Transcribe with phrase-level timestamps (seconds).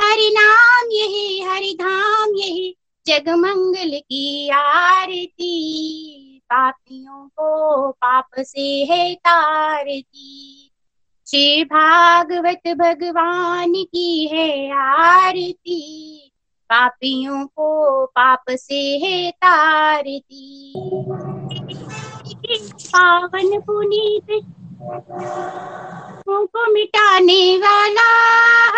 [0.00, 5.52] हरि नाम यही, हरि धाम यही। जग मंगल की आरती,
[6.44, 10.70] पापियों को पाप से है तारती।
[11.26, 16.20] श्री भागवत भगवान की है आरती,
[16.64, 20.72] पापियों को पाप से है तारती।
[22.70, 24.55] पावन पुनीत
[26.46, 28.08] को मिटाने वाला,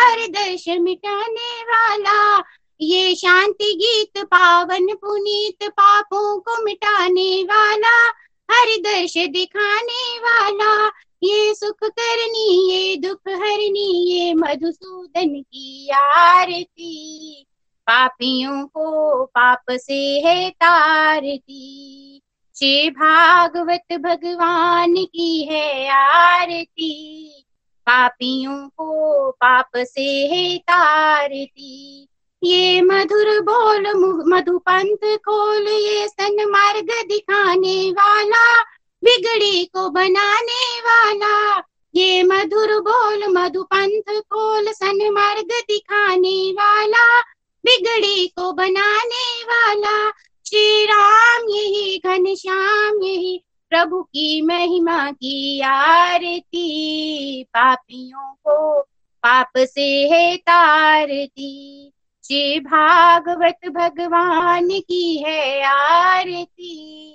[0.01, 2.45] हर दर्श मिटाने वाला।
[2.81, 8.09] ये शांति गीत, पावन पुनीत पापों को मिटाने वाला,
[8.51, 10.87] हर दर्श दिखाने वाला।
[11.23, 17.45] ये सुख करनी, ये दुख हरनी, ये मधुसूदन की आरती।
[17.83, 22.18] पापियों को पाप से है तारती।
[22.59, 27.45] श्री भागवत भगवान की है आरती,
[27.87, 32.09] पापियों को पाप से है तारती।
[32.43, 33.87] ये मधुर बोल
[34.35, 38.63] मधुपंथ खोल, ये सन मार्ग दिखाने वाला,
[39.05, 41.63] बिगड़ी को बनाने वाला।
[41.95, 47.21] ये मधुर बोल मधुपंथ खोल, सन मार्ग दिखाने वाला,
[47.65, 50.13] बिगड़ी को बनाने वाला।
[50.49, 58.81] श्री राम यही, घन श्याम यही, प्रभु की महिमा की आरती। पापियों को
[59.23, 61.93] पाप से है तारती।
[62.25, 67.11] श्री भागवत भगवान की है आरती।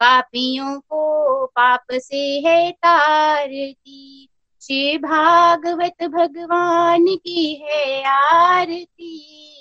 [0.00, 4.28] पापियों को पाप से है तारती।
[4.62, 9.59] श्री भागवत भगवान की है आरती।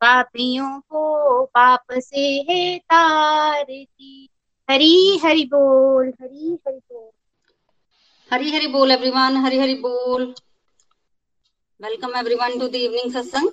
[0.00, 4.28] पापियों को पाप से है तारती
[4.68, 7.10] हरी, हरि बोल, हरी, हरि बोल।
[8.30, 10.34] हरी, हरि बोल एवरीवन हरी, हरि बोल।
[11.80, 13.50] Welcome everyone to the evening satsang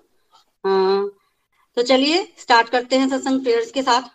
[1.78, 4.10] तो चलिए स्टार्ट करते हैं सत्संग प्रेयर्स के साथ।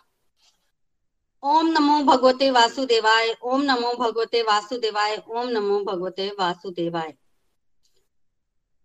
[1.43, 7.13] ओम नमो भगवते वासुदेवाय, ओम नमो भगवते वासुदेवाय, ओम नमो भगवते वासुदेवाय।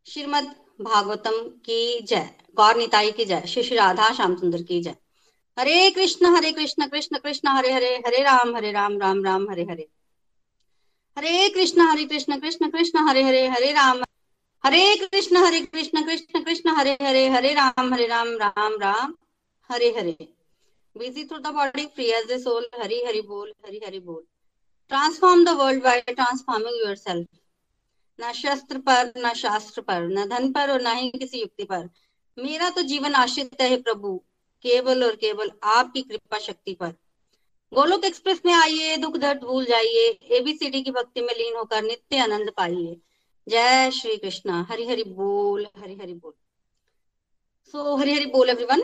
[0.06, 4.94] श्रीमद भागवतम की जय। गौर निताई की जय। श्री श्री राधा श्याम सुंदर की जय।
[5.58, 9.62] Hare Krishna Hare Krishna Krishna Krishna, Hare Hare Hare Ram Hare Ram Ram Ram, Hare
[9.62, 9.88] Hare.
[11.18, 14.02] Hare Krishna Hare Krishna Krishna Krishna, Hare Hare Hare Ram.
[14.64, 19.14] Hare Krishna Hare Krishna Krishna Krishna Hare Hare Hare Ram Hare Ram Ram Ram,
[19.70, 20.16] Hare Hare.
[20.98, 24.22] Busy through the body free as the soul Hari Hari बोल, हरि हरि बोल।
[24.88, 27.26] Transform the world by transforming yourself
[28.18, 31.88] न शस्त्र पर न शास्त्र पर न धन पर और न ही किसी युक्ति पर।
[32.38, 34.16] मेरा तो जीवन आश्रित है प्रभु
[34.64, 36.94] केवल और केवल आपकी कृपा शक्ति पर।
[37.72, 42.18] गोलोक एक्सप्रेस में आइए दुख दर्द भूल जाइए एबीसीडी की भक्ति में लीन होकर नित्य
[42.18, 42.96] आनंद पाइए।
[43.46, 46.32] जय श्री कृष्णा। हरि हरि बोल हरि हरि बोल।
[47.74, 48.82] सो so, हरि हरि बोल एवरीवन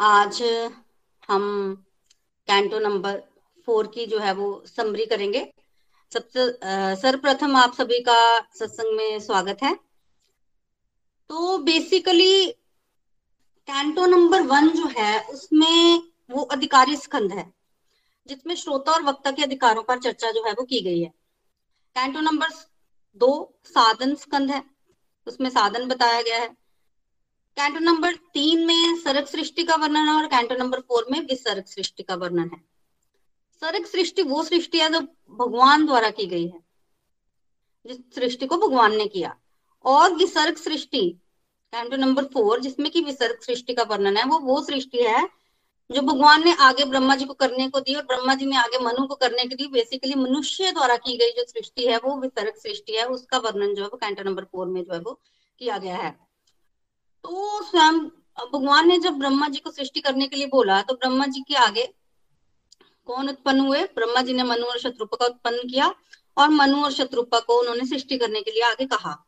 [0.00, 0.42] आज
[1.28, 1.74] हम
[2.48, 3.22] कैंटो नंबर
[3.68, 5.40] फोर की जो है वो समरी करेंगे।
[6.12, 6.42] सबसे
[6.96, 8.18] सर्वप्रथम आप सभी का
[8.54, 9.74] सत्संग में स्वागत है।
[11.30, 12.46] तो बेसिकली
[13.68, 17.44] कैंटो नंबर वन जो है, उसमें वो अधिकारी स्कंद है,
[18.26, 21.08] जिसमें श्रोता और वक्ता के अधिकारों पर चर्चा जो है, वो की गई है।
[21.96, 22.48] कैंटो नंबर
[23.20, 23.32] दो,
[23.64, 24.62] साधन स्कंद है,
[25.26, 26.48] उसमें साधन बताया गया है।
[27.56, 31.64] कैंटो नंबर तीन में सर्ग सृष्टि का वर्णन है और कैंटो नंबर फोर में विसर्ग
[31.66, 32.73] सृष्टि का वर्णन है।
[33.60, 36.60] सर्ग सृष्टि वो सृष्टि है जो भगवान द्वारा की गई है।
[37.86, 39.36] जिस सृष्टि को भगवान ने किया।
[39.84, 41.20] और विसर्ग सृष्टि
[41.72, 45.28] कैंटो नंबर फोर जिसमें की विसर्ग सृष्टि का वर्णन है, वो वो सृष्टि है
[45.90, 48.78] जो भगवान ने आगे ब्रह्मा जी को करने को दी और ब्रह्मा जी ने आगे
[48.78, 52.54] मनु को करने के दी। बेसिकली मनुष्य द्वारा की गई जो सृष्टि है, वो विसर्ग
[52.56, 55.20] सृष्टि है। उसका वर्णन जो है वो कैंटो नंबर फोर में जो है वो
[55.58, 56.10] किया गया है।
[57.22, 57.98] तो स्वयं
[58.52, 61.54] भगवान ने जब ब्रह्मा जी को सृष्टि करने के लिए बोला तो ब्रह्मा जी के
[61.54, 61.94] आगे
[63.06, 63.82] कौन उत्पन्न हुए?
[63.82, 65.94] ब्रह्मा जी ने मनु और शत्रुपा का उत्पन्न किया
[66.36, 69.26] और मनु और शत्रुपा को उन्होंने सृष्टि करने के लिए आगे कहा।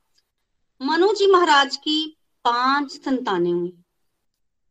[0.83, 3.69] मनु जी महाराज की पाँच संतानें हुई।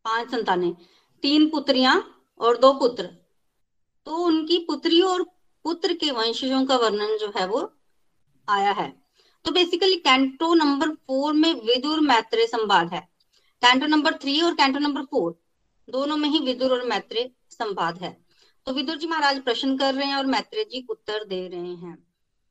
[0.04, 0.76] पाँच संतानें।
[1.22, 3.06] तीन पुत्रियाँ और दो पुत्र।
[4.06, 5.22] तो उनकी पुत्री और
[5.64, 7.72] पुत्र के वंशजों का वर्णन जो है वो
[8.48, 9.02] आया है।
[9.44, 13.00] तो बेसिकली कैंटो नंबर फोर में विदुर मैत्रेय संवाद है।
[13.62, 15.40] कैंटो नंबर थ्री और कैंटो नंबर फोर
[15.90, 18.25] दोनों में ही विदुर और मैत्रेय संवाद है।
[18.66, 21.96] तो विदुर जी महाराज प्रश्न कर रहे हैं और मैत्रेय जी उत्तर दे रहे हैं।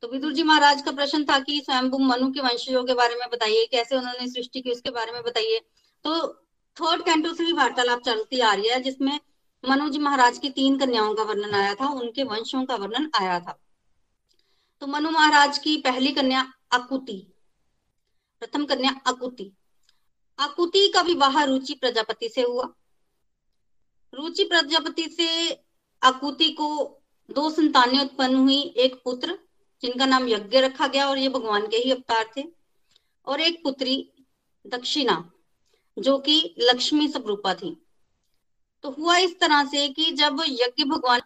[0.02, 3.28] तो विदुर जी महाराज का प्रश्न था कि स्वयं मनु के वंशजों के बारे में
[3.32, 5.58] बताइए, कैसे उन्होंने सृष्टि की उसके बारे में बताइए।
[6.04, 6.28] तो
[6.76, 9.18] थर्ड कैंटो से भी वार्तालाप चलती आ रही है, जिसमें
[9.64, 13.38] मनु जी महाराज की तीन कन्याओं का वर्णन आया था, उनके वंशों का वर्णन आया
[13.40, 13.58] था।
[14.82, 17.18] तो मनु महाराज की पहली कन्या अकुति
[18.42, 19.50] प्रथम कन्या अकुति
[20.38, 22.68] अकुति का विवाह रुचि प्रजापति से हुआ।
[24.12, 25.28] रुचि प्रजापति से
[26.02, 26.98] अकुति को
[27.30, 29.38] दो संतानें उत्पन्न हुई, एक पुत्र,
[29.82, 32.44] जिनका नाम यज्ञ रखा गया और ये भगवान के ही अवतार थे,
[33.26, 34.12] और एक पुत्री,
[34.66, 35.32] दक्षिणा,
[35.98, 37.76] जो कि लक्ष्मी स्वरूपा थी।
[38.82, 41.20] तो हुआ इस तरह से कि जब यज्ञ भगवान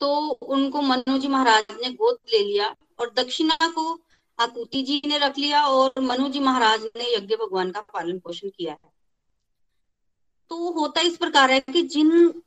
[0.00, 4.00] तो उनको मनु जी महाराज ने गोद ले लिया और दक्षिणा को
[4.38, 8.48] आकुति जी ने रख लिया और मनु जी महाराज ने यज्ञ भगवान का पालन पोषण
[8.48, 8.92] किया। है
[10.50, 12.42] तो होता इस प्रकार है कि जिन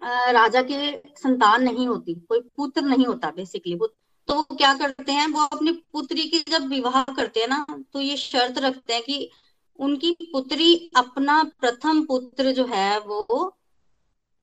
[0.00, 3.86] राजा के संतान नहीं होती, कोई पुत्र नहीं होता बेसिकली वो।
[4.28, 8.16] तो क्या करते हैं, वो अपनी पुत्री की जब विवाह करते हैं ना तो ये
[8.16, 9.30] शर्त रखते हैं कि
[9.78, 13.22] उनकी पुत्री अपना प्रथम पुत्र जो है वो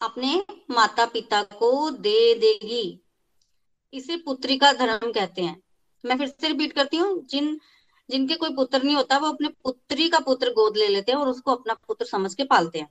[0.01, 3.00] अपने माता पिता को दे देगी।
[3.94, 5.62] इसे पुत्री का धर्म कहते हैं।
[6.04, 7.60] मैं फिर से रिपीट करती हूँ, जिन,
[8.10, 11.30] जिनके कोई पुत्र नहीं होता, वो अपने पुत्री का पुत्र गोद ले लेते हैं और
[11.30, 12.90] उसको अपना पुत्र समझ के पालते हैं।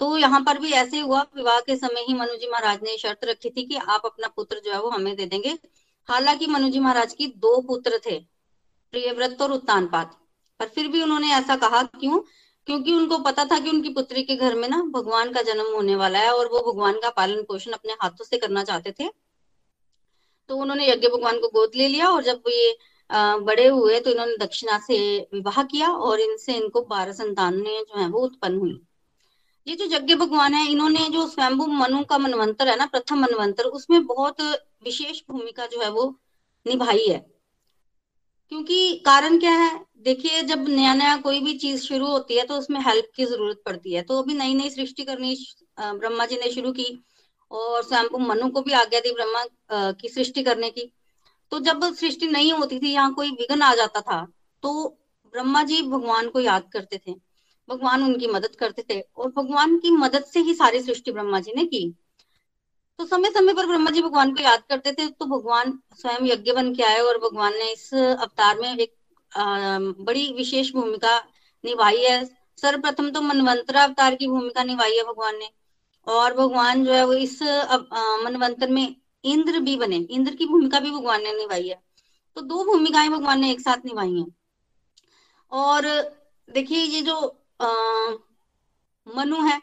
[0.00, 3.24] तो यहाँ पर भी ऐसे हुआ, विवाह के समय ही मनु जी महाराज ने शर्त
[3.24, 5.58] रखी थी कि आप अपना पुत्र जो है वो हमें दे देंगे।
[6.08, 8.18] हालाँकि मनु जी महाराज की दो पुत्र थे,
[8.92, 10.16] प्रियव्रत और उत्तानपात
[10.60, 12.20] पर फिर भी उन्होंने ऐसा कहा, क्यों?
[12.68, 15.94] क्योंकि उनको पता था कि उनकी पुत्री के घर में ना भगवान का जन्म होने
[15.96, 19.08] वाला है और वो भगवान का पालन पोषण अपने हाथों से करना चाहते थे।
[20.50, 22.76] तो उन्होंने यज्ञ भगवान को गोद ले लिया और जब ये
[23.42, 24.98] बड़े हुए तो इन्होंने दक्षिणा से
[25.34, 28.80] विवाह किया और इनसे इनको बारह संतानें जो है वो उत्पन्न हुई।
[29.68, 33.64] ये जो यज्ञ भगवान है, इन्होंने जो स्वयंभू मनु का मनवंतर है ना, प्रथम मनवंतर,
[33.64, 34.40] उसमें बहुत
[34.84, 36.04] विशेष भूमिका जो है वो
[36.66, 37.18] निभाई है।
[38.52, 39.84] क्योंकि कारण क्या है?
[39.98, 43.62] देखिए, जब नया नया कोई भी चीज़ शुरू होती है तो उसमें हेल्प की ज़रूरत
[43.66, 45.36] पड़ती है। तो अभी नई नई सृष्टि करनी
[45.78, 46.86] ब्रह्मा जी ने शुरू की
[47.50, 49.44] और स्वयं मनु को भी आज्ञा दी ब्रह्मा
[49.92, 50.90] की सृष्टि करने की।
[51.52, 54.26] तो जब सृष्टि नहीं होती थी, यहाँ कोई विघ्न आ जाता था
[54.62, 54.88] तो
[55.34, 57.14] ब्रह्मा जी भगवान को याद करते थे।
[57.68, 61.52] भगवान उनकी मदद करते थे और भगवान की मदद से ही सारी सृष्टि ब्रह्मा जी
[61.56, 61.82] ने की।
[62.98, 66.52] तो समय समय पर ब्रह्मा जी भगवान को याद करते थे तो भगवान स्वयं यज्ञ
[66.52, 68.94] बन के आए और भगवान ने इस अवतार में एक
[70.00, 71.18] बड़ी विशेष भूमिका
[71.64, 72.24] निभाई है।
[72.58, 75.48] सर्वप्रथम तो मनवंतर अवतार की भूमिका निभाई है भगवान ने।
[76.06, 80.90] और भगवान जो है वो इस मनवंतर में इंद्र भी बने। इंद्र की भूमिका भी
[80.90, 81.80] भगवान ने निभाई है।
[82.36, 84.26] तो दो भूमिकाएँ भगवान ने एक साथ निभाई हैं।
[85.52, 85.86] और
[86.48, 87.37] देखिए, ये जो
[89.06, 89.60] मनु है,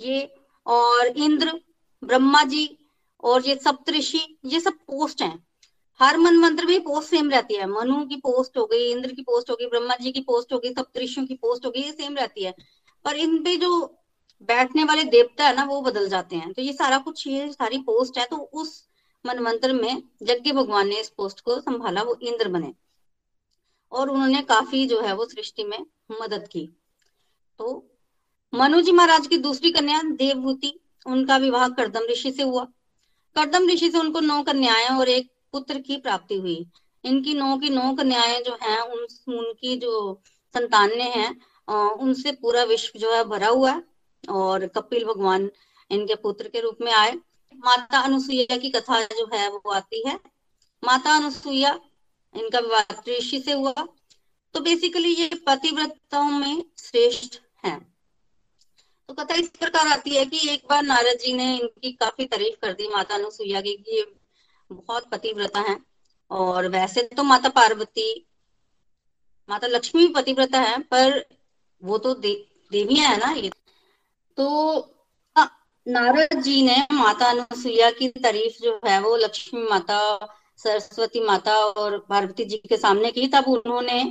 [0.00, 0.34] ये
[0.66, 1.60] और इंद्र,
[2.04, 2.78] ब्रह्मा जी
[3.22, 5.46] और ये सप्तऋषि, ये सब पोस्ट हैं।
[6.00, 9.22] हर मन मंत्र में पोस्ट सेम रहती है। मनु की पोस्ट हो गई, इंद्र की
[9.22, 11.92] पोस्ट हो गई, ब्रह्मा जी की पोस्ट हो गई, सप्तऋषियों की पोस्ट हो गई, ये
[11.92, 12.54] सेम रहती है।
[13.04, 13.96] पर इन पे जो
[14.42, 17.78] बैठने वाले देवता है ना, वो बदल जाते हैं। तो ये सारा कुछ, ये सारी
[17.78, 18.88] पोस्ट है तो उस
[19.26, 22.74] मनमंत्र में यज्ञ भगवान ने इस पोस्ट को संभाला, वो इंद्र बने।
[23.92, 25.86] और उन्होंने काफ़ी जो है, वो सृष्टि में
[26.20, 26.79] मदद की।
[27.60, 27.70] तो
[28.54, 32.64] मनु जी महाराज की दूसरी कन्या देवभूति, उनका विवाह करदम ऋषि से हुआ।
[33.36, 36.66] करदम ऋषि से उनको नौ कन्याएँ और एक पुत्र की प्राप्ति हुई।
[37.04, 39.06] इनकी नौ की नौ कन्याएँ जो हैं, उन,
[39.38, 40.22] उनकी जो
[40.54, 41.30] संतानें हैं
[41.92, 43.82] उनसे पूरा विश्व जो है भरा हुआ
[44.28, 45.50] और कपिल भगवान
[45.90, 47.12] इनके पुत्र के रूप में आए।
[47.54, 50.18] माता अनुसुईया की कथा जो है वो आती है।
[50.84, 51.78] माता अनुसुईया
[52.36, 53.74] इनका विवाह ऋषि से हुआ।
[54.54, 57.78] तो बेसिकली ये पतिव्रताओं में श्रेष्ठ है।
[59.08, 62.60] तो कथा इस प्रकार आती है कि एक बार नारद जी ने इनकी काफ़ी तारीफ़
[62.62, 64.06] कर दी माता अनुसुईया की कि ये
[64.70, 65.76] बहुत पतिव्रता है।
[66.30, 68.26] और वैसे तो माता पार्वती
[69.48, 71.24] माता लक्ष्मी भी पतिव्रता है पर
[71.82, 72.34] वो तो दे,
[72.72, 73.50] देवियाँ है ना ये?
[74.36, 74.96] तो
[75.86, 79.98] नारद जी ने माता अनुसुईया की तारीफ़ जो है वो लक्ष्मी माता
[80.56, 84.02] सरस्वती माता और पार्वती जी के सामने की तब उन्होंने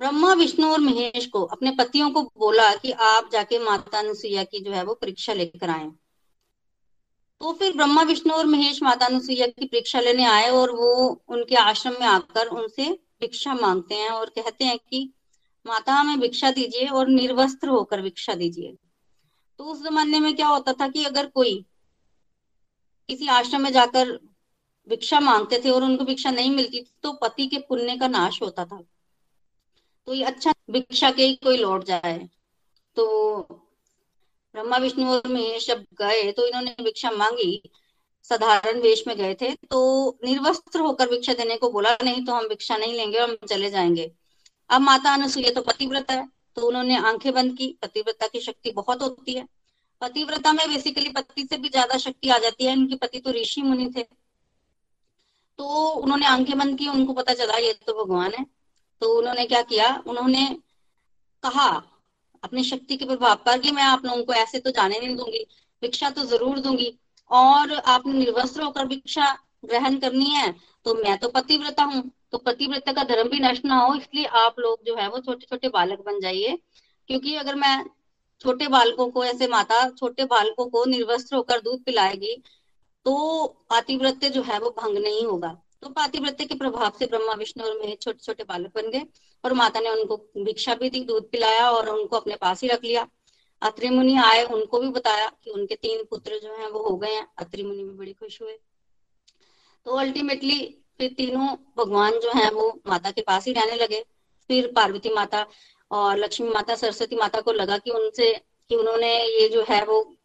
[0.00, 4.60] ब्रह्मा, विष्णु और महेश को, अपने पतियों को बोला कि आप जाके माता अनुसुईया की
[4.60, 5.90] जो है वो परीक्षा लेकर आए।
[7.40, 11.54] तो फिर ब्रह्मा, विष्णु और महेश माता अनुसुईया की परीक्षा लेने आए और वो उनके
[11.54, 15.12] आश्रम में आकर उनसे भिक्षा मांगते हैं और कहते हैं कि,
[15.66, 18.76] माता, हमें भिक्षा दीजिए और निर्वस्त्र होकर भिक्षा दीजिए।
[19.58, 21.64] तो उस जमाने में क्या होता था कि अगर कोई
[23.08, 24.12] किसी आश्रम में जाकर
[24.88, 28.64] भिक्षा मांगते थे और उनको भिक्षा नहीं मिलती तो पति के पुण्य का नाश होता
[28.64, 28.82] था।
[30.14, 32.18] ये अच्छा भिक्षा के कोई लौट जाए।
[32.96, 33.06] तो
[34.54, 37.62] ब्रह्मा, विष्णु और महेश जब गए तो इन्होंने भिक्षा मांगी।
[38.30, 42.48] साधारण वेश में गए थे। तो निर्वस्त्र होकर भिक्षा देने को बोला, नहीं तो हम
[42.48, 44.10] भिक्षा नहीं लेंगे, हम चले जाएँगे।
[44.70, 49.02] अब माता अनुसुईया तो पतिव्रता है तो उन्होंने आँखें बंद की। पतिव्रता की शक्ति बहुत
[49.02, 49.46] होती है।
[50.02, 53.62] पतिव्रता में बेसिकली पति से भी ज़्यादा शक्ति आ जाती है। उनके पति तो ऋषि
[53.62, 54.02] मुनि थे।
[55.58, 58.44] तो उन्होंने आँखें बंद की, उनको पता चला, ये तो भगवान है।
[59.02, 59.88] तो उन्होंने क्या किया?
[60.06, 60.46] उन्होंने
[61.42, 61.68] कहा
[62.42, 65.44] अपनी शक्ति के प्रभाव पर कि मैं आप लोगों को ऐसे तो जाने नहीं दूँगी,
[65.82, 66.92] भिक्षा तो ज़रूर दूँगी।
[67.30, 69.32] और आपने निर्वस्त्र होकर भिक्षा
[69.64, 70.54] ग्रहण करनी है
[70.86, 72.02] तो मैं तो पतिव्रता हूँ।
[72.32, 75.46] तो पतिव्रता का धर्म भी नष्ट ना हो, इसलिए आप लोग जो है वो छोटे
[75.46, 76.58] छोटे बालक बन जाइए।
[77.10, 77.84] क्योंकि अगर मैं
[78.40, 82.34] छोटे बालकों को, ऐसे माता छोटे बालकों को निर्वस्त्र होकर दूध पिलाएगी
[83.06, 87.64] तो पातिव्रत्य जो है वो भंग नहीं होगा। तो पातिव्रत्य के प्रभाव से ब्रह्मा, विष्णु
[87.64, 89.02] और मेरे छोटे छोटे बालक बन गए
[89.44, 92.84] और माता ने उनको भिक्षा भी दी, दूध पिलाया और उनको अपने पास ही रख
[92.84, 93.08] लिया।
[93.62, 97.14] अत्रि मुनि आए, उनको भी बताया कि उनके तीन पुत्र जो हैं वो हो गए
[97.14, 98.58] हैं। अत्रि मुनि भी बड़ी खुश हुए।
[99.84, 104.04] तो अल्टीमेटली फिर तीनों भगवान जो है वो माता के पास ही रहने लगे।
[104.48, 105.46] फिर पार्वती माता
[105.90, 108.32] और लक्ष्मी माता, सरस्वती माता को लगा कि उनसे,
[108.68, 110.16] कि उन्होंने ये जो है वो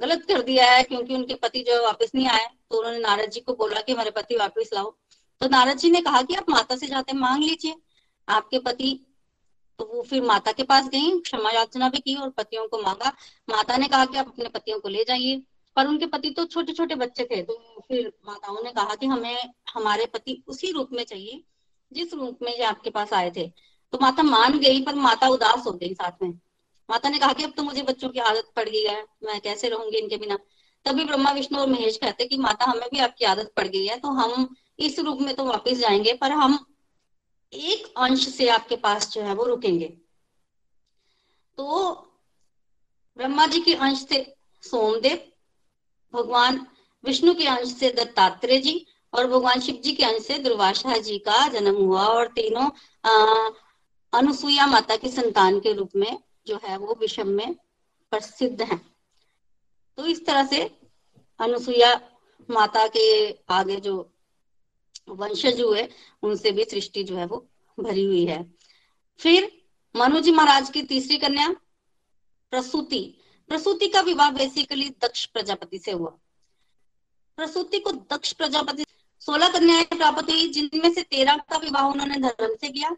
[0.00, 3.40] गलत कर दिया है, क्योंकि उनके पति जो वापस नहीं आए। तो उन्होंने नारद जी
[3.40, 4.90] को बोला कि हमारे पति वापस लाओ।
[5.40, 7.74] तो नारद जी ने कहा कि आप माता से जाते मांग लीजिए।
[8.28, 8.98] आपके पति
[9.78, 13.12] तो वो फिर माता के पास गई, क्षमा याचना भी की और पतियों को मांगा।
[13.50, 15.42] माता ने कहा कि आप अपने पतियों को ले जाइए।
[15.76, 17.54] पर उनके पति तो छोटे छोटे बच्चे थे तो
[17.88, 21.42] फिर माताओं ने कहा कि हमें, हमारे पति उसी रूप में चाहिए,
[21.92, 23.46] जिस रूप में ये आपके पास आए थे।
[23.92, 26.30] तो माता मान गई, पर माता उदास हो गई साथ में।
[26.88, 29.68] माता ने कहा कि अब तो मुझे बच्चों की आदत पड़ गई है, मैं कैसे
[29.68, 30.38] रहूँगी इनके बिना?
[30.84, 33.98] तभी ब्रह्मा, विष्णु और महेश कहते कि माता, हमें भी आपकी आदत पड़ गई है
[34.00, 36.66] तो हम इस रूप में तो वापस जाएँगे, पर हम
[37.52, 39.88] एक अंश से आपके पास जो है वो रुकेंगे।
[41.56, 41.92] तो
[43.16, 45.32] ब्रह्मा जी के अंश से सोमदेव,
[46.12, 46.66] भगवान
[47.04, 51.18] विष्णु के अंश से दत्तात्रेय जी, और भगवान शिव जी के अंश से दुर्वासा जी
[51.18, 52.70] का जन्म हुआ, और तीनों,
[53.04, 53.50] अः
[54.12, 57.54] अनुसुईया माता की संतान के रूप में जो है वो विषम में
[58.10, 58.97] प्रसिद्ध हैं।
[59.98, 60.78] तो इस तरह से
[61.40, 62.00] अनुसुईया
[62.50, 64.14] माता के आगे जो
[65.08, 65.88] वंशज हुए,
[66.22, 67.48] उनसे भी सृष्टि जो है वो
[67.80, 68.54] भरी हुई है।
[69.18, 69.62] फिर
[69.96, 71.48] मनु जी महाराज की तीसरी कन्या,
[72.50, 76.10] प्रसूति। प्रसूति का विवाह बेसिकली दक्ष प्रजापति से हुआ।
[77.36, 78.84] प्रसूति को दक्ष प्रजापति
[79.20, 82.96] सोलह कन्याएँ प्राप्त हुई, जिनमें से तेरह का विवाह उन्होंने धर्म से किया,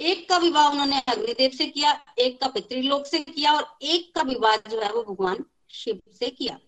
[0.00, 4.22] एक का विवाह उन्होंने अग्निदेव से किया, एक का पितृलोक से किया, और एक का
[4.22, 5.44] विवाह जो है वो भगवान
[5.74, 6.58] शिव से किया।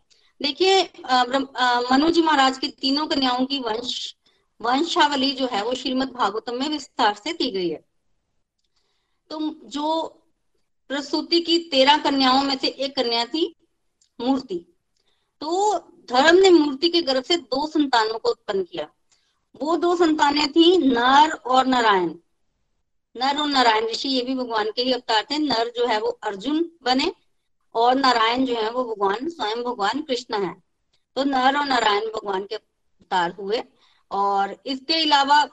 [0.41, 0.83] देखिए
[1.91, 4.15] मनु जी महाराज की तीनों कन्याओं की वंश,
[4.61, 7.85] वंशावली जो है वो श्रीमद भागवतम में विस्तार से दी गई है।
[9.31, 10.03] तो जो
[10.91, 13.55] प्रसूति की तेरह कन्याओं में से एक कन्या थी,
[14.19, 14.59] मूर्ति।
[15.43, 18.89] तो धर्म ने मूर्ति के गर्भ से दो संतानों को उत्पन्न किया।
[19.55, 22.09] वो दो संतानें थी नर और नारायण।
[23.17, 26.09] नर और नारायण ऋषि, ये भी भगवान के ही अवतार थे। नर जो है वो
[26.23, 27.13] अर्जुन बने
[27.76, 30.62] और नारायण जो है वो भगवान, स्वयं भगवान कृष्ण है।
[31.16, 33.62] तो नर और नारायण भगवान के अवतार हुए।
[34.11, 35.45] और इसके अलावा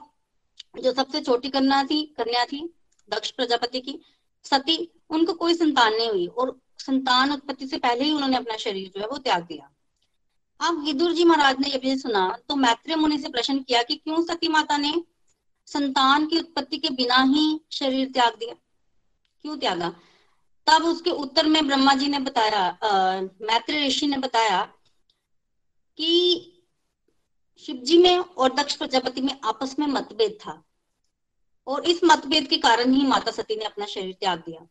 [0.82, 2.74] जो सबसे छोटी कन्या थी कन्या थी,
[3.10, 3.98] दक्ष प्रजापति की,
[4.44, 8.88] सती, उनको कोई संतान नहीं हुई। और संतान उत्पत्ति से पहले ही उन्होंने अपना शरीर
[8.88, 9.70] जो है वो त्याग दिया।
[10.60, 13.94] अब विदुर जी महाराज ने जब ये सुना तो मैत्रेय मुनि से प्रश्न किया कि
[13.94, 15.04] क्यों सती माता ने
[15.66, 18.54] संतान की उत्पत्ति के बिना ही शरीर त्याग दिया?
[19.42, 19.92] क्यों त्यागा?
[20.66, 22.66] तब उसके उत्तर में ब्रह्मा जी ने बताया
[23.42, 24.62] मैत्रेय ऋषि ने बताया
[25.98, 26.10] कि
[27.58, 30.62] शिव जी में और दक्ष प्रजापति में आपस में मतभेद था
[31.66, 34.66] और इस मतभेद के कारण ही माता सती ने अपना शरीर त्याग दिया।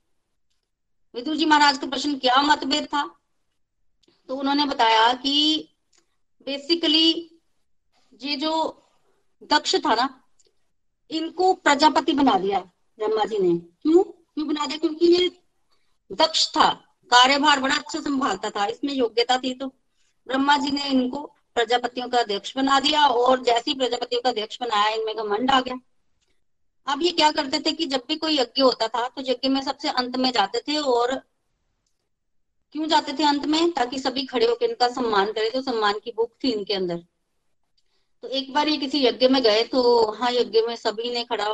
[1.15, 3.03] विदुर जी महाराज का प्रश्न, क्या मतभेद था?
[4.29, 5.69] तो उन्होंने बताया कि
[6.47, 7.09] बेसिकली
[8.13, 8.51] ये जो
[9.43, 10.07] दक्ष था ना,
[11.11, 12.59] इनको प्रजापति बना दिया
[12.99, 14.03] ब्रह्मा जी ने। क्यों?
[14.03, 14.77] क्यों बना दिया?
[14.77, 15.27] क्योंकि ये
[16.11, 16.69] दक्ष था
[17.11, 19.67] कार्यभार बड़ा अच्छा संभालता था। इसमें योग्यता थी तो
[20.27, 21.21] ब्रह्मा जी ने इनको
[21.55, 25.59] प्रजापतियों का अध्यक्ष बना दिया और जैसे ही प्रजापतियों का अध्यक्ष बनाया, इनमें घमंड आ
[25.61, 25.75] गया।
[26.87, 29.61] अब ये क्या करते थे कि जब भी कोई यज्ञ होता था तो यज्ञ में
[29.61, 31.15] सबसे अंत में जाते थे और
[32.75, 33.71] क्यों जाते थे अंत में?
[33.71, 37.03] ताकि सभी खड़े होकर इनका सम्मान करें तो सम्मान की भूख थी इनके अंदर।
[38.23, 41.47] तो एक बार ये किसी यज्ञ में गए तो हाँ यज्ञ में सभी ने खड़ा,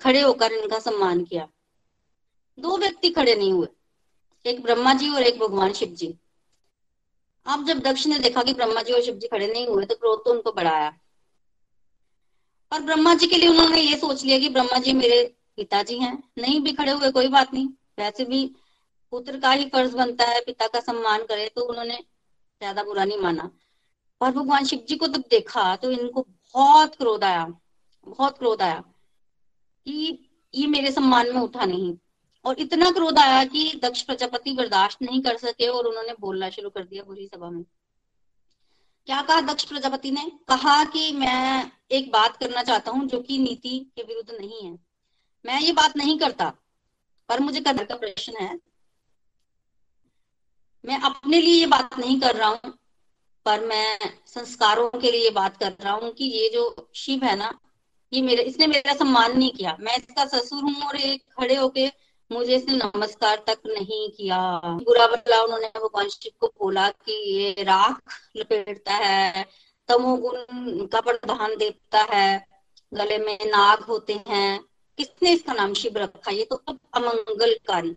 [0.00, 1.48] खड़े होकर इनका सम्मान किया।
[2.58, 3.66] दो व्यक्ति खड़े नहीं हुए।
[4.46, 6.14] एक ब्रह्मा जी और एक भगवान शिव जी।
[7.46, 9.94] अब जब दक्ष ने देखा कि ब्रह्मा जी और शिव जी खड़े नहीं हुए तो
[9.94, 10.92] क्रोध तो उनको बढ़ाया।
[12.72, 15.22] और ब्रह्मा जी के लिए उन्होंने ये सोच लिया कि ब्रह्मा जी मेरे
[15.56, 17.66] पिताजी हैं। नहीं भी खड़े हुए, कोई बात नहीं।
[17.98, 18.44] वैसे भी
[19.12, 23.18] पुत्र का ही फ़र्ज़ बनता है, पिता का सम्मान करे तो उन्होंने ज़्यादा बुरा नहीं
[23.18, 23.50] माना।
[24.20, 27.46] और भगवान शिव जी को जब देखा तो इनको बहुत क्रोध आया,
[28.06, 28.82] बहुत क्रोध आया
[29.86, 31.96] कि ये मेरे सम्मान में उठा नहीं।
[32.46, 36.70] और इतना क्रोध आया कि दक्ष प्रजापति बर्दाश्त नहीं कर सके और उन्होंने बोलना शुरू
[36.70, 37.64] कर दिया बुरी सभा में।
[39.06, 40.30] क्या कहा दक्ष प्रजापति ने?
[40.48, 44.78] कहा कि मैं एक बात करना चाहता हूँ जो कि नीति के विरुद्ध नहीं है।
[45.44, 46.52] मैं ये बात नहीं करता,
[47.28, 48.58] पर मुझे करने का प्रश्न है।
[50.84, 52.72] मैं अपने लिए ये बात नहीं कर रहा हूँ,
[53.46, 57.52] पर मैं संस्कारों के लिए बात कर रहा हूँ कि ये जो शिव है ना,
[58.12, 61.88] ये मेरे, इसने मेरा सम्मान नहीं किया। मैं इसका ससुर हूँ और एक खड़े होके
[62.30, 67.62] मुझे इसने नमस्कार तक नहीं किया। बुरा भला उन्होंने भगवान शिव को बोला कि ये
[67.62, 69.44] राख लपेटता है
[69.88, 72.46] तमोगुण का प्रधान देवता है,
[72.94, 74.60] गले में नाग होते हैं।
[74.98, 76.30] किसने इसका नाम शिव रखा?
[76.30, 77.90] ये तो अब अमंगलकारी।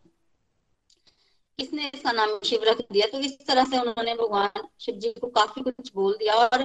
[1.60, 3.08] किसने इसका नाम शिव रख दिया?
[3.08, 6.64] तो इस तरह से उन्होंने भगवान शिव जी को काफ़ी कुछ बोल दिया और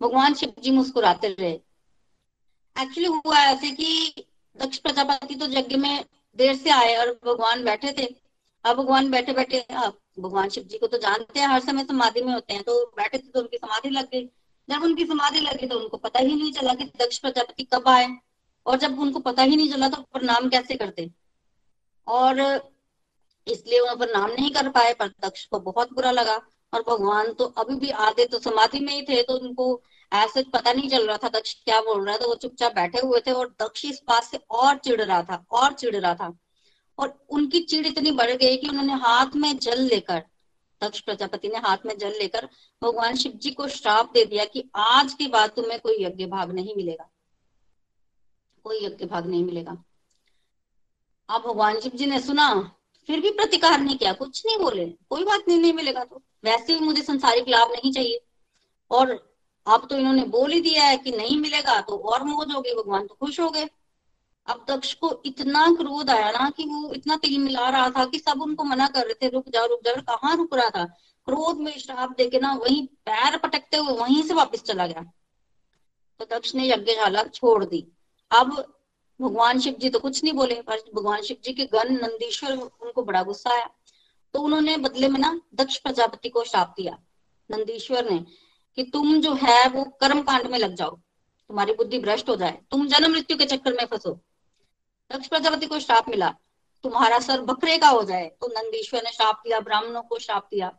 [0.00, 1.52] भगवान शिव जी मुस्कुराते रहे।
[2.76, 4.24] एक्चुअली हुआ ऐसे कि
[4.56, 6.04] दक्ष प्रजापति तो यज्ञ में
[6.36, 8.06] देर से आए और भगवान बैठे थे।
[8.64, 12.32] अब भगवान बैठे बैठे भगवान शिव जी को तो जानते हैं, हर समय समाधि में
[12.32, 14.24] होते हैं तो बैठे थे तो उनकी समाधि लग गई।
[14.68, 18.08] जब उनकी समाधि लगी तो उनको पता ही नहीं चला कि दक्ष प्रजापति कब आए।
[18.66, 21.10] और जब उनको पता ही नहीं चला तो प्रणाम कैसे करते।
[22.06, 22.40] और
[23.46, 26.40] इसलिए वहाँ पर नाम नहीं कर पाए, पर दक्ष को बहुत बुरा लगा।
[26.72, 29.74] और भगवान तो अभी भी आधे तो समाधि में ही थे तो उनको
[30.12, 33.20] ऐसे पता नहीं चल रहा था दक्ष क्या बोल रहा था, वो चुपचाप बैठे हुए
[33.20, 36.38] थे और दक्ष इस बात से और चिढ़ रहा था, और चिढ़ रहा था।
[36.98, 40.22] और उनकी चिड़ इतनी बढ़ गई कि उन्होंने हाथ में जल लेकर,
[40.82, 42.48] दक्ष प्रजापति ने हाथ में जल लेकर
[42.82, 46.50] भगवान शिव जी को श्राप दे दिया कि आज के बाद तुम्हें कोई यज्ञ भाग
[46.50, 47.10] नहीं मिलेगा।
[48.64, 49.84] कोई यज्ञ भाग नहीं मिलेगा।
[51.28, 52.72] अब भगवान शिव जी ने सुना,
[53.06, 56.74] फिर भी प्रतिकार नहीं किया, कुछ नहीं बोले, कोई बात नहीं नहीं मिलेगा तो। वैसे
[56.74, 58.20] भी मुझे संसारिक लाभ नहीं चाहिए।
[58.90, 59.35] और
[59.66, 62.74] अब तो इन्होंने बोल ही दिया है कि नहीं मिलेगा तो और मौज हो गई
[62.74, 63.68] भगवान तो खुश हो गए।
[64.46, 68.18] अब दक्ष को इतना क्रोध आया ना कि वो इतना तिल मिला रहा था कि
[68.18, 70.84] सब उनको मना कर रहे थे, रुक जाओ रुक जाओ, कहाँ रुक रहा था?
[71.28, 75.02] क्रोध में श्राप देके ना वहीं पैर पटकते हुए वहीं से वापस चला गया।
[76.20, 77.86] तो दक्ष ने यज्ञशाला छोड़ दी।
[78.30, 78.52] अब
[79.20, 83.02] भगवान शिव जी तो कुछ नहीं बोले, पर भगवान शिव जी के गण नंदीश्वर उनको
[83.02, 83.68] बड़ा गुस्सा आया।
[84.34, 86.98] तो उन्होंने बदले में ना दक्ष प्रजापति को श्राप दिया,
[87.50, 88.24] नंदीश्वर ने।
[88.78, 92.58] कि तुम जो है वो कर्म कांड में लग जाओ। तुम्हारी बुद्धि भ्रष्ट हो जाए।
[92.70, 94.10] तुम जन्म मृत्यु के चक्कर में फंसो।
[95.10, 96.28] दक्ष प्रजापति को श्राप मिला।
[96.84, 100.72] तुम्हारा सर बकरे का हो जाए तो नंदीश्वर ने श्राप दिया, ब्राह्मणों को श्राप दिया।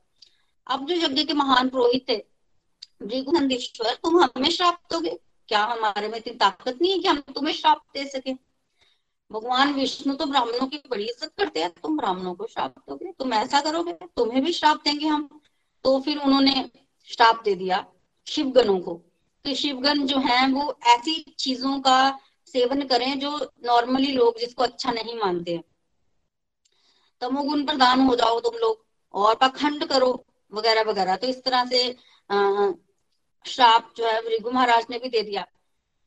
[0.67, 2.17] अब जो यज्ञ के महान पुरोहित थे,
[3.03, 5.17] भृगु नंदीश्वर, तुम हमें श्राप दोगे?
[5.49, 8.33] क्या हमारे में इतनी ताकत नहीं है कि हम तुम्हें श्राप दे सके?
[9.31, 13.11] भगवान विष्णु तो ब्राह्मणों की बड़ी इज़्ज़त करते हैं। तुम ब्राह्मणों को श्राप दोगे?
[13.11, 13.93] तुम ऐसा करोगे?
[13.93, 15.27] तुम्हें भी श्राप देंगे हम।
[15.85, 16.69] तो फिर उन्होंने
[17.07, 17.85] श्राप दे दिया
[18.27, 19.01] शिवगणों को।
[19.45, 24.91] तो शिवगण जो है, वो ऐसी चीज़ों का सेवन करें जो नॉर्मली लोग जिसको अच्छा
[24.91, 25.63] नहीं मानते हैं।
[27.21, 31.95] तमोगुण प्रधान हो जाओ तुम लोग और पखंड करो वगैरह वगैरह। तो इस तरह से,
[32.29, 32.73] अः,
[33.45, 35.47] श्राप जो है भृगु महाराज ने भी दे दिया।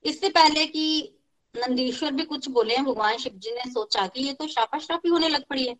[0.04, 1.14] इससे पहले कि
[1.56, 5.08] नंदीश्वर भी कुछ बोले हैं, भगवान शिव जी ने सोचा कि ये तो श्रापा श्रापी
[5.08, 5.74] होने लग पड़ी है।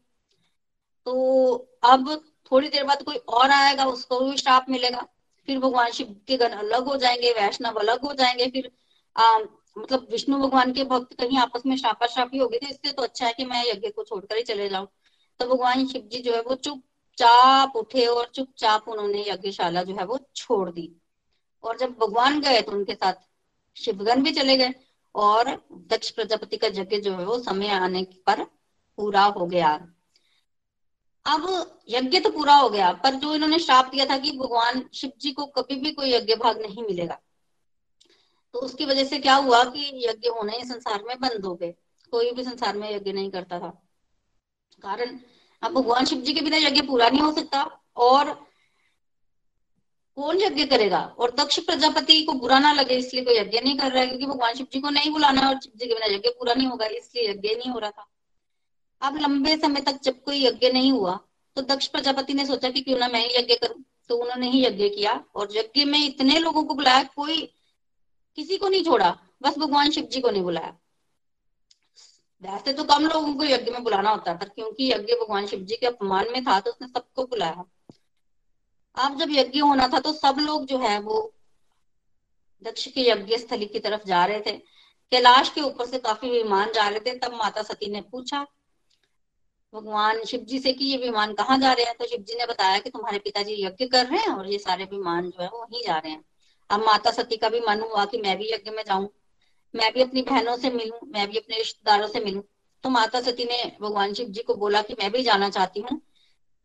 [1.04, 5.06] तो अब थोड़ी देर बाद कोई और आएगा उसको भी श्राप मिलेगा।
[5.48, 8.70] फिर भगवान शिव के गण अलग हो जाएँगे वैष्णव अलग हो जाएँगे फिर
[9.16, 9.38] आ,
[9.78, 13.02] मतलब विष्णु भगवान के भक्त कहीं आपस में श्रापा श्रापी हो गए थे इससे तो
[13.02, 14.86] अच्छा है कि मैं यज्ञ को छोड़कर ही चले जाऊँ।
[15.40, 20.04] तो भगवान शिव जी जो है वो चुपचाप उठे और चुपचाप उन्होंने यज्ञशाला जो है
[20.04, 20.90] वो छोड़ दी।
[21.64, 23.14] और जब भगवान गए तो उनके साथ
[23.76, 24.72] शिवगन भी चले गए
[25.14, 25.50] और
[25.90, 28.44] दक्ष प्रजापति का यज्ञ जो है वो समय आने पर
[28.98, 29.74] पूरा हो गया।
[31.26, 31.46] अब
[31.88, 35.32] यज्ञ तो पूरा हो गया, पर जो इन्होंने श्राप दिया था कि भगवान शिव जी
[35.32, 37.18] को कभी भी कोई यज्ञ भाग नहीं मिलेगा।
[38.54, 41.74] तो उसकी वजह से क्या हुआ कि यज्ञ होने ही संसार में बंद हो गए,
[42.12, 43.68] कोई भी संसार में यज्ञ नहीं करता था।
[44.82, 45.18] कारण
[45.62, 47.62] अब भगवान शिव जी के बिना यज्ञ पूरा नहीं हो सकता
[47.96, 48.32] और
[50.16, 51.00] कौन यज्ञ करेगा?
[51.18, 54.26] और दक्ष प्रजापति को बुरा ना लगे, इसलिए कोई यज्ञ नहीं कर रहा है, क्योंकि
[54.26, 56.86] भगवान शिव जी को नहीं बुलाना और शिव जी के बिना यज्ञ पूरा नहीं होगा,
[56.86, 58.08] इसलिए यज्ञ नहीं हो रहा था।
[59.02, 61.18] अब लंबे समय तक जब कोई यज्ञ नहीं हुआ
[61.56, 63.82] तो दक्ष प्रजापति ने सोचा कि क्यों ना मैं ही यज्ञ करूँ?
[64.08, 67.42] तो उन्होंने ही यज्ञ किया और यज्ञ में इतने लोगों को बुलाया, कोई
[68.38, 69.10] किसी को नहीं छोड़ा,
[69.42, 70.76] बस भगवान शिव जी को नहीं बुलाया।
[72.42, 75.76] वैसे तो कम लोगों को यज्ञ में बुलाना होता पर क्योंकि यज्ञ भगवान शिव जी
[75.76, 77.64] के अपमान में था तो उसने सबको बुलाया।
[78.96, 81.32] अब जब यज्ञ होना था तो सब लोग जो है, वो
[82.62, 84.52] दक्ष के यज्ञ स्थली की तरफ़ जा रहे थे।
[85.12, 88.46] कैलाश के ऊपर से काफ़ी विमान जा रहे थे, तब माता सती ने पूछा
[89.74, 91.94] भगवान शिव जी से कि ये विमान कहाँ जा रहे हैं?
[91.98, 94.84] तो शिव जी ने बताया कि तुम्हारे पिताजी यज्ञ कर रहे हैं और ये सारे
[94.84, 96.24] विमान जो है वो वहीं जा रहे हैं।
[96.70, 99.08] अब माता सती का भी मन हुआ कि मैं भी यज्ञ में जाऊँ।
[99.74, 102.42] मैं भी अपनी बहनों से मिलूं, मैं भी अपने रिश्तेदारों से मिलूं।
[102.82, 106.00] तो माता सती ने भगवान शिव जी को बोला कि मैं भी जाना चाहती हूँ।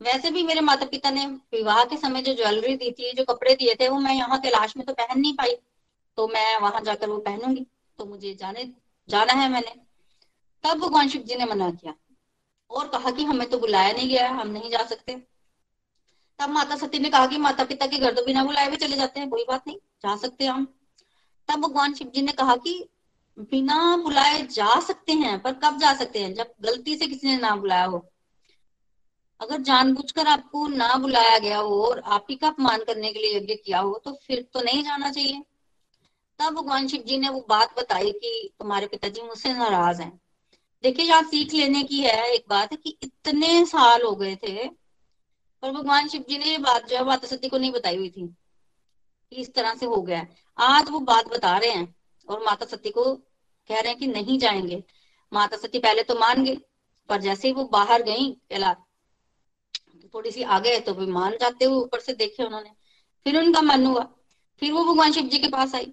[0.02, 3.56] वैसे भी मेरे माता पिता ने विवाह के समय जो ज्वेलरी दी थी, जो कपड़े
[3.56, 5.56] दिए थे, वो मैं यहाँ कैलाश में तो पहन नहीं पाई।
[6.18, 8.74] तो मैं वहाँ जाकर वो पहनूँगी। तो मुझे जाने,
[9.10, 9.76] जाना है मैंने।
[10.64, 11.94] तब भगवान शिव जी ने मना किया।
[12.70, 15.16] और कहा कि हमें तो बुलाया नहीं गया, हम नहीं जा सकते।
[16.40, 18.96] तब माता सती ने कहा कि माता पिता के घर तो बिना बुलाए हुए चले
[18.96, 20.66] जाते हैं, कोई बात नहीं, जा सकते हम।
[21.50, 22.90] तब भगवान शिव जी ने कहा कि
[23.40, 26.34] बिना बुलाए जा सकते हैं, पर कब जा सकते हैं?
[26.34, 28.10] जब गलती से किसी ने ना बुलाया हो।
[29.42, 33.38] अगर जानबूझकर आपको ना बुलाया गया हो और आप ही का अपमान करने के लिए
[33.38, 35.44] यज्ञ किया हो तो फिर तो नहीं जाना चाहिए।
[36.40, 40.22] तब भगवान शिव जी ने वो बात बताई कि तुम्हारे पिताजी मुझसे नाराज़ हैं।
[40.86, 45.72] देखिए यहाँ सीख लेने की है, एक बात कि इतने साल हो गए थे और
[45.72, 48.28] भगवान शिव जी ने ये बात, जो है, माता सती को नहीं बताई हुई थी
[49.32, 51.96] कि इस तरह से हो गया है। आज वो बात बता रहे हैं
[52.28, 54.84] और माता सती को कह रहे हैं कि नहीं जाएँगे।
[55.32, 56.56] माता सती पहले तो मान गई,
[57.10, 58.32] पर जैसे ही वो बाहर गई
[60.14, 62.70] थोड़ी सी आगे तो भी मान जाते हुए ऊपर से देखे उन्होंने।
[63.26, 64.04] फिर उनका मन हुआ,
[64.62, 65.92] फिर वो भगवान शिव जी के पास आई,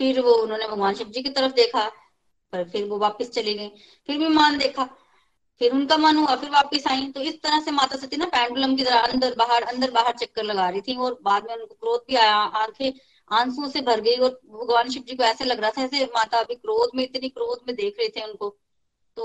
[0.00, 1.90] फिर वो उन्होंने भगवान शिव जी की तरफ़ देखा
[2.52, 3.70] पर फिर वो वापस चले गए।
[4.06, 4.84] फिर भी मान देखा,
[5.58, 8.76] फिर उनका मन हुआ, फिर वापस आई। तो इस तरह से माता सती ना पेंडुलम
[8.76, 12.04] की तरह अंदर बाहर अंदर बाहर चक्कर लगा रही थी और बाद में उनको क्रोध
[12.08, 12.92] भी आया, आँखें,
[13.30, 16.38] आंसुओं से भर गई और भगवान शिव जी को ऐसे लग रहा था ऐसे माता
[16.38, 18.48] अभी क्रोध में, इतनी क्रोध में देख रहे थे उनको।
[19.16, 19.24] तो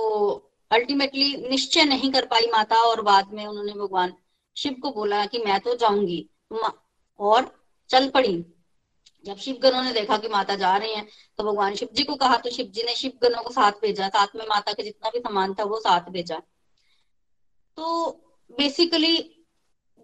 [0.72, 4.14] अल्टीमेटली निश्चय नहीं कर पाई माता और बाद में उन्होंने भगवान
[4.58, 6.30] शिव को बोला कि मैं तो जाऊँगी।
[7.20, 7.52] और
[7.90, 8.46] चल पड़ी।
[9.24, 11.06] जब शिव गणों ने देखा कि माता जा रही हैं
[11.40, 14.08] तो भगवान शिव जी को कहा तो शिव जी ने शिव गणों को साथ भेजा।
[14.10, 16.42] साथ में माता के जितना भी सामान था, वो साथ भेजा।
[17.78, 18.12] तो
[18.52, 19.18] बेसिकली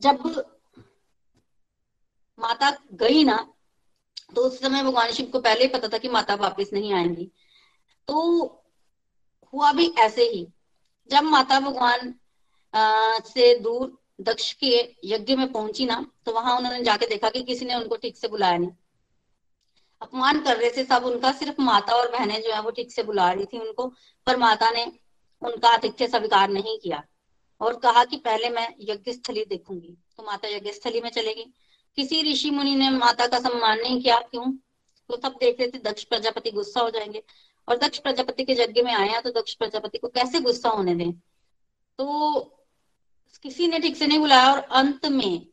[0.01, 0.23] जब
[2.39, 3.37] माता गई ना
[4.35, 7.25] तो उस समय भगवान शिव को पहले ही पता था कि माता वापस नहीं आएँगी।
[8.07, 8.21] तो
[9.53, 10.47] हुआ भी ऐसे ही।
[11.09, 12.13] जब माता भगवान
[13.25, 17.65] से दूर दक्ष के यज्ञ में पहुँची ना तो वहाँ उन्होंने जाके देखा कि किसी
[17.65, 18.69] ने उनको ठीक से बुलाया नहीं।
[20.01, 23.03] अपमान कर रहे थे, सब उनका सिर्फ़ माता और बहनें जो है, वो ठीक से
[23.03, 23.87] बुला रही थी उनको,
[24.27, 24.85] पर माता ने
[25.41, 27.03] उनका आतिथ्य स्वीकार नहीं किया
[27.61, 31.53] और कहा कि पहले मैं यज्ञ स्थली देखूँगी। तो माता यज्ञ स्थली में चलेगी
[31.97, 34.51] किसी ऋषि मुनि ने माता का सम्मान नहीं किया, क्यों?
[35.09, 37.23] तो सब देख रहे थे, दक्ष प्रजापति गुस्सा हो जाएँगे।
[37.67, 41.11] और दक्ष प्रजापति के यज्ञ में आया तो दक्ष प्रजापति को कैसे गुस्सा होने दें?
[41.97, 42.39] तो
[43.43, 45.47] किसी ने ठीक से नहीं बुलाया और अंत में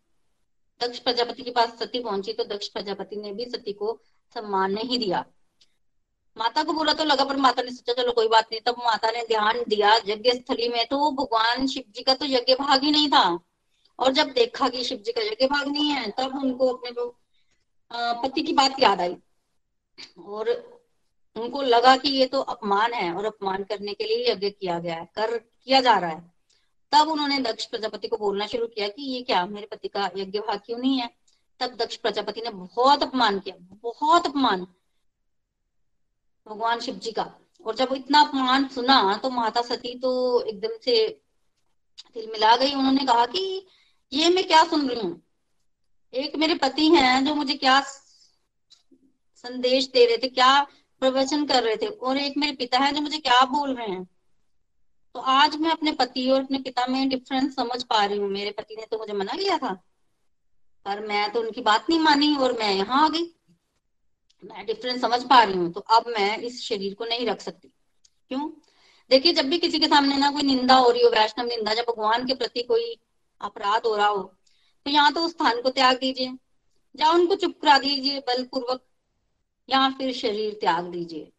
[0.80, 4.02] दक्ष प्रजापति के पास सती पहुँची तो दक्ष प्रजापति ने भी सती को
[4.34, 5.24] सम्मान नहीं दिया।
[6.36, 9.10] माता को बोला तो लगा, पर माता ने सोचा, चलो कोई बात नहीं। तब माता
[9.10, 12.90] ने ध्यान दिया यज्ञ स्थली में तो भगवान शिव जी का तो यज्ञ भाग ही
[12.90, 13.40] नहीं था।
[13.98, 17.06] और जब देखा कि शिव जी का यज्ञ भाग नहीं है, तब उनको अपने वो
[17.94, 19.16] पति की बात याद आई।
[20.24, 20.50] और
[21.36, 24.94] उनको लगा कि ये तो अपमान है, और अपमान करने के लिए यज्ञ किया गया
[24.94, 26.32] है, कर, किया जा रहा है।
[26.92, 30.38] तब उन्होंने दक्ष प्रजापति को बोलना शुरू किया कि ये क्या, मेरे पति का यज्ञ
[30.38, 31.10] भाग क्यों नहीं है?
[31.60, 34.66] तब दक्ष प्रजापति ने बहुत अपमान किया, बहुत अपमान।
[36.46, 37.22] भगवान शिव जी का।
[37.66, 40.96] और जब इतना अपमान सुना तो माता सती तो एकदम से
[42.14, 43.66] दिल मिला गई। उन्होंने कहा कि
[44.12, 45.22] ये मैं क्या सुन रही हूँ?
[46.14, 47.80] एक मेरे पति हैं जो मुझे क्या
[49.44, 50.62] संदेश दे रहे थे, क्या
[51.02, 54.04] प्रवचन कर रहे थे, और एक मेरे पिता है जो मुझे क्या बोल रहे हैं।
[55.14, 58.50] तो आज मैं अपने पति और अपने पिता में डिफरेंस समझ पा रही हूँ। मेरे
[58.50, 59.76] पति ने तो मुझे मना किया था।
[60.86, 63.24] पर मैं तो उनकी बात नहीं मानी और मैं यहाँ आ गई।
[64.42, 67.68] मैं डिफरेंस समझ पा रही हूँ तो अब मैं इस शरीर को नहीं रख सकती।
[68.30, 68.48] क्यों?
[69.10, 71.84] देखिए, जब भी किसी के सामने ना कोई निंदा हो रही हो, वैष्णव निंदा, जब
[71.88, 72.96] भगवान के प्रति कोई
[73.40, 74.22] अपराध हो रहा हो
[74.86, 76.32] तो यहाँ तो उस स्थान को त्याग दीजिए।
[76.94, 78.82] या उनको चुप करा दीजिए, बलपूर्वक,
[79.68, 81.30] या फिर शरीर त्याग दीजिए।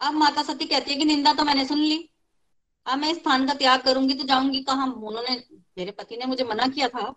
[0.00, 1.98] अब माता सती कहती है कि निंदा तो मैंने सुन ली।
[2.86, 4.84] अब मैं इस स्थान का त्याग करूँगी तो जाऊँगी कहा?
[4.84, 5.36] उन्होंने,
[5.78, 7.14] मेरे पति ने मुझे मना किया था।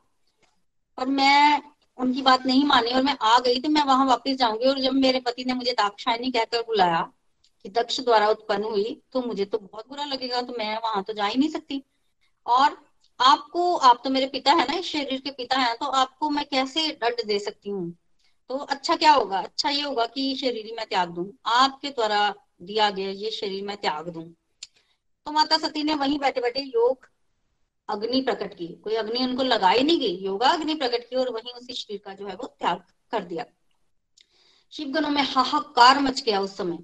[0.97, 1.62] और मैं
[1.97, 4.93] उनकी बात नहीं मानी और मैं आ गई तो मैं वहाँ वापस जाऊँगी और जब
[4.93, 7.01] मेरे पति ने मुझे दाक्षायणी कहकर बुलाया
[7.63, 11.13] कि दक्ष द्वारा उत्पन्न हुई तो मुझे तो बहुत बुरा लगेगा तो मैं वहाँ तो
[11.13, 11.84] जा ही नहीं सकती।
[12.45, 12.77] और
[13.19, 16.45] आपको, आप तो मेरे पिता है ना, इस शरीर के पिता है तो आपको मैं
[16.45, 17.91] कैसे दंड दे सकती हूँ?
[18.49, 19.39] तो अच्छा क्या होगा?
[19.39, 23.77] अच्छा ये होगा कि शरीर मैं त्याग दू। आपके द्वारा दिया गया ये शरीर मैं
[23.77, 24.21] त्याग दू।
[25.25, 27.08] तो माता सती ने वहीं बैठे बैठे योग
[27.91, 31.54] अग्नि प्रकट की। कोई अग्नि उनको लगाई नहीं गई योगा अग्नि प्रकट की और वहीं
[31.54, 33.45] उसी शरीर का जो है वो त्याग कर दिया।
[34.71, 36.77] शिवगणों में हाहाकार मच गया उस समय।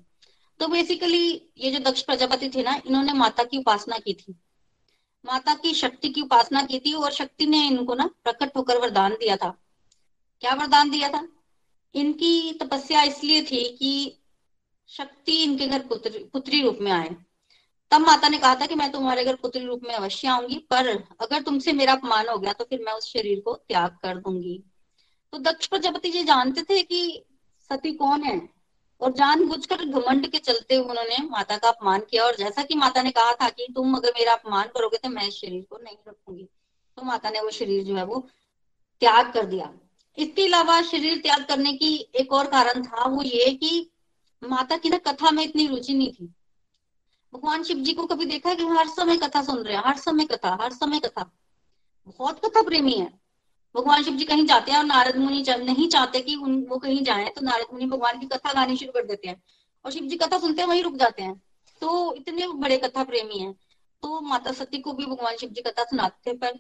[0.59, 4.35] तो बेसिकली ये जो दक्ष प्रजापति थे ना, इन्होंने माता की उपासना की थी।
[5.25, 9.13] माता की शक्ति की उपासना की थी और शक्ति ने इनको ना प्रकट होकर वरदान
[9.13, 9.63] दिया था।
[10.41, 11.27] क्या वरदान दिया था?
[11.93, 14.17] इनकी तपस्या इसलिए थी कि
[14.87, 17.15] शक्ति इनके घर पुत्री पुत्री रूप में आए।
[17.91, 20.87] तब माता ने कहा था कि मैं तुम्हारे घर पुत्री रूप में अवश्य आऊँगी, पर
[21.21, 24.61] अगर तुमसे मेरा अपमान हो गया तो फिर मैं उस शरीर को त्याग कर दूँगी।
[25.33, 27.23] तो दक्ष प्रजापति जी जानते थे कि
[27.71, 28.37] सती कौन है,
[29.01, 33.11] और जानबूझकर घमंड के चलते उन्होंने माता का अपमान किया, और जैसा कि माता ने
[33.11, 36.47] कहा था कि तुम अगर मेरा अपमान करोगे तो मैं इस शरीर को नहीं रखूँगी।
[36.97, 38.19] तो माता ने वो शरीर जो है वो
[39.01, 39.73] त्याग कर दिया।
[40.17, 43.89] इसके अलावा शरीर त्याग करने की एक और कारण था वो ये कि
[44.41, 46.33] माता की ना कथा में इतनी रुचि नहीं थी।
[47.33, 49.83] भगवान शिव जी को कभी देखा है कि हर समय कथा सुन रहे हैं?
[49.85, 51.31] हर समय कथा, हर समय कथा।
[52.07, 53.19] बहुत कथा प्रेमी है।
[53.75, 56.77] भगवान शिव जी कहीं जाते हैं और नारद मुनि जब नहीं चाहते कि उन, वो
[56.77, 59.43] कहीं जाए तो नारद मुनि भगवान की कथा गानी शुरू कर देते हैं।
[59.85, 61.41] और शिव जी कथा सुनते हैं, वहीं रुक जाते हैं।
[61.81, 63.53] तो इतने बड़े कथा प्रेमी हैं।
[64.01, 66.59] तो माता सती को भी भगवान शिव जी कथा सुनाते थे पर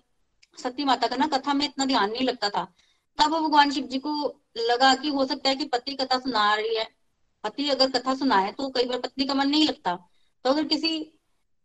[0.63, 2.73] सती माता का ना कथा में इतना ध्यान नहीं लगता था।
[3.17, 6.75] तब भगवान शिव जी को लगा कि हो सकता है कि पति कथा सुना रही
[6.75, 6.89] है।
[7.43, 10.09] पति अगर कथा सुनाए तो कई बार पत्नी का मन नहीं लगता।
[10.45, 10.99] तो अगर किसी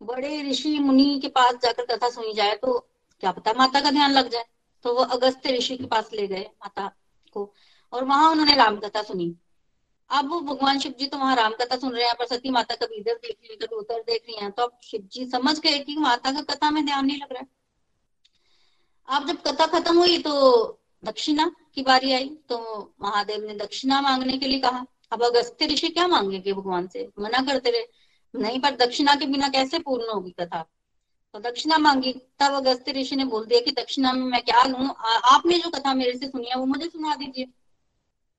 [0.01, 2.79] बड़े ऋषि मुनि के पास जाकर कथा सुनी जाए तो
[3.23, 4.45] क्या पता माता का ध्यान लग जाए?
[4.85, 6.87] तो वो अगस्त्य ऋषि के पास ले गए माता
[7.35, 7.53] को,
[7.93, 9.33] और वहाँ उन्होंने राम कथा सुनी।
[10.09, 12.75] अब वो भगवान शिव जी तो वहाँ राम कथा सुन रहे हैं पर सती माता
[12.75, 15.59] कभी इधर देख रही है, कभी उधर देख रही है। तो अब शिव जी समझ
[15.59, 17.47] गए कि माता का कथा में ध्यान नहीं लग रहा है।
[19.07, 22.57] अब जब कथा खत्म हुई तो दक्षिणा की बारी आई तो
[23.01, 27.09] महादेव ने दक्षिणा मांगने के लिए कहा, अब अगस्त्य ऋषि क्या मांगेंगे भगवान से?
[27.19, 27.81] मना करते रहे।
[28.33, 30.65] नहीं, पर दक्षिणा के बिना कैसे पूर्ण होगी कथा?
[31.33, 34.87] तो दक्षिणा मांगी। तब अगस्त ऋषि ने बोल दिया कि दक्षिणा में मैं क्या लू?
[35.25, 37.45] आपने जो कथा मेरे से सुनी है, वो मुझे सुना दीजिए।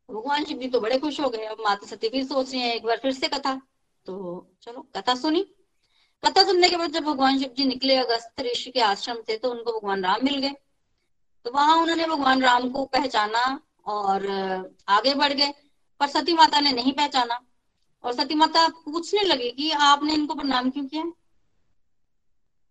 [0.08, 2.74] भगवान शिव जी तो बड़े खुश हो गए, अब माता सती फिर सोच रही है
[2.76, 3.54] एक बार फिर से कथा।
[4.06, 4.14] तो
[4.62, 5.42] चलो, कथा सुनी।
[6.22, 9.50] कथा सुनने के बाद जब भगवान शिव जी निकले अगस्त ऋषि के आश्रम से तो
[9.50, 10.54] उनको भगवान राम मिल गए।
[11.44, 14.26] तो वहाँ उन्होंने भगवान राम को पहचाना और
[14.88, 15.52] आगे बढ़ गए,
[16.00, 17.40] पर सती माता ने नहीं पहचाना।
[18.04, 21.12] और सती माता पूछने लगी कि आपने इनको प्रणाम क्यों किया?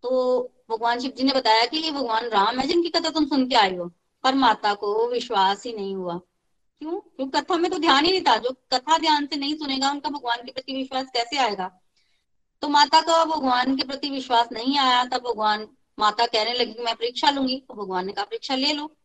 [0.02, 3.48] तो भगवान शिव जी ने बताया कि ये भगवान राम है, जिनकी कथा तुम सुन
[3.48, 3.92] के आई हो।
[4.24, 6.18] पर माता को विश्वास ही नहीं हुआ।
[6.80, 6.92] क्यों?
[6.92, 10.10] क्योंकि कथा में तो ध्यान ही नहीं था। जो कथा ध्यान से नहीं सुनेगा, उनका
[10.10, 11.80] भगवान के प्रति विश्वास कैसे आएगा?
[12.62, 15.68] तो माता का भगवान के प्रति विश्वास नहीं आया, तब भगवान
[16.00, 18.96] माता कहने लगी मैं परीक्षा लूँगी। तो भगवान ने कहा, परीक्षा ले लो।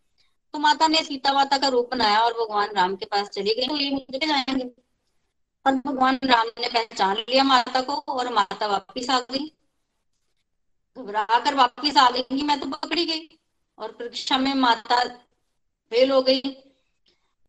[0.52, 3.66] तो माता ने सीता माता का रूप बनाया और भगवान राम के पास चली गई।
[3.66, 4.87] तो ये मुझे जाएँगे।
[5.66, 9.46] और भगवान राम ने पहचान लिया माता को और माता वापिस आ गई।
[10.96, 13.28] घबरा कर वापिस आ गई, मैं तो पकड़ी गई
[13.78, 15.02] और परीक्षा में माता
[15.92, 16.40] फेल हो गई।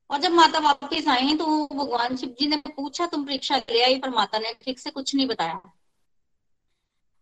[0.09, 3.99] और जब माता वापिस आई तो भगवान शिव जी ने पूछा, तुम परीक्षा ले आई?
[3.99, 5.61] पर माता ने ठीक से कुछ नहीं बताया।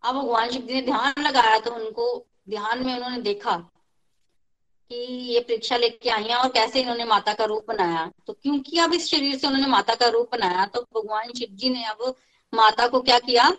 [0.03, 3.57] अब भगवान शिव जी ने ध्यान लगाया तो उनको ध्यान में उन्होंने देखा
[4.91, 4.95] कि
[5.33, 8.05] ये परीक्षा लेके आई है और कैसे इन्होंने माता का रूप बनाया?
[8.27, 11.69] तो क्योंकि अब इस शरीर से उन्होंने माता का रूप बनाया तो भगवान शिव जी
[11.69, 12.13] ने अब
[12.53, 13.49] माता को क्या किया?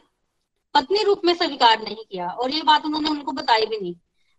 [0.75, 3.95] पत्नी रूप में स्वीकार नहीं किया। और ये बात उन्होंने उनको बताई भी नहीं।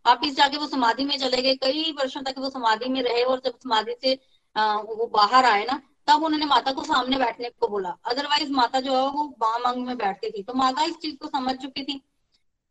[0.05, 3.23] आप इस जाके वो समाधि में चले गए, कई वर्षों तक वो समाधि में रहे
[3.23, 4.13] और जब समाधि से
[4.55, 8.93] वो बाहर आए ना, तब उन्होंने माता को सामने बैठने को बोला। अदरवाइज़ माता जो
[8.93, 12.01] है वो बाम अंग में बैठती थी। तो माता इस चीज़ को समझ चुकी थी।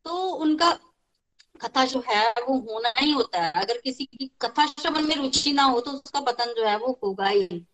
[0.07, 0.71] तो उनका
[1.59, 5.53] कथा जो है वो होना ही होता है। अगर किसी की कथा श्रवण में रुचि
[5.53, 7.65] ना हो तो उसका पतन जो है वो होगा ही।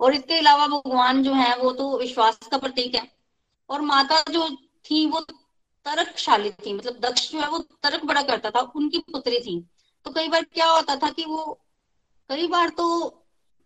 [0.00, 3.06] और इसके अलावा भगवान जो है वो तो विश्वास का प्रतीक है।
[3.70, 4.48] और माता जो
[4.84, 5.20] थी वो
[5.86, 9.60] तर्कशाली थी मतलब दक्ष जो है वो तर्क बड़ा करता था, उनकी पुत्री थी।
[10.06, 11.60] तो कई बार क्या होता था कि वो,
[12.30, 13.08] कई बार तो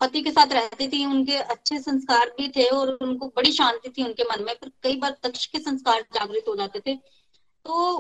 [0.01, 4.05] पति के साथ रहती थी, उनके अच्छे संस्कार भी थे और उनको बड़ी शांति थी
[4.05, 7.99] उनके मन में, पर कई बार दक्ष के संस्कार जागृत हो जाते थे। तो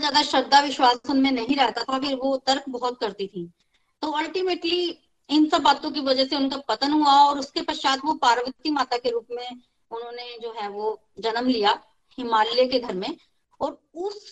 [0.00, 3.46] ज़्यादा श्रद्धा विश्वास उनमें नहीं रहता था, फिर वो तर्क बहुत करती थी।
[4.02, 4.82] तो अल्टीमेटली
[5.30, 8.96] इन सब बातों की वजह से उनका पतन हुआ और उसके पश्चात वो पार्वती माता
[8.96, 9.48] के रूप में
[9.90, 11.78] उन्होंने जो है वो जन्म लिया
[12.18, 13.16] हिमालय के घर में।
[13.60, 14.30] और उस,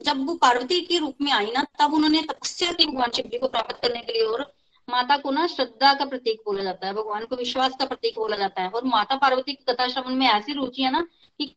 [0.00, 3.38] जब वो पार्वती के रूप में आई ना, तब उन्होंने तपस्या की भगवान शिव जी
[3.38, 4.52] को प्राप्त करने के लिए और
[4.88, 8.36] माता को ना श्रद्धा का प्रतीक बोला जाता है, भगवान को विश्वास का प्रतीक बोला
[8.36, 11.06] जाता है। और माता पार्वती की कथा श्रवण में ऐसी रुचि है ना
[11.40, 11.54] कि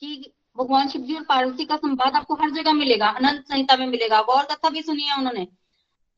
[0.00, 3.86] कि भगवान शिव जी और पार्वती का संवाद आपको हर जगह मिलेगा अनंत संहिता में
[3.86, 5.44] मिलेगा और कथा भी सुनी है उन्होंने।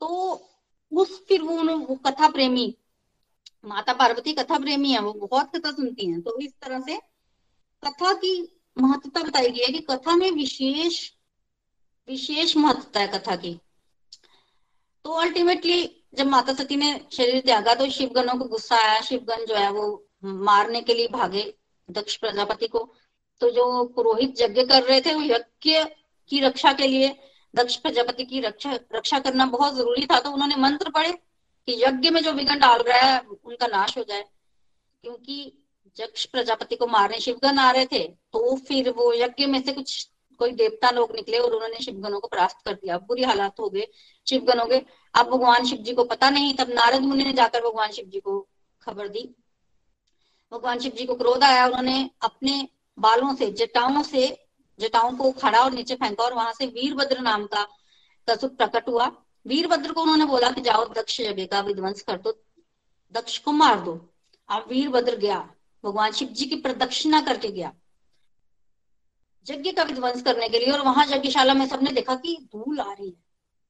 [0.01, 0.07] तो
[0.91, 2.75] उस फिर वो, वो कथा प्रेमी
[3.65, 6.97] माता पार्वती कथा प्रेमी है वो बहुत कथा सुनती हैं। तो इस तरह से
[7.83, 8.33] कथा की
[8.77, 11.09] महत्वता बताई गई है कि कथा में विशेष
[12.07, 13.53] विशेष महत्वता है कथा की।
[15.05, 19.55] तो अल्टीमेटली जब माता सती ने शरीर त्यागा तो शिवगनों को गुस्सा आया शिवगन जो
[19.55, 19.85] है वो
[20.23, 21.53] मारने के लिए भागे
[21.89, 22.79] दक्ष प्रजापति को।
[23.41, 25.83] तो जो पुरोहित यज्ञ कर रहे थे, वो यज्ञ
[26.29, 27.15] की रक्षा के लिए,
[27.53, 31.11] दक्ष प्रजापति की रक्षा रक्षा करना बहुत ज़रूरी था तो उन्होंने मंत्र पढ़े
[31.67, 34.23] कि यज्ञ में जो विघन डाल रहा है, उनका नाश हो जाए।
[35.03, 35.53] क्योंकि
[35.97, 37.99] दक्ष प्रजापति को मारने शिवगन आ रहे थे
[38.33, 42.27] तो फिर वो यज्ञ में से कुछ, कोई देवता लोग निकले और उन्होंने शिवगनों को
[42.27, 43.87] परास्त कर दिया। बुरी हालात हो गए
[44.27, 44.81] शिवगनों के।
[45.13, 48.19] अब भगवान शिव जी को पता नहीं, तब नारद मुनि ने जाकर भगवान शिव जी
[48.19, 48.39] को
[48.81, 49.29] खबर दी।
[50.51, 52.67] भगवान शिव जी को क्रोध आया, उन्होंने अपने
[52.99, 54.47] बालों से, जटाओं से,
[54.79, 57.67] जटाओं को खड़ा और नीचे फेंका और वहाँ से वीरभद्र नाम का
[58.29, 59.11] कसुप प्रकट हुआ।
[59.45, 62.31] वीरभद्र को उन्होंने बोला कि जाओ, दक्ष जगह का विध्वंस कर दो,
[63.13, 63.99] दक्ष को मार दो।
[64.49, 65.39] अब वीरभद्र गया,
[65.83, 67.73] भगवान शिव जी की प्रदक्षिणा करके गया।
[69.47, 72.91] यज्ञ का विध्वंस करने के लिए और वहाँ यज्ञशाला में सबने देखा कि धूल आ
[72.93, 73.13] रही है,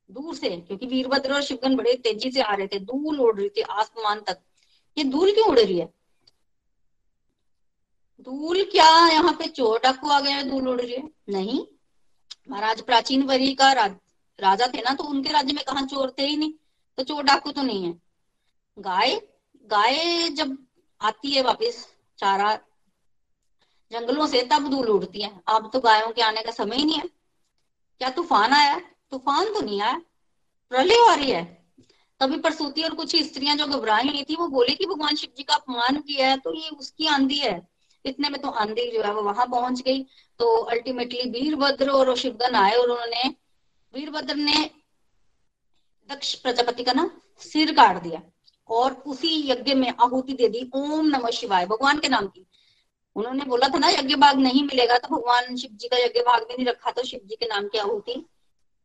[0.09, 3.49] दूर से, क्योंकि वीरभद्र और शिवगन बड़े तेज़ी से आ रहे थे, धूल उड़ रही
[3.49, 4.39] थी आसमान तक।
[4.97, 5.96] ये धूल क्यों उड़ रही है?
[8.27, 10.97] धूल क्या यहाँ पे चोर डाकू आ गया धूल उड़ रही
[11.29, 11.59] नहीं।
[12.49, 13.91] महाराज प्राचीन वरी का राज,
[14.39, 16.51] राजा थे ना तो उनके राज्य में कहा चोर थे ही नहीं?
[16.97, 17.93] तो चोर डाकू तो नहीं है।
[18.77, 19.15] गाय
[19.65, 20.57] गाय जब
[21.01, 21.75] आती है वापिस
[22.19, 22.53] चारा
[23.91, 26.97] जंगलों से तब धूल उड़ती है। अब तो गायों के आने का समय ही नहीं
[26.97, 27.07] है।
[28.01, 28.77] क्या तूफ़ान आया?
[29.11, 30.01] तूफ़ान तो नहीं आया।
[30.71, 31.43] प्रलय आ रही है।
[32.21, 35.43] तभी प्रसूति और कुछ स्त्रियाँ जो घबराई हुई थी वो बोली कि भगवान शिव जी
[35.43, 37.57] का अपमान किया है तो ये उसकी आंधी है।
[38.05, 40.03] इतने में तो आंधी जो है वो वहाँ पहुँच गई।
[40.39, 43.29] तो अल्टीमेटली वीरभद्र और शिवगन आए और उन्होंने,
[43.93, 44.69] वीरभद्र ने
[46.10, 47.10] दक्ष प्रजापति का ना
[47.41, 48.21] सिर काट दिया
[48.69, 52.45] और उसी यज्ञ में आहुति दे दी, ओम नमः शिवाय, भगवान के नाम की।
[53.15, 56.41] उन्होंने बोला था ना, यज्ञ भाग नहीं मिलेगा तो भगवान शिव जी का यज्ञ भाग
[56.41, 58.25] भी नहीं रखा तो शिव जी के नाम की आहुति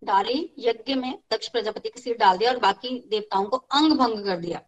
[0.03, 4.25] डाली, यज्ञ में दक्ष प्रजापति के सिर डाल दिया और बाकी देवताओं को अंग भंग
[4.25, 4.61] कर दिया।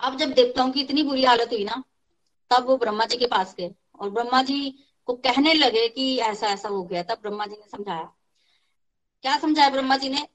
[0.00, 1.82] अब जब देवताओं की इतनी बुरी हालत हुई ना
[2.50, 6.46] तब वो ब्रह्मा जी के पास गए और ब्रह्मा जी को कहने लगे कि ऐसा
[6.46, 8.12] ऐसा हो गया, तब ब्रह्मा जी ने समझाया।
[9.22, 10.28] क्या समझाया ब्रह्मा जी ने?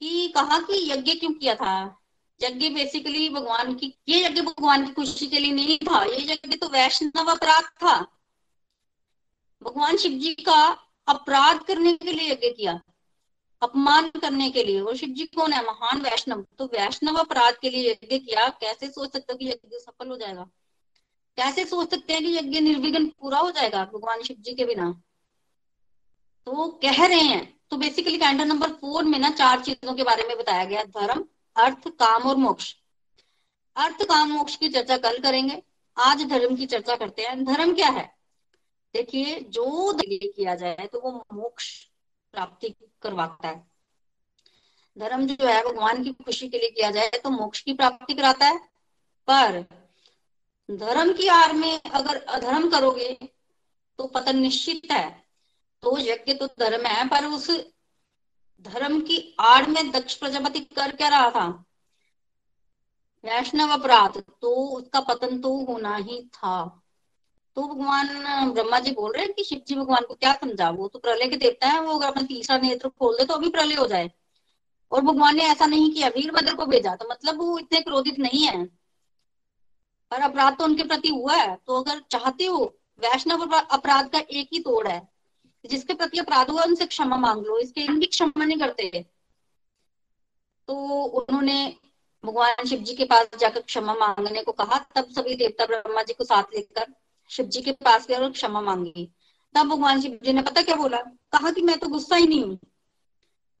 [0.00, 2.02] कि कहा कि यज्ञ क्यों किया था?
[2.42, 6.56] यज्ञ बेसिकली भगवान की, ये यज्ञ भगवान की खुशी के लिए नहीं था, ये यज्ञ
[6.56, 8.00] तो वैष्णव अपराध था।
[9.62, 12.80] भगवान शिव जी का अपराध करने के लिए यज्ञ किया,
[13.62, 15.64] अपमान करने के लिए, और शिव जी कौन है?
[15.64, 19.78] महान वैष्णव। तो वैष्णव अपराध के लिए यज्ञ किया, कैसे सोच सकते हो कि यज्ञ
[19.78, 20.48] सफल हो जाएगा?
[21.36, 25.02] कैसे सोच सकते हैं कि यज्ञ निर्विघ्न पूरा हो जाएगा भगवान शिव जी के बिना?
[26.46, 30.22] तो कह रहे हैं तो बेसिकली कैंडर नंबर फोर में ना चार चीज़ों के बारे
[30.22, 31.24] में बताया गया धर्म,
[31.56, 32.74] अर्थ, काम और मोक्ष।
[33.76, 35.62] अर्थ, काम, मोक्ष की चर्चा कल करेंगे।
[35.96, 38.14] आज धर्म की चर्चा करते हैं। धर्म क्या है?
[38.94, 41.84] देखिए, जो किया जाए तो वो मोक्ष
[42.32, 43.66] प्राप्ति करवाता है।
[44.98, 48.46] धर्म जो है, भगवान की खुशी के लिए किया जाए तो मोक्ष की प्राप्ति कराता
[48.46, 48.58] है।
[49.30, 49.64] पर
[50.70, 53.12] धर्म की आड़ में अगर अधर्म करोगे
[53.98, 55.24] तो पतन निश्चित है।
[55.82, 57.50] तो यज्ञ तो धर्म है, पर उस
[58.60, 61.46] धर्म की आड़ में दक्ष प्रजापति कर क्या रहा था?
[63.24, 66.82] वैष्णव अपराध तो उसका पतन तो होना ही था।
[67.56, 68.08] तो भगवान
[68.52, 70.70] ब्रह्मा जी बोल रहे हैं कि शिव जी भगवान को क्या समझा?
[70.70, 73.48] वो तो प्रलय के देवता है, वो अगर अपना तीसरा नेत्र खोल दे तो अभी
[73.48, 74.10] प्रलय हो जाए।
[74.92, 78.46] और भगवान ने ऐसा नहीं किया, वीरभद्र को भेजा तो मतलब वो इतने क्रोधित नहीं
[78.46, 78.85] है।
[80.10, 82.64] पर अपराध तो उनके प्रति हुआ है। तो अगर चाहते हो,
[83.00, 85.00] वैष्णव अपराध का एक ही तोड़ है,
[85.64, 89.04] जिसके प्रति अपराध हुआ उनसे क्षमा मांग लो। इसके इनकी क्षमा नहीं करते।
[90.68, 91.76] तो उन्होंने
[92.24, 96.14] भगवान शिव जी के पास जाकर क्षमा मांगने को कहा। तब सभी देवता ब्रह्मा जी
[96.14, 96.86] को साथ लेकर
[97.30, 99.08] शिव जी के पास गए और क्षमा मांगी।
[99.54, 100.98] तब भगवान शिव जी ने पता क्या बोला?
[101.32, 102.58] कहा कि मैं तो गुस्सा ही नहीं हूँ।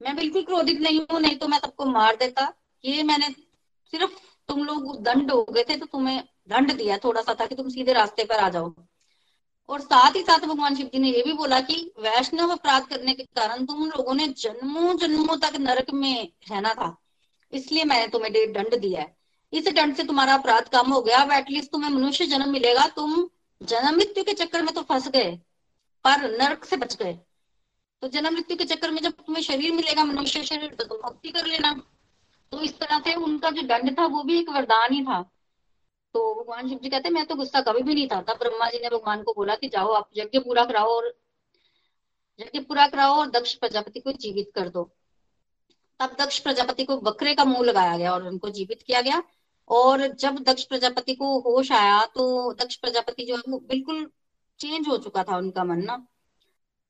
[0.00, 2.52] मैं बिल्कुल क्रोधित नहीं हूँ, नहीं तो मैं सबको मार देता।
[2.84, 3.28] ये मैंने
[3.92, 4.18] सिर्फ़
[4.48, 7.68] तुम लोग दंड हो गए थे तो तुम्हें दंड दिया थोड़ा सा था कि तुम
[7.68, 8.72] सीधे रास्ते पर आ जाओ।
[9.68, 13.12] और साथ ही साथ भगवान शिव जी ने यह भी बोला कि वैष्णव अपराध करने
[13.14, 16.96] के कारण तुम लोगों ने जन्मों जन्मों तक नरक में रहना था।
[17.52, 19.14] इसलिए मैंने तुम्हें दंड दिया है।
[19.52, 23.28] इस दंड से तुम्हारा अपराध कम हो गया। अब एटलीस्ट तुम्हें मनुष्य जन्म मिलेगा। तुम
[23.60, 25.30] जन्म मृत्यु के चक्कर में तो फंस गए,
[26.04, 27.12] पर नरक से बच गए।
[28.02, 31.28] तो जन्म मृत्यु के चक्कर में जब तुम्हें शरीर मिलेगा, मनुष्य शरीर तो तुम भक्ति
[31.28, 31.72] कर लेना।
[32.52, 35.18] तो इस तरह से उनका जो दंड था, वो भी एक वरदान ही था।
[36.16, 38.78] तो भगवान शिव जी कहते मैं तो गुस्सा कभी भी नहीं था, तब ब्रह्मा जी
[38.78, 41.12] ने भगवान को बोला कि जाओ आप यज्ञ पूरा कराओ और
[42.38, 44.84] यज्ञ पूरा कराओ और दक्ष प्रजापति को जीवित कर दो।
[46.00, 49.22] तब दक्ष प्रजापति को बकरे का मुँह लगाया गया और उनको जीवित किया गया।
[49.70, 54.04] और जब दक्ष प्रजापति को होश आया तो दक्ष प्रजापति जो है, वो बिल्कुल
[54.60, 56.06] चेंज हो चुका था उनका मन ना।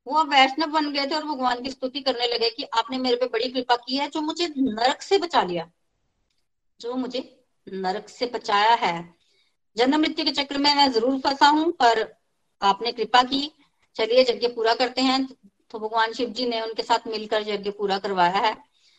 [0.07, 3.17] वो अब वैष्णव बन गए थे और भगवान की स्तुति करने लगे कि आपने मेरे
[3.17, 5.71] पे बड़ी कृपा की है, जो मुझे नरक से बचा लिया,
[6.81, 7.36] जो मुझे
[7.67, 8.95] नरक से बचाया है।
[9.77, 12.15] जन्म मृत्यु के चक्र में मैं ज़रूर फंसा हूँ, पर
[12.63, 13.51] आपने कृपा की।
[13.97, 15.27] चलिए यज्ञ पूरा करते हैं
[15.71, 18.55] तो भगवान शिव जी ने उनके साथ मिलकर यज्ञ पूरा करवाया है।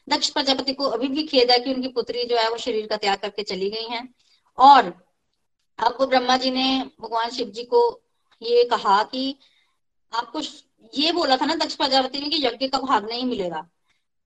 [0.07, 2.97] दक्ष प्रजापति को अभी भी खेद है कि उनकी पुत्री जो है वो शरीर का
[2.97, 4.01] त्याग करके चली गई है।
[4.57, 4.93] और
[5.79, 7.81] अब ब्रह्मा जी ने, भगवान शिव जी को
[8.41, 9.35] ये कहा कि
[10.13, 10.41] आपको
[10.93, 13.67] ये बोला था ना दक्ष प्रजापति ने कि यज्ञ का भाग नहीं मिलेगा।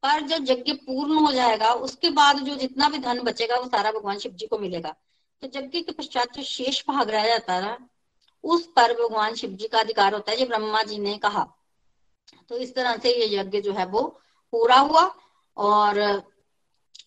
[0.03, 3.91] पर जब यज्ञ पूर्ण हो जाएगा, उसके बाद जो जितना भी धन बचेगा, वो सारा
[3.91, 4.95] भगवान शिव जी को मिलेगा।
[5.43, 7.77] तो यज्ञ के पश्चात जो शेष भाग रह जाता है
[8.43, 11.45] उस पर भगवान शिव जी का अधिकार होता है, जो ब्रह्मा जी ने कहा।
[12.49, 14.01] तो इस तरह से ये यज्ञ जो है वो
[14.53, 15.03] पूरा हुआ
[15.57, 15.99] और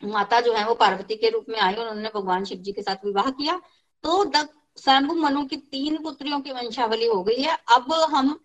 [0.04, 2.82] माता जो है वो पार्वती के रूप में आई और उन्होंने भगवान शिव जी के
[2.82, 3.60] साथ विवाह किया।
[4.04, 4.24] तो
[4.78, 8.38] स्वयं मनु की तीन पुत्रियों की वंशावली हो गई है। अब हम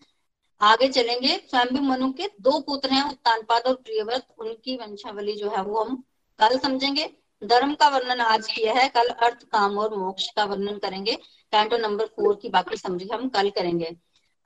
[0.62, 5.64] आगे चलेंगे। स्वयं मनु के दो पुत्र हैं उत्तानपाद और प्रियव्रत। उनकी वंशावली जो है,
[5.64, 6.04] वो हम
[6.40, 7.10] कल समझेंगे।
[7.44, 11.12] धर्म का वर्णन आज किया है। कल अर्थ, काम और मोक्ष का वर्णन करेंगे।
[11.52, 13.96] कैंटो नंबर फोर की बाकी समझ हम कल करेंगे।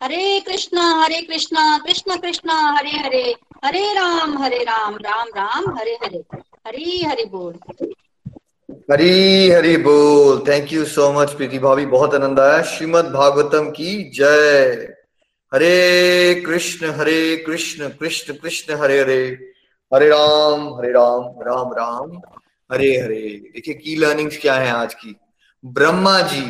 [0.04, 3.36] हरे कृष्णा हरे कृष्णा, कृष्ण कृष्णा, हरे हरे
[3.66, 6.24] हरे राम हरे राम राम राम, हरे हरे।
[6.68, 7.56] हरी हरि बोल।
[8.92, 14.10] हरी हरी बोल। Thank you so much Preeti भाभी। बहुत आनंद आया। श्रीमद भागवतम की
[14.10, 15.03] जय।
[15.54, 19.52] हरे कृष्ण हरे कृष्ण कृष्ण कृष्ण, हरे हरे।
[19.94, 22.18] हरे राम हरे राम राम राम,
[22.72, 23.20] हरे हरे।
[23.54, 25.16] देखिए की लर्निंग्स क्या है आज की?
[25.64, 26.42] ब्रह्मा जी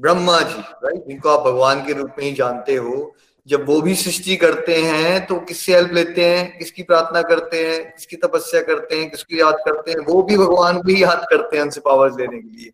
[0.00, 3.14] ब्रह्मा जी राइट जिनको आप भगवान के रूप में ही जानते हो,
[3.46, 6.58] जब वो भी सृष्टि करते हैं तो किससे हेल्प लेते हैं?
[6.58, 7.84] किसकी प्रार्थना करते हैं?
[7.84, 9.10] किसकी तपस्या करते हैं?
[9.10, 9.98] किसकी याद करते हैं?
[9.98, 12.70] वो भी भगवान को ही याद करते हैं उनसे पावर्स लेने के लिए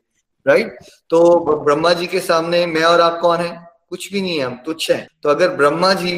[0.46, 0.78] राइट
[1.10, 3.65] तो ब्रह्मा जी के सामने मैं और आप कौन है?
[3.92, 6.16] कुछ भी नहीं है, हम तुच्छ हैं। तो अगर ब्रह्मा जी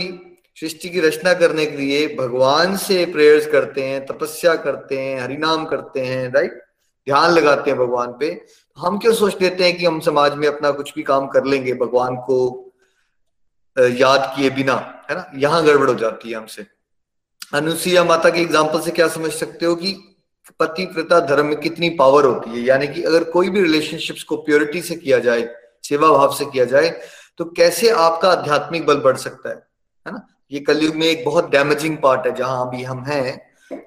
[0.57, 5.65] सृष्टि की रचना करने के लिए भगवान से प्रेयर्स करते हैं, तपस्या करते हैं, हरिनाम
[5.65, 6.63] करते हैं राइट
[7.07, 10.47] ध्यान लगाते हैं भगवान पे तो हम क्यों सोच लेते हैं कि हम समाज में
[10.49, 12.39] अपना कुछ भी काम कर लेंगे भगवान को
[13.77, 14.75] याद किए बिना,
[15.11, 15.31] है ना?
[15.37, 16.67] यहाँ गड़बड़ हो जाती है हमसे।
[17.55, 19.93] अनुसुईया माता के एग्ज़ाम्पल से क्या समझ सकते हो कि
[20.61, 22.61] पति प्रता धर्म में कितनी पावर होती है?
[22.61, 25.49] यानी कि अगर कोई भी रिलेशनशिप्स को प्योरिटी से किया जाए
[25.85, 26.91] सेवा भाव से किया जाए
[27.39, 29.57] तो कैसे आपका आध्यात्मिक बल बढ़ सकता है?
[30.07, 30.27] है ना?
[30.51, 33.41] ये कलयुग में एक बहुत डैमेजिंग पार्ट है, जहाँ अभी हम हैं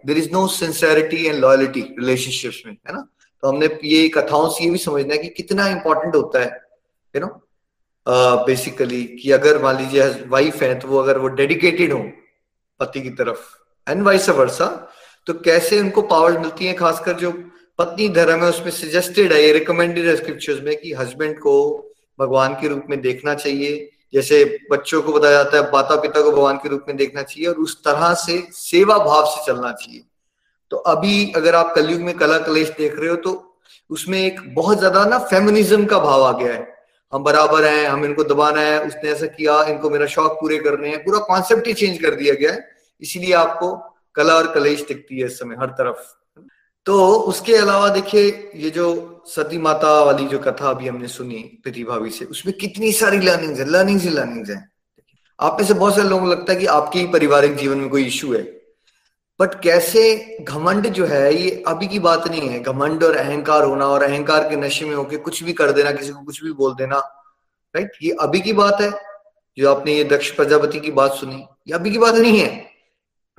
[0.06, 3.08] there is no sincerity and loyalty relationships में, है ना?
[3.43, 6.60] तो हमने ये कथाओं से ये भी समझना है कि कितना इंपॉर्टेंट होता है
[7.14, 7.28] यू नो
[8.45, 11.99] बेसिकली कि अगर मान लीजिए वाइफ है तो वो अगर वो डेडिकेटेड हो,
[12.80, 13.39] पति की तरफ़
[13.88, 14.66] एंड वाइस वर्सा
[15.28, 16.74] तो कैसे उनको पावर्स मिलती है?
[16.74, 17.32] खासकर जो
[17.80, 21.54] पत्नी धर्म है, उसमें सजेस्टेड है, ये रिकमेंडेड है स्क्रिप्चर्स में कि हस्बैंड को
[22.22, 26.32] भगवान के रूप में देखना चाहिए। जैसे बच्चों को बताया जाता है माता पिता को
[26.32, 30.03] भगवान के रूप में देखना चाहिए और उस तरह से सेवा भाव से चलना चाहिए।
[30.72, 33.32] तो अभी अगर आप कलयुग में कला कलेश देख रहे हो तो
[33.89, 36.67] उसमें एक बहुत ज़्यादा ना फेमिनिज्म का भाव आ गया है।
[37.13, 40.89] हम बराबर हैं, हम इनको दबाना है, उसने ऐसा किया, इनको मेरा शौक पूरे करने
[40.89, 42.69] हैं, पूरा कॉन्सेप्ट ही चेंज कर दिया गया है।
[43.01, 43.72] इसीलिए आपको
[44.15, 45.97] कला और कलेश दिखती है इस समय, हर तरफ़।
[46.86, 51.84] तो उसके अलावा देखिए, ये जो सती माता वाली जो कथा अभी हमने सुनी प्रीति
[51.84, 54.69] भाभी से, उसमें कितनी सारी लर्निंग्स है लर्निंग्स ही लर्निंग्स है।
[55.39, 57.89] आप में से बहुत सारे लोगों को लगता है कि आपके ही पारिवारिक जीवन में
[57.89, 58.41] कोई इश्यू है।
[59.39, 63.86] बट कैसे घमंड जो है, ये अभी की बात नहीं है। घमंड और अहंकार होना
[63.86, 66.76] और अहंकार के नशे में होके कुछ भी कर देना, किसी को कुछ भी बोल
[66.76, 66.99] देना
[67.76, 68.91] राइट ये अभी की बात है,
[69.57, 72.72] जो आपने ये दक्ष प्रजापति की बात सुनी, ये अभी की बात नहीं है।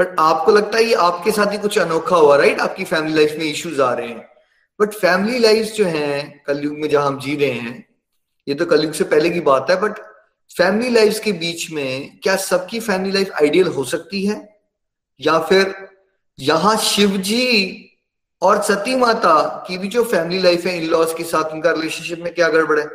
[0.00, 3.36] बट आपको लगता है ये आपके साथ ही कुछ अनोखा हुआ राइट आपकी फैमिली लाइफ
[3.38, 4.31] में इश्यूज़ आ रहे हैं।
[4.82, 7.84] बट फैमिली लाइफ जो है, कलयुग में जहाँ हम जी रहे हैं,
[8.46, 9.98] ये तो कलयुग से पहले की बात है बट
[10.50, 14.36] फैमिली लाइफ के बीच में क्या सबकी फैमिली लाइफ आइडियल हो सकती है?
[15.20, 15.74] या फिर
[16.38, 17.88] यहाँ शिव जी
[18.42, 22.18] और सती माता की भी जो फैमिली लाइफ है इन लॉज के साथ उनका रिलेशनशिप
[22.18, 22.86] में क्या गड़बड़ है?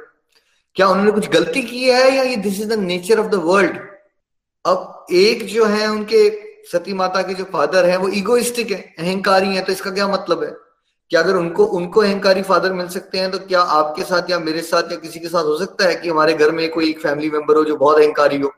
[0.76, 3.80] क्या उन्होंने कुछ गलती की है या ये this is the nature of the world
[4.66, 6.30] अब एक जो है उनके
[6.72, 10.44] सती माता के जो फादर है, वो इगोइस्टिक है, अहंकारी है तो इसका क्या मतलब
[10.44, 10.52] है?
[11.12, 14.62] कि अगर उनको उनको अहंकारी फादर मिल सकते हैं तो क्या आपके साथ या मेरे
[14.62, 17.30] साथ या किसी के साथ हो सकता है कि हमारे घर में कोई एक फैमिली
[17.30, 18.52] मेंबर हो जो बहुत अहंकारी हो?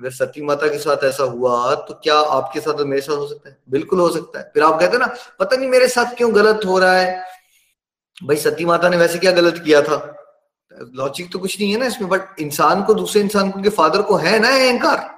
[0.00, 3.26] अगर सती माता के साथ ऐसा हुआ तो क्या आपके साथ और मेरे साथ हो
[3.26, 3.56] सकता है?
[3.70, 6.60] बिल्कुल हो सकता है। फिर आप कहते हैं ना, पता नहीं मेरे साथ क्यों गलत
[6.66, 7.22] हो रहा है?
[8.24, 9.96] भाई, सती माता ने वैसे क्या गलत किया था?
[10.94, 14.16] लॉजिक तो कुछ नहीं है ना इसमें बट इंसान को, दूसरे इंसान को फादर को
[14.16, 15.10] है ना अहंकार?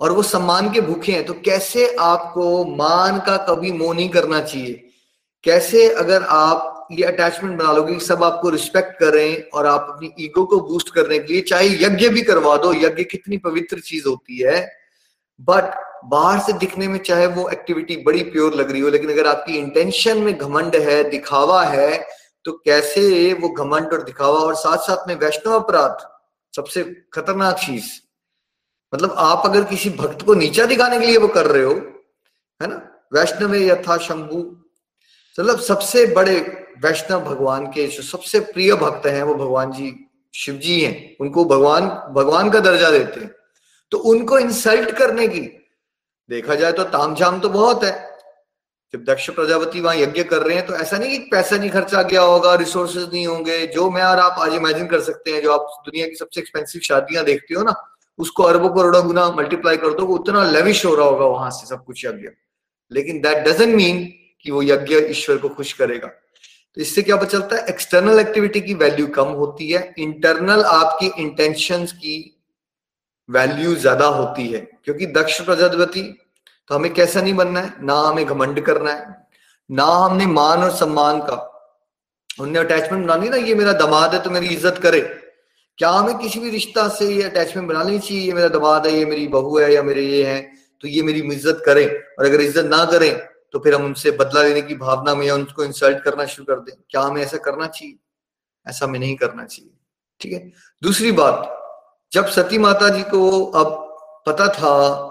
[0.00, 4.40] और वो सम्मान के भूखे हैं तो कैसे आपको मान का कभी मोह नहीं करना
[4.40, 4.88] चाहिए?
[5.44, 10.44] कैसे अगर आप ये अटैचमेंट बना लोगे सब आपको रिस्पेक्ट करें और आप अपनी ईगो
[10.44, 14.42] को बूस्ट करने के लिए चाहे यज्ञ भी करवा दो, यज्ञ कितनी पवित्र चीज़ होती
[14.42, 14.60] है
[15.40, 15.74] बट
[16.04, 19.56] बाहर से दिखने में चाहे वो एक्टिविटी बड़ी प्योर लग रही हो, लेकिन अगर आपकी
[19.58, 22.06] इंटेंशन में घमंड है, दिखावा है
[22.44, 26.06] तो कैसे वो घमंड और दिखावा और साथ साथ में वैष्णव अपराध
[26.56, 26.82] सबसे
[27.12, 27.90] खतरनाक चीज़?
[28.94, 31.74] मतलब आप अगर किसी भक्त को नीचा दिखाने के लिए वो कर रहे हो,
[32.60, 32.80] है ना?
[33.14, 34.42] वैष्णव यथा शंभु
[35.38, 36.38] मतलब सबसे बड़े
[36.82, 39.94] वैष्णव भगवान के जो सबसे प्रिय भक्त हैं, वो भगवान जी,
[40.34, 43.30] शिव जी हैं। उनको भगवान भगवान का दर्जा देते हैं।
[43.92, 45.40] तो उनको इंसल्ट करने की,
[46.30, 48.10] देखा जाए तो तामझाम तो बहुत है।
[48.94, 52.02] जब दक्ष प्रजापति वहाँ यज्ञ कर रहे हैं तो ऐसा नहीं कि पैसा नहीं खर्चा
[52.02, 55.52] गया होगा रिसोर्सेज नहीं होंगे। जो मैं और आप आज इमेजिन कर सकते हैं, जो
[55.52, 57.74] आप दुनिया की सबसे एक्सपेंसिव शादियाँ देखते हो ना,
[58.18, 61.84] उसको अरबों करोड़ों गुना मल्टीप्लाई कर दो उतना लेविश हो रहा होगा वहाँ से सब
[61.84, 62.28] कुछ यज्ञ।
[62.92, 64.12] लेकिन दैट डजेंट मीन
[64.46, 67.64] कि वो यज्ञ ईश्वर को खुश करेगा। तो इससे क्या पता चलता है?
[67.66, 72.16] एक्सटर्नल एक्टिविटी की वैल्यू कम होती है इंटरनल आपकी इंटेंशन की
[73.28, 76.02] वैल्यू ज़्यादा होती है। क्योंकि दक्ष प्रजापति
[76.70, 77.74] तो हमें कैसा नहीं बनना है?
[77.80, 79.16] ना हमें घमंड करना है,
[79.70, 81.48] ना हमने मान और सम्मान का।
[82.38, 85.00] उनने अटैचमेंट बना ली ना, ये मेरा दमाद है तो मेरी इज़्ज़त करे।
[85.78, 88.22] क्या हमें किसी भी रिश्ता से ये अटैचमेंट बना लेनी चाहिए?
[88.22, 90.40] ये मेरा दमाद है, ये मेरी बहू है या मेरे ये है
[90.84, 93.12] तो ये मेरी इज़्ज़त करें। और अगर इज़्ज़त ना करें
[93.54, 96.60] तो फिर हम उनसे बदला लेने की भावना में या उनको इंसल्ट करना शुरू कर
[96.60, 97.96] दें। क्या हमें ऐसा करना चाहिए?
[98.66, 99.70] ऐसा हमें नहीं करना चाहिए।
[100.20, 100.52] ठीक है?
[100.82, 101.58] दूसरी बात,
[102.12, 103.78] जब सती माता जी को अब
[104.26, 105.08] पता था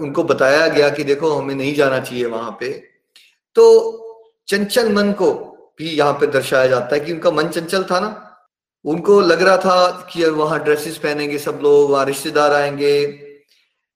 [0.00, 2.72] उनको बताया गया कि देखो हमें नहीं जाना चाहिए वहाँ पे
[3.56, 3.64] तो
[4.48, 5.32] चंचल मन को
[5.78, 8.08] भी यहाँ पे दर्शाया जाता है कि उनका मन चंचल था ना।
[8.84, 13.06] उनको लग रहा था कि वहाँ ड्रेसेस पहनेंगे सब लोग, वहाँ रिश्तेदार आएँगे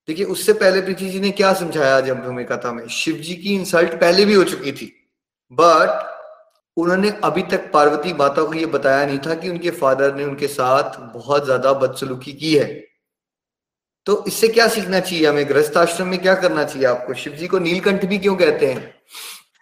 [0.07, 2.87] देखिए, उससे पहले प्रीति जी ने क्या समझाया जब हमें कथा में?
[2.87, 4.85] शिव जी की इंसल्ट पहले भी हो चुकी थी।
[5.51, 6.11] बट
[6.77, 10.47] उन्होंने अभी तक पार्वती माता को यह बताया नहीं था कि उनके फादर ने उनके
[10.47, 12.65] साथ बहुत ज़्यादा बदसलूकी की है।
[14.07, 15.47] तो इससे क्या सीखना चाहिए हमें?
[15.49, 17.13] गृहस्थ आश्रम में क्या करना चाहिए आपको?
[17.13, 18.93] शिव जी को नीलकंठ भी क्यों कहते हैं?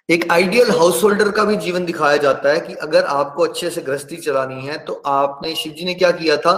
[0.09, 3.81] एक आइडियल हाउस होल्डर का भी जीवन दिखाया जाता है कि अगर आपको अच्छे से
[3.81, 6.53] गृहस्थी चलानी है तो आपने शिव जी ने क्या किया था?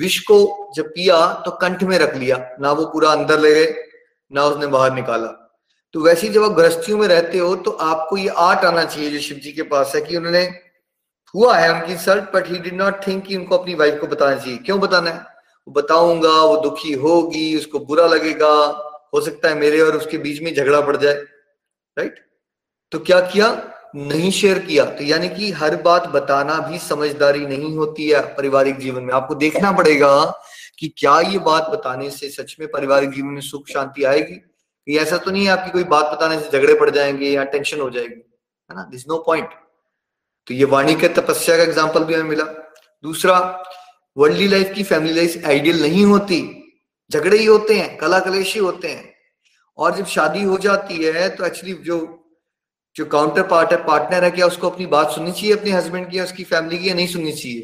[0.00, 3.74] विष को जब पिया तो कंठ में रख लिया, ना वो पूरा अंदर ले गए,
[4.30, 5.26] ना उसने बाहर निकाला।
[5.94, 9.10] तो वैसे ही जब आप गृहस्थियों में रहते हो तो आपको ये आर्ट आना चाहिए
[9.10, 10.42] जो शिव जी के पास है कि उन्होंने
[11.34, 14.36] हुआ है, उनकी shirt but he did not think कि उनको अपनी वाइफ को बताना
[14.36, 15.18] चाहिए। क्यों बताना है?
[15.68, 18.52] वो बताऊँगा, वो दुखी होगी, उसको बुरा लगेगा,
[19.14, 22.18] हो सकता है मेरे और उसके बीच में झगड़ा पड़ जाए राइट
[22.92, 23.46] तो क्या किया?
[23.94, 28.78] नहीं शेयर किया तो यानी कि हर बात बताना भी समझदारी नहीं होती है पारिवारिक
[28.78, 30.12] जीवन में। आपको देखना पड़ेगा
[30.78, 34.34] कि क्या ये बात बताने से सच में पारिवारिक जीवन में सुख, शांति आएगी?
[34.34, 37.80] कि ऐसा तो नहीं है आपकी कोई बात बताने से झगड़े पड़ जाएँगे या टेंशन
[37.80, 38.14] हो जाएगी,
[38.70, 38.88] है ना?
[38.90, 39.50] दिस नो पॉइंट
[40.46, 42.44] तो ये वाणी के तपस्या का एग्ज़ाम्पल भी हमें मिला।
[43.04, 43.38] दूसरा
[44.16, 46.40] वर्ल्डली लाइफ की फैमिली लाइफ आइडियल नहीं होती।
[47.10, 49.14] झगड़े ही होते हैं, कला कलेश ही होते हैं।
[49.78, 51.98] और जब शादी हो जाती है तो एक्चुअली जो
[53.00, 56.18] जो काउंटर पार्ट है पार्टनर है, क्या उसको अपनी बात सुननी चाहिए अपने हस्बैंड की
[56.18, 57.60] या उसकी फैमिली की या नहीं सुननी चाहिए?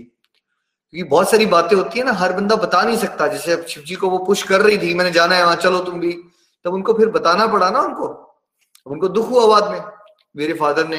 [0.90, 3.82] क्योंकि बहुत सारी बातें होती है ना, हर बंदा बता नहीं सकता। जैसे अब शिव
[3.84, 6.12] जी को वो पुश कर रही थी, मैंने जाना है वहाँ, चलो तुम भी।
[6.64, 8.38] तब उनको फिर बताना पड़ा ना उनको।
[8.86, 9.80] उनको दुख हुआ बाद में।
[10.36, 10.96] मेरे फादर ने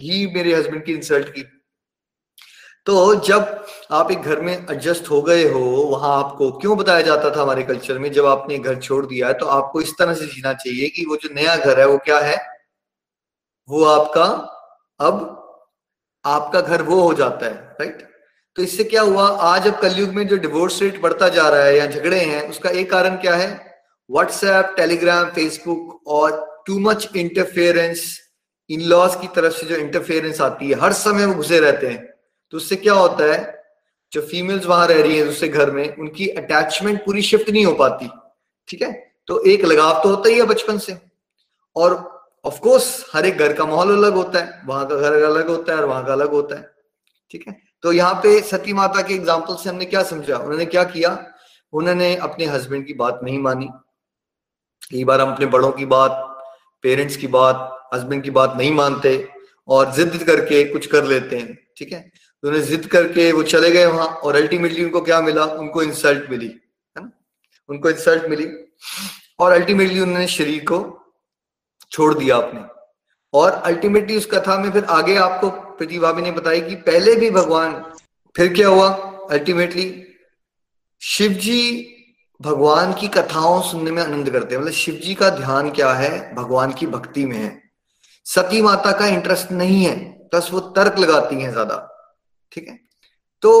[0.00, 1.42] ही मेरे हस्बैंड की इंसल्ट की।
[2.86, 7.36] तो जब आप एक घर में एडजस्ट हो गए हो, वहाँ आपको क्यों बताया जाता
[7.36, 10.26] था हमारे कल्चर में, जब आपने घर छोड़ दिया है तो आपको इस तरह से
[10.26, 12.55] जीना चाहिए कि वो जो नया घर है, वो क्या है?
[13.68, 14.24] वो आपका,
[15.00, 15.42] अब
[16.24, 18.02] आपका घर वो हो जाता है राइट
[18.56, 19.28] तो इससे क्या हुआ?
[19.28, 22.70] आज अब कलयुग में जो डिवोर्स रेट बढ़ता जा रहा है या झगड़े हैं, उसका
[22.70, 23.80] एक कारण क्या है?
[24.10, 28.18] व्हाट्सएप टेलीग्राम फेसबुक और too much interference
[28.70, 32.06] in laws की तरफ़ से जो इंटरफेरेंस आती है, हर समय वो घुसे रहते हैं।
[32.52, 33.62] तो उससे क्या होता है?
[34.12, 37.74] जो फीमेल्स वहाँ रह रही है दूसरे घर में, उनकी अटैचमेंट पूरी शिफ्ट नहीं हो
[37.74, 38.10] पाती,
[38.68, 38.92] ठीक है?
[39.26, 40.96] तो एक लगाव तो होता ही है बचपन से।
[41.76, 42.15] और
[42.46, 45.72] ऑफ़ कोर्स हर एक घर का माहौल अलग होता है, वहाँ का घर अलग होता
[45.72, 46.70] है और वहाँ का अलग होता है,
[47.30, 47.56] ठीक है?
[47.82, 50.36] तो यहाँ पे सती माता के एग्ज़ाम्पल से हमने क्या समझा?
[50.36, 51.10] उन्होंने क्या किया?
[51.72, 53.68] उन्होंने अपने हस्बैंड की बात नहीं मानी।
[54.90, 56.22] कई बार हम अपने बड़ों की बात
[56.84, 59.12] पेरेंट्स की बात हस्बैंड की बात नहीं मानते
[59.68, 62.00] और जिद करके कुछ कर लेते हैं, ठीक है?
[62.42, 65.44] तो उन्हें जिद करके वो चले गए वहाँ और अल्टीमेटली उनको क्या मिला?
[65.44, 67.10] उनको इंसल्ट मिली, है ना?
[67.68, 68.48] उनको इंसल्ट मिली
[69.40, 70.78] और अल्टीमेटली उन्होंने शरीर को
[71.92, 72.60] छोड़ दिया आपने।
[73.34, 77.30] और अल्टीमेटली उस कथा में फिर आगे आपको प्रति भाभी ने बताया कि पहले भी
[77.30, 77.74] भगवान,
[78.36, 78.88] फिर क्या हुआ?
[79.30, 80.02] अल्टीमेटली
[81.02, 81.92] शिव जी
[82.40, 86.34] भगवान की कथाओं सुनने में आनंद करते हैं। मतलब शिव जी का ध्यान क्या है?
[86.34, 87.62] भगवान की भक्ति में है।
[88.26, 89.96] सती माता का इंटरेस्ट नहीं है,
[90.34, 91.76] बस वो तर्क लगाती हैं ज़्यादा।
[92.52, 92.78] ठीक है?
[93.42, 93.52] तो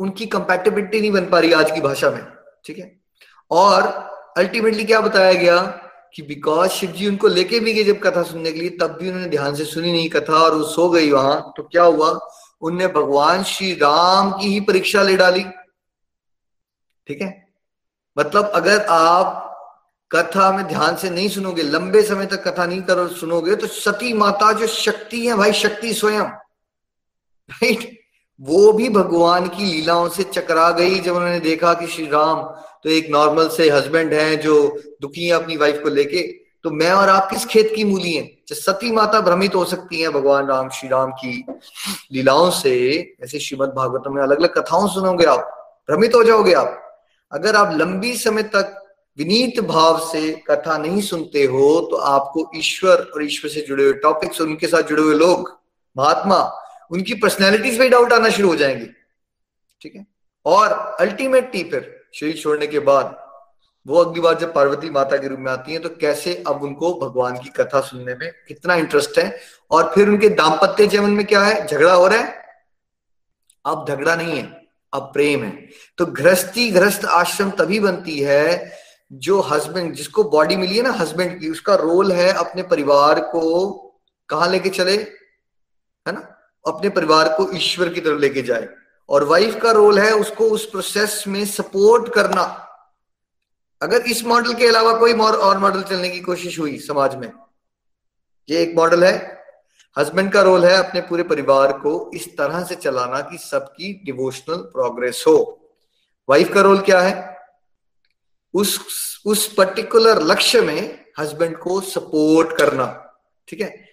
[0.00, 2.22] उनकी कंपेटेबिलिटी नहीं बन पा रही आज की भाषा में।
[2.64, 2.90] ठीक है?
[3.50, 3.86] और
[4.36, 5.60] अल्टीमेटली क्या बताया गया?
[6.14, 9.08] कि बिकॉज़ शिव जी उनको लेके भी गए जब कथा सुनने के लिए, तब भी
[9.08, 12.20] उन्होंने ध्यान से सुनी नहीं कथा और वो सो गई वहाँ। तो क्या हुआ?
[12.60, 15.44] उनने भगवान श्री राम की ही परीक्षा ले डाली।
[17.06, 17.48] ठीक है?
[18.18, 19.44] मतलब अगर आप
[20.12, 24.12] कथा में ध्यान से नहीं सुनोगे, लंबे समय तक कथा नहीं करो, सुनोगे तो सती
[24.12, 26.22] माता जो शक्ति है भाई, शक्ति स्वयं।
[27.50, 27.97] राइट
[28.40, 32.42] वो भी भगवान की लीलाओं से चकरा गई जब उन्होंने देखा कि श्री राम
[32.84, 34.54] तो एक नॉर्मल से हस्बैंड हैं जो
[35.02, 36.22] दुखी है अपनी वाइफ को लेके।
[36.64, 38.30] तो मैं और आप किस खेत की मूली हैं?
[38.46, 41.44] सती माता भ्रमित हो सकती हैं भगवान राम, श्री राम की
[42.12, 42.72] लीलाओं से,
[43.22, 45.40] ऐसे श्रीमद भागवतम में अलग अलग कथाओं सुनोगे आप,
[45.90, 47.00] भ्रमित हो जाओगे आप।
[47.32, 48.74] अगर आप लंबी समय तक
[49.18, 53.92] विनीत भाव से कथा नहीं सुनते हो तो आपको ईश्वर और ईश्वर से जुड़े हुए
[54.02, 55.50] टॉपिक्स उनके साथ जुड़े हुए लोग,
[55.96, 56.38] महात्मा
[56.90, 58.86] उनकी पर्सनैलिटीज पे डाउट आना शुरू हो जाएँगे।
[59.80, 60.06] ठीक है?
[60.46, 63.16] और अल्टीमेटली फिर शरीर छोड़ने के बाद,
[63.86, 66.92] वो अगली बार जब पार्वती माता के रूप में आती है तो कैसे अब उनको
[67.00, 69.40] भगवान की कथा सुनने में कितना इंटरेस्ट है?
[69.70, 71.66] और फिर उनके दाम्पत्य जीवन में क्या है?
[71.66, 72.42] झगड़ा हो रहा है?
[73.64, 75.68] अब झगड़ा नहीं है, अब प्रेम है।
[75.98, 78.72] तो गृहस्थी, गृहस्थ आश्रम तभी बनती है
[79.12, 83.70] जो हस्बैंड जिसको बॉडी मिली है ना हस्बैंड की, उसका रोल है अपने परिवार को
[84.28, 84.96] कहा लेके चले?
[84.96, 86.37] है ना?
[86.66, 88.68] अपने परिवार को ईश्वर की तरफ़ लेके जाए।
[89.08, 92.64] और वाइफ का रोल है उसको उस प्रोसेस में सपोर्ट करना।
[93.82, 97.32] अगर इस मॉडल के अलावा कोई और मॉडल चलने की कोशिश हुई समाज में,
[98.50, 99.38] ये एक मॉडल है।
[99.98, 104.56] हस्बैंड का रोल है अपने पूरे परिवार को इस तरह से चलाना कि सबकी डिवोशनल
[104.56, 105.60] प्रोग्रेस हो।
[106.28, 107.38] वाइफ का रोल क्या है?
[108.54, 113.14] उस उस पर्टिकुलर लक्ष्य में हस्बैंड को सपोर्ट करना।
[113.48, 113.88] ठीक है?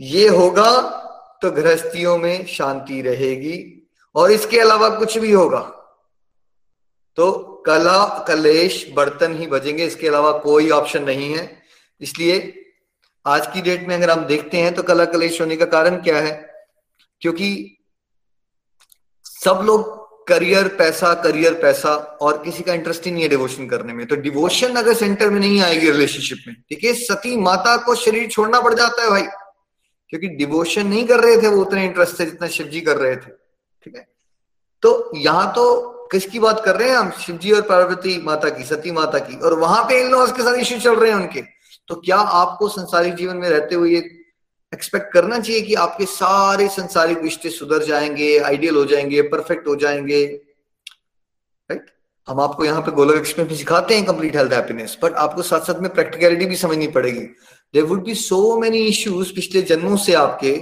[0.00, 0.98] ये होगा
[1.42, 5.60] तो गृहस्थियों में शांति रहेगी और इसके अलावा कुछ भी होगा।
[7.18, 7.32] तो
[7.66, 11.62] कला, कलेश, बर्तन ही बजेंगे, इसके अलावा कोई ऑप्शन नहीं है।
[12.00, 12.58] इसलिए
[13.26, 16.16] आज की डेट में अगर हम देखते हैं तो कला कलेश होने का कारण क्या
[16.18, 16.32] है?
[17.22, 17.78] क्योंकि
[19.26, 23.92] सब लोग करियर, पैसा करियर, पैसा और किसी का इंटरेस्ट ही नहीं है डिवोशन करने
[23.92, 26.92] में। तो डिवोशन अगर सेंटर में नहीं आएगी रिलेशनशिप में, ठीक है?
[26.94, 29.26] सती माता को शरीर छोड़ना पड़ जाता है भाई।
[30.12, 33.16] क्योंकि डिवोशन नहीं कर रहे थे वो उतने इंटरेस्ट से जितना शिव जी कर रहे
[33.16, 33.30] थे,
[33.84, 34.08] ठीक है?
[34.82, 37.10] तो यहाँ तो किसकी बात कर रहे हैं हम?
[37.10, 40.42] शिव जी और पार्वती माता की, सती माता की, और वहाँ पे इन लॉज के
[40.42, 41.42] साथ इश्यू चल रहे हैं उनके।
[41.88, 43.90] तो क्या आपको संसारिक जीवन में रहते हुए
[44.74, 49.76] एक्सपेक्ट करना चाहिए कि आपके सारे संसारिक रिश्ते सुधर जाएँगे आइडियल हो जाएँगे परफेक्ट हो
[49.76, 50.40] जाएँगे?
[52.28, 55.60] हम आपको यहाँ पे गोलक एक्सप्रेस में सिखाते हैं कंप्लीट हेल्थ हैप्पीनेस बट आपको साथ
[55.60, 57.20] साथ में प्रैक्टिकलिटी भी समझनी पड़ेगी।
[57.74, 60.52] There would be so many issues पिछले जन्मों से आपके,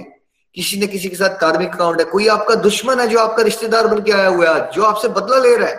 [0.55, 3.87] किसी न किसी के साथ कार्मिक अकाउंट है। कोई आपका दुश्मन है जो आपका रिश्तेदार
[3.87, 5.75] बन के आया हुआ है, जो आपसे बदला ले रहा है।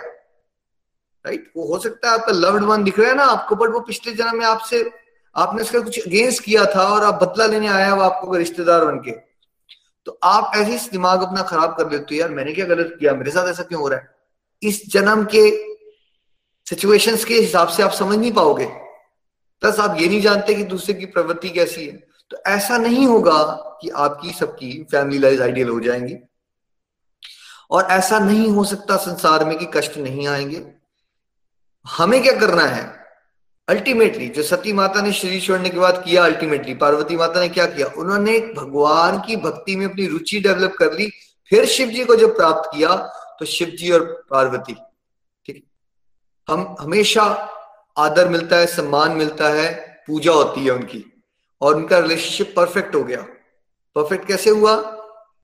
[1.25, 3.79] राइट वो हो सकता है आपका लव्ड वन दिख रहा है ना आपको बट वो
[3.79, 4.91] पिछले जन्म में आपसे,
[5.35, 8.97] आपने उसका कुछ अगेंस्ट किया था और आप बदला लेने आया वो आपको रिश्तेदार बन
[8.97, 9.11] के।
[10.05, 13.13] तो आप ऐसे दिमाग अपना खराब कर लेते हो, यार मैंने क्या गलत किया?
[13.13, 14.11] मेरे साथ ऐसा क्यों हो रहा है?
[14.63, 15.72] इस जन्म के
[16.73, 18.65] सिचुएशंस के हिसाब से आप समझ नहीं पाओगे।
[19.61, 23.43] प्लस आप ये नहीं जानते कि दूसरे की प्रवृत्ति कैसी है। तो ऐसा नहीं होगा
[23.81, 26.15] कि आपकी सबकी फैमिली लाइफ आइडियल हो जाएँगी।
[27.71, 30.65] और ऐसा नहीं हो सकता संसार में कि कष्ट नहीं आएँगे।
[31.87, 33.05] हमें क्या करना है?
[33.67, 37.65] अल्टीमेटली जो सती माता ने शरीर छोड़ने के बाद किया अल्टीमेटली पार्वती माता ने क्या
[37.65, 37.87] किया?
[37.87, 41.11] उन्होंने भगवान की भक्ति में अपनी रुचि डेवलप कर ली।
[41.49, 42.95] फिर शिव जी को जब प्राप्त किया
[43.39, 44.75] तो शिव जी और पार्वती
[46.47, 47.23] हम हमेशा
[47.97, 49.71] आदर मिलता है, सम्मान मिलता है,
[50.07, 51.03] पूजा होती है उनकी।
[51.61, 53.21] और उनका रिलेशनशिप परफेक्ट हो गया।
[53.95, 54.75] परफेक्ट कैसे हुआ?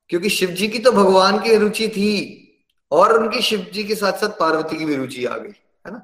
[0.10, 2.12] क्योंकि शिव जी की तो भगवान की रुचि थी
[2.92, 5.54] और उनकी शिव जी के साथ साथ पार्वती की भी रुचि आ गई,
[5.86, 6.02] है ना?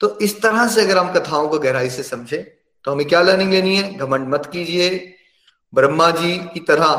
[0.00, 2.38] तो इस तरह से अगर हम कथाओं को गहराई से समझे
[2.84, 3.94] तो हमें क्या लर्निंग लेनी है?
[3.94, 5.14] घमंड मत कीजिए।
[5.74, 6.94] ब्रह्मा जी की तरह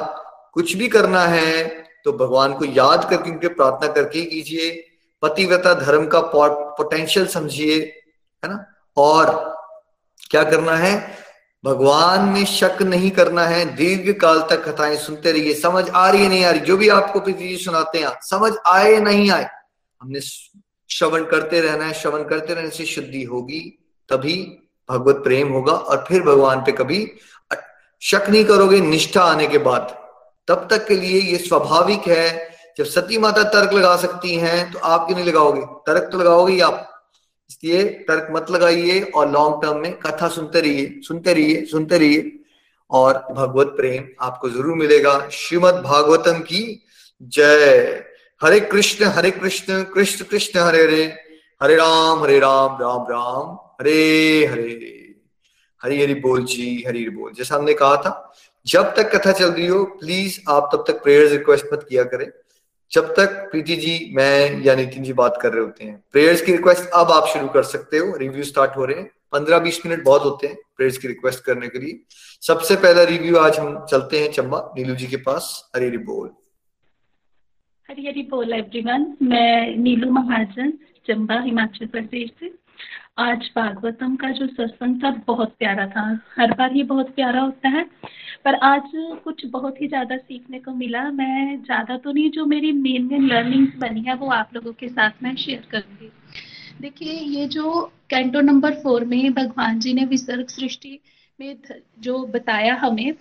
[0.54, 1.68] कुछ भी करना है
[2.06, 4.84] तो भगवान को याद करके, उनके प्रार्थना करके कीजिए।
[5.28, 7.76] पतिव्रता धर्म का पोटेंशियल समझिए,
[8.44, 8.66] है ना?
[8.98, 9.26] और
[10.30, 11.18] क्या करना है?
[11.66, 16.24] भगवान में शक नहीं करना है। दीर्घ काल तक कथाएँ सुनते रहिए। समझ आ रही
[16.24, 16.60] है, नहीं आ रही?
[16.60, 19.50] जो भी आपको प्रीति जी सुनाते हैं, समझ आए नहीं आए,
[20.02, 23.60] हमने श्रवण करते रहना है। श्रवण करते रहने से शुद्धि होगी,
[24.10, 24.36] तभी
[24.90, 27.12] भगवत प्रेम होगा और फिर भगवान पे कभी
[28.02, 29.96] शक नहीं करोगे। निष्ठा आने के बाद।
[30.48, 34.80] तब तक के लिए ये स्वाभाविक है जब सती माता तर्क लगा सकती हैं तो
[34.80, 35.62] आप क्यों नहीं लगाओगे?
[35.88, 36.84] तर्क तो लगाओगे ही आप।
[37.50, 42.34] इसलिए तर्क मत लगाइए और लॉन्ग टर्म में कथा सुनते रहिए सुनते रहिए सुनते रहिए।
[42.92, 46.62] और भगवत प्रेम आपको ज़रूर मिलेगा। श्रीमद भागवतम की
[47.22, 48.04] जय।
[48.42, 51.04] हरे कृष्ण हरे कृष्ण कृष्ण कृष्ण, हरे हरे।
[51.62, 55.16] हरे राम हरे राम राम राम। हरे हरे।
[55.82, 58.34] हरी हरी बोल जी, हरी हरी बोल। जैसा हमने कहा था,
[58.66, 62.30] जब तक कथा चल रही हो प्लीज़ आप तब तक प्रेयर्स रिक्वेस्ट मत किया करें।
[62.92, 66.52] जब तक प्रीति जी, मैं या नितिन जी बात कर रहे होते हैं प्रेयर्स की
[66.52, 70.04] रिक्वेस्ट अब आप शुरू कर सकते हो। रिव्यू स्टार्ट हो रहे हैं। पंद्रह बीस मिनट
[70.04, 72.00] बहुत होते हैं प्रेयर्स की रिक्वेस्ट करने के लिए।
[72.42, 76.30] सबसे पहला रिव्यू आज हम चलते हैं चंबा, नीलू जी के पास। हरे हरी बोल।
[77.90, 80.72] हरी हरी बोल एवरीवन मैं नीलू महाजन,
[81.08, 82.67] चंबा, हिमाचल प्रदेश से।
[83.20, 87.70] आज भागवतम का जो सत्संग था, बहुत प्यारा था। हर बार ये बहुत प्यारा होता
[87.70, 87.84] है।
[88.46, 88.92] पर आज
[89.24, 93.28] कुछ बहुत ही ज़्यादा सीखने को मिला। मैं ज़्यादा तो नहीं, जो मेरी मेन मेन
[93.28, 96.12] लर्निंग्स बनी है, वो आप लोगों के साथ मैं शेयर करूँगी।
[96.82, 101.00] देखिए, ये जो कैंटो नंबर फोर में भगवान जी ने विसर्ग सृष्टि
[101.40, 101.58] में
[102.02, 103.14] जो बताया हमें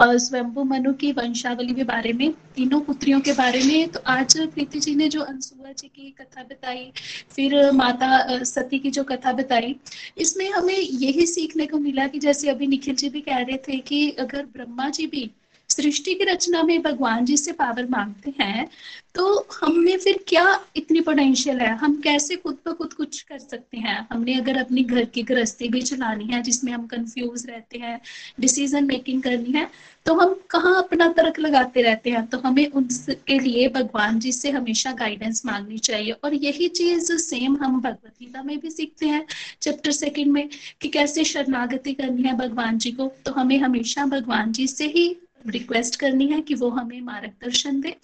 [0.00, 4.80] स्वयंभु मनु की वंशावली के बारे में, तीनों पुत्रियों के बारे में तो आज प्रीति
[4.80, 6.92] जी ने जो अंसुआ जी की कथा बताई,
[7.30, 9.74] फिर माता सती की जो कथा बताई,
[10.18, 13.78] इसमें हमें यही सीखने को मिला कि जैसे अभी निखिल जी भी कह रहे थे
[13.80, 15.30] कि अगर ब्रह्मा जी भी
[15.76, 18.68] सृष्टि की रचना में भगवान जी से पावर मांगते हैं
[19.14, 20.44] तो हमें फिर क्या
[20.76, 21.74] इतनी पोटेंशियल है?
[21.76, 24.06] हम कैसे खुद ब खुद कुछ कर सकते हैं?
[24.12, 28.00] हमने अगर अपनी घर की गृहस्थी भी चलानी है, जिसमें हम कंफ्यूज रहते हैं
[28.40, 29.68] डिसीज़न मेकिंग करनी है
[30.06, 32.26] तो हम कहाँ अपना तर्क लगाते रहते हैं?
[32.26, 37.56] तो हमें उनके लिए भगवान जी से हमेशा गाइडेंस मांगनी चाहिए। और यही चीज़ सेम
[37.56, 39.24] हम भगवत गीता में भी सीखते हैं
[39.62, 40.48] चैप्टर सेकंड में,
[40.80, 45.08] कि कैसे शरणागति करनी है भगवान जी को तो हमें हमेशा भगवान जी से ही
[45.46, 47.96] रिक्वेस्ट करनी है कि वो हमें मार्गदर्शन दे।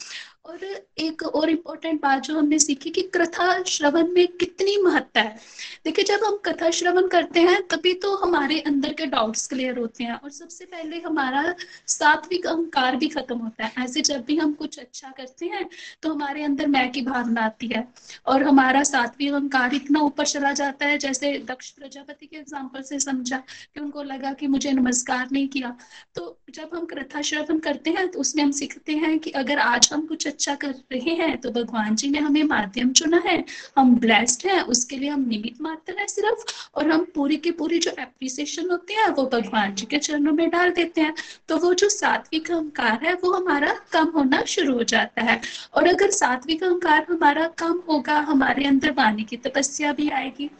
[0.44, 0.64] और
[0.98, 5.38] एक और इम्पोर्टेंट बात जो हमने सीखी कि कथा श्रवण में कितनी महत्ता है।
[5.84, 10.04] देखिए, जब हम कथा श्रवण करते हैं, तभी तो हमारे अंदर के डाउट्स क्लियर होते
[10.04, 11.54] हैं और सबसे पहले हमारा
[11.88, 15.68] सात्विक अहंकार भी खत्म होता है। ऐसे जब भी हम कुछ अच्छा करते हैं
[16.02, 17.86] तो हमारे अंदर मैं की भावना आती है
[18.26, 23.00] और हमारा सात्विक अहंकार इतना ऊपर चला जाता है। जैसे दक्ष प्रजापति के एग्ज़ाम्पल से
[23.00, 25.76] समझा कि उनको लगा कि मुझे नमस्कार नहीं किया।
[26.14, 29.88] तो जब हम कथा श्रवण करते हैं तो उसमें हम सीखते हैं कि अगर आज
[29.92, 33.44] हम कुछ अच्छा कर रहे हैं तो भगवान जी ने हमें माध्यम चुना है।
[33.78, 37.78] हम ब्लेस्ड हैं, उसके लिए हम निमित मात्र है सिर्फ़, और हम पूरी की पूरी
[37.78, 41.14] जो एप्रिसिएशन होती है, वो भगवान जी के चरणों में डाल देते हैं।
[41.48, 45.40] तो वो जो सात्विक अहंकार है, वो हमारा कम होना शुरू हो जाता है।
[45.74, 50.50] और अगर सात्विक अहंकार हमारा कम होगा, हमारे अंदर वाणी की तपस्या भी आएगी।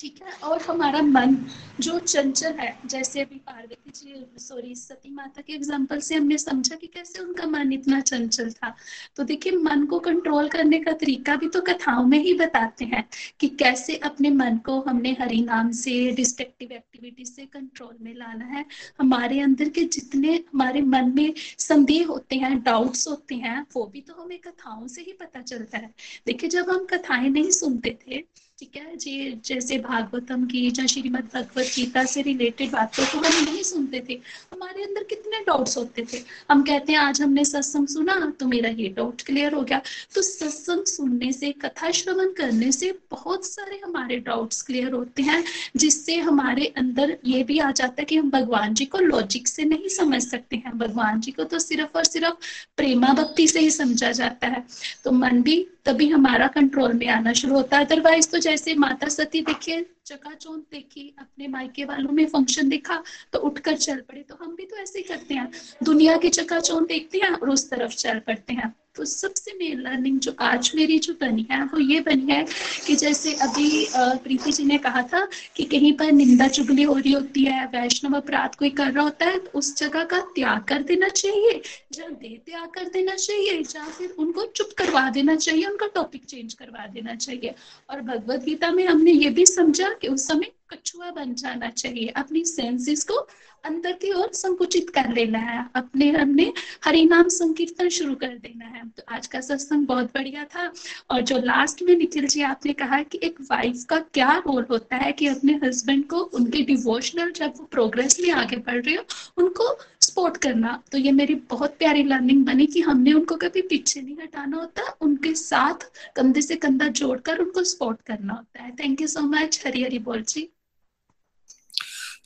[0.00, 0.32] ठीक है?
[0.44, 1.36] और हमारा मन
[1.80, 6.76] जो चंचल है, जैसे अभी पार्वती जी सॉरी सती माता के एग्ज़ाम्पल से हमने समझा
[6.76, 8.74] कि कैसे उनका मन इतना चंचल था।
[9.16, 13.04] तो देखिए, मन को कंट्रोल करने का तरीका भी तो कथाओं में ही बताते हैं
[13.40, 18.44] कि कैसे अपने मन को हमने हरि नाम से डिस्ट्रक्टिव एक्टिविटी से कंट्रोल में लाना
[18.44, 18.64] है।
[19.00, 24.00] हमारे अंदर के जितने हमारे मन में संदेह होते हैं डाउट्स होते हैं, वो भी
[24.00, 25.94] तो हमें कथाओं से ही पता चलता है।
[26.26, 28.24] देखिए, जब हम कथाएँ नहीं सुनते थे
[28.60, 33.44] ठीक है जी, जैसे भागवतम की या श्रीमद भगवत गीता से रिलेटेड बातों को हम
[33.44, 34.14] नहीं सुनते थे।
[34.52, 36.18] हमारे अंदर कितने डाउट्स होते थे।
[36.50, 39.80] हम कहते हैं, आज हमने सत्संग सुना तो मेरा ये डाउट क्लियर हो गया।
[40.14, 45.44] तो सत्संग सुनने से, कथा श्रवण करने से बहुत सारे हमारे डाउट्स क्लियर होते हैं,
[45.76, 49.64] जिससे हमारे अंदर ये भी आ जाता है कि हम भगवान जी को लॉजिक से
[49.64, 52.34] नहीं समझ सकते हैं। भगवान जी को तो सिर्फ़ और सिर्फ़
[52.76, 54.64] प्रेमा भक्ति से ही समझा जाता है।
[55.04, 59.08] तो मन भी तभी हमारा कंट्रोल में आना शुरू होता है। अदरवाइज़ तो जैसे माता
[59.08, 63.02] सती देखिए चकाचौंध देखी, अपने मायके वालों में फ़ंक्शन देखा
[63.32, 65.50] तो उठकर चल पड़े। तो हम भी तो ऐसे ही करते हैं।
[65.82, 70.18] दुनिया की चकाचौंध देखते हैं और उस तरफ़ चल पड़ते हैं। तो सबसे मेन लर्निंग
[70.20, 72.44] जो आज मेरी जो बनी है, वो ये बनी है
[72.86, 75.24] कि जैसे अभी प्रीति जी ने कहा था
[75.56, 79.26] कि कहीं पर निंदा चुगली हो रही होती है, वैष्णव अपराध कोई कर रहा होता
[79.26, 81.60] है तो उस जगह का त्याग कर देना चाहिए
[81.92, 86.24] जब दे त्याग कर देना चाहिए, या फिर उनको चुप करवा देना चाहिए, उनका टॉपिक
[86.24, 87.54] चेंज करवा देना चाहिए।
[87.90, 92.08] और भगवत गीता में हमने ये भी समझा कि उस समय कछुआ बन जाना चाहिए।
[92.08, 93.28] अपनी सेंसेस को
[93.64, 96.52] अंदर की ओर संकुचित कर लेना है। अपने हमने
[96.84, 100.72] हरि नाम संकीर्तन शुरू कर देना है। तो आज का सत्संग बहुत बढ़िया था।
[101.10, 104.96] और जो लास्ट में निखिल जी आपने कहा कि एक वाइफ का क्या रोल होता
[104.96, 109.04] है कि अपने हस्बैंड को उनके डिवोशनल जब वो प्रोग्रेस में आगे बढ़ रहे हो,
[109.38, 114.00] उनको सपोर्ट करना। तो ये मेरी बहुत प्यारी लर्निंग बनी कि हमने उनको कभी पीछे
[114.00, 119.00] नहीं हटाना होता। उनके साथ कंधे से कंधा जोड़कर उनको सपोर्ट करना होता है। Thank
[119.00, 120.48] you so much Hari Hari बोल जी।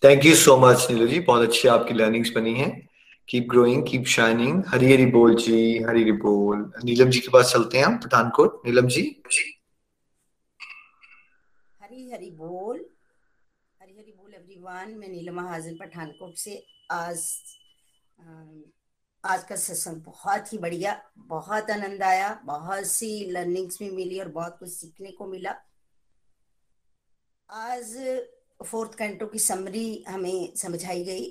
[0.03, 2.70] Thank you so much Neelu ji बहुत अच्छी आपकी लर्निंग्स बनी है.
[3.28, 7.53] Keep growing keep shining Hari Hari बोल जी हरी हरी बोल नीलम जी के पास
[7.53, 8.61] चलते हैं हम, पठानकोट.
[8.66, 9.03] नीलम जी
[11.82, 12.84] हरी हरी बोल
[13.80, 17.26] हरी हरी बोल एवरीवन मैं नीलम महाजन पठानकोट से आज
[19.24, 24.28] आज का सेशन बहुत ही बढ़िया, बहुत आनंद आया, बहुत सी लर्निंग्स भी मिली और
[24.30, 25.55] बहुत कुछ सीखने को मिला.
[27.51, 27.95] आज
[28.65, 31.31] फोर्थ कैंटो की समरी हमें समझाई गई।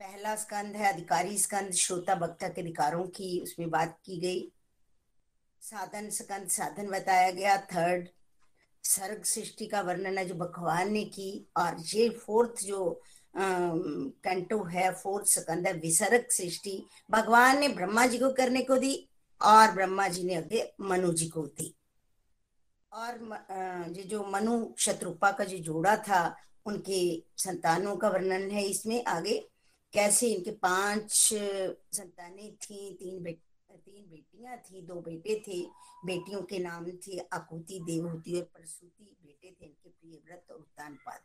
[0.00, 4.52] पहला स्कंद है अधिकारी स्कंद, श्रोता वक्ता के अधिकारों की उसमें बात की गई।
[5.62, 8.08] साधन स्कंद, साधन बताया गया। थर्ड
[8.84, 13.00] सर्ग सृष्टि का वर्णन है जो भगवान ने की। और ये फोर्थ जो
[13.36, 19.08] कैंटो है फोर्थ स्कंद है विसर्ग सृष्टि। भगवान ने ब्रह्मा जी को करने को दी
[19.40, 21.74] और ब्रह्मा जी ने आगे मनु जी को दी।
[22.92, 26.36] और ये जो मनु शत्रुपा का जो जोड़ा था,
[26.66, 27.00] उनके
[27.38, 29.38] संतानों का वर्णन है इसमें आगे,
[29.92, 35.60] कैसे इनके पाँच संतानें थी, तीन बेट तीन बेटियाँ थी, दो बेटे थे,
[36.06, 41.20] बेटियों के नाम थे आकुति, देवहूति और प्रसूति, बेटे थे इनके प्रिय व्रत और उत्तानपाद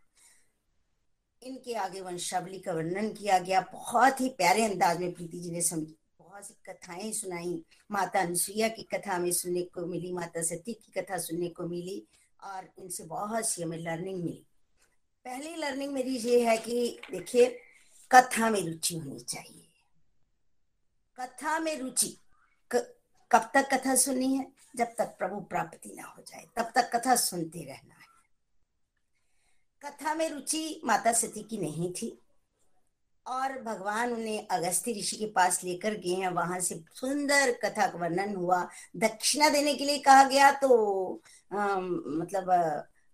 [1.42, 5.62] इनके आगे वंशावली का वर्णन किया गया, बहुत ही प्यारे अंदाज में प्रीति जी ने
[5.62, 5.88] समझ
[6.34, 11.02] बहुत सी कथाएँ सुनाई, माता अनुसुईया की कथा हमें सुनने को मिली, माता सती की
[11.02, 12.08] कथा सुनने को मिली
[12.44, 14.46] और इनसे बहुत सी हमें लर्निंग मिली।
[15.26, 17.60] पहली लर्निंग मेरी ये है कि देखिए,
[18.12, 19.68] कथा में रुचि होनी चाहिए।
[21.20, 22.18] कथा में रुचि
[23.32, 24.52] कब तक कथा सुननी है?
[24.76, 28.08] जब तक प्रभु प्राप्ति ना हो जाए, तब तक कथा सुनते रहना है।
[29.86, 32.23] कथा में रुचि माता सती की नहीं थी।
[33.26, 38.00] और भगवान उन्हें अगस्त्य ऋषि के पास लेकर गए हैं। वहाँ से सुंदर कथा का
[38.00, 41.22] वर्णन हुआ। दक्षिणा देने के लिए कहा गया तो
[41.54, 42.50] आ, मतलब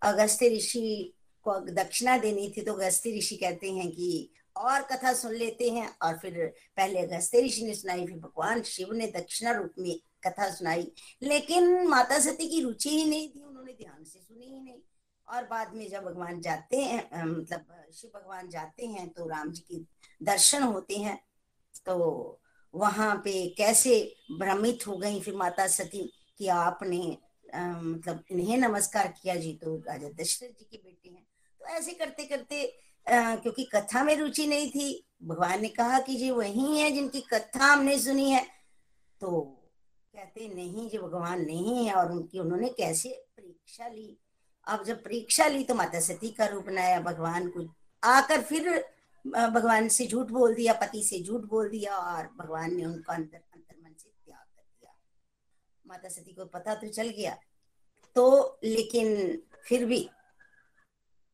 [0.02, 1.14] अगस्त्य ऋषि
[1.46, 5.88] को दक्षिणा देनी थी तो अगस्त्य ऋषि कहते हैं कि और कथा सुन लेते हैं।
[6.02, 6.46] और फिर
[6.78, 10.92] पहले अगस्त्य ऋषि ने सुनाई फिर भगवान शिव ने दक्षिणा रूप में कथा सुनाई।
[11.24, 14.80] लेकिन माता सती की रुचि ही नहीं थी उन्होंने ध्यान से सुनी ही नहीं।
[15.30, 19.62] और बाद में जब भगवान जाते हैं मतलब शिव भगवान जाते हैं तो राम जी
[19.72, 19.80] के
[20.26, 21.18] दर्शन होते हैं
[21.86, 21.96] तो
[22.74, 23.94] वहाँ पे कैसे
[24.40, 27.18] भ्रमित हो गई फिर माता सती कि आपने
[27.56, 31.26] मतलब इन्हें नमस्कार किया जी तो राजा दशरथ जी के बेटे हैं।
[31.62, 32.64] तो ऐसे करते करते
[33.08, 37.22] आ, क्योंकि कथा में रुचि नहीं थी भगवान ने कहा कि जी वही है जिनकी
[37.22, 38.46] कथा हमने सुनी है।
[39.22, 39.42] तो
[40.14, 44.18] कहते नहीं जी भगवान नहीं है। और उनकी उन्होंने कैसे परीक्षा ली?
[44.70, 47.68] अब जब परीक्षा ली तो माता सती का रूप बनाया भगवान को
[48.04, 48.70] आकर फिर
[49.26, 53.38] भगवान से झूठ बोल दिया, पति से झूठ बोल दिया और भगवान ने उनको अंतर
[53.38, 54.94] अंतर मन से त्याग कर दिया।
[55.86, 57.38] माता सती को पता तो चल गया।
[58.16, 60.10] तो लेकिन फिर भी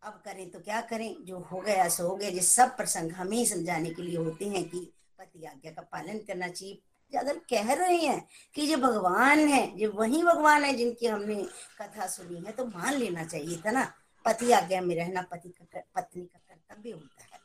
[0.03, 1.15] अब करें तो क्या करें?
[1.25, 4.63] जो हो गया, सो हो गया। जिस सब प्रसंग हमें समझाने के लिए होते हैं
[4.69, 4.79] कि
[5.19, 6.81] पति आज्ञा का पालन करना चाहिए।
[7.13, 11.35] अगर कह रहे हैं कि जो भगवान है जो वही भगवान है जिनकी हमने
[11.81, 13.93] कथा सुनी है तो मान लेना चाहिए था ना?
[14.25, 17.39] पति आज्ञा में रहना, पति का पत्नी का कर्तव्य होता है।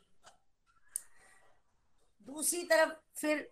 [2.26, 3.50] दूसरी तरफ़ फिर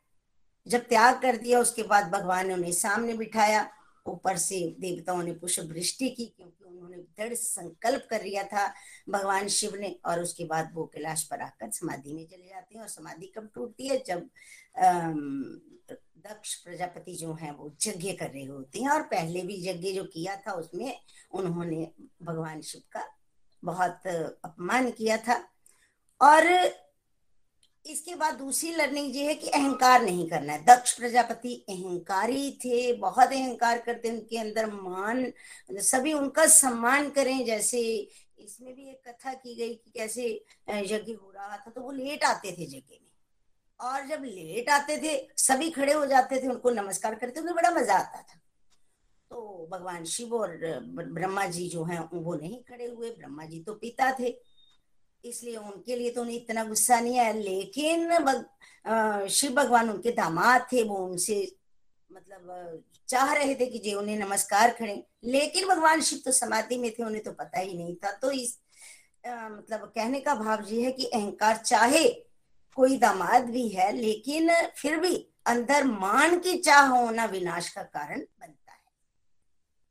[0.66, 3.70] जब त्याग कर दिया, उसके बाद भगवान ने उन्हें सामने बिठाया
[4.08, 8.66] ऊपर से देवताओं ने पुष्प वृष्टि की क्योंकि उन्होंने दृढ़ संकल्प कर लिया था
[9.08, 12.82] भगवान शिव ने और उसके बाद वो कैलाश पर आकर समाधि में चले जाते हैं
[12.82, 14.02] और समाधि कब टूटती है?
[14.06, 14.28] जब
[16.26, 20.04] दक्ष प्रजापति जो है वो यज्ञ कर रहे होते हैं और पहले भी यज्ञ जो
[20.04, 21.00] किया था उसमें
[21.32, 21.92] उन्होंने
[22.22, 23.04] भगवान शिव का
[23.62, 24.06] बहुत
[24.44, 25.36] अपमान किया था
[26.20, 26.44] और
[27.88, 32.92] इसके बाद दूसरी लर्निंग ये है कि अहंकार नहीं करना है। दक्ष प्रजापति अहंकारी थे,
[32.92, 35.32] बहुत अहंकार करते उनके अंदर, मान,
[35.72, 37.80] सभी उनका सम्मान करें। जैसे
[38.38, 40.24] इसमें भी एक कथा की गई कि कैसे
[40.70, 43.06] यज्ञ हो रहा था तो वो लेट आते थे यज्ञ में।
[43.80, 47.70] और जब लेट आते थे, सभी खड़े हो जाते थे, उनको नमस्कार करते, उन्हें बड़ा
[47.70, 48.40] मज़ा आता था।
[49.30, 50.56] तो भगवान शिव और
[50.90, 54.30] ब्रह्मा जी जो हैं, वो नहीं खड़े हुए। ब्रह्मा जी तो पिता थे।
[55.24, 58.44] इसलिए उनके लिए तो उन्हें इतना गुस्सा नहीं आया लेकिन बग,
[59.30, 61.56] शिव भगवान उनके दामाद थे वो उनसे
[62.12, 66.90] मतलब चाह रहे थे कि जी उन्हें नमस्कार करें। लेकिन भगवान शिव तो समाधि में
[66.90, 68.58] थे उन्हें तो पता ही नहीं था। तो इस
[69.26, 72.08] आ, मतलब कहने का भाव ये है कि अहंकार चाहे
[72.76, 75.14] कोई दामाद भी है लेकिन फिर भी
[75.46, 78.78] अंदर मान की चाह होना विनाश का कारण बनता है।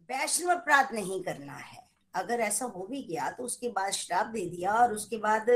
[0.09, 1.86] वैष्णव अपराध नहीं करना है।
[2.17, 5.49] अगर ऐसा हो भी गया तो उसके बाद श्राप दे दिया और उसके बाद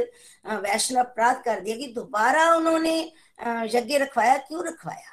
[0.45, 2.99] वैष्णव अपराध कर दिया कि दोबारा उन्होंने
[3.69, 5.09] यज्ञ रखवाया, क्यों रखवाया?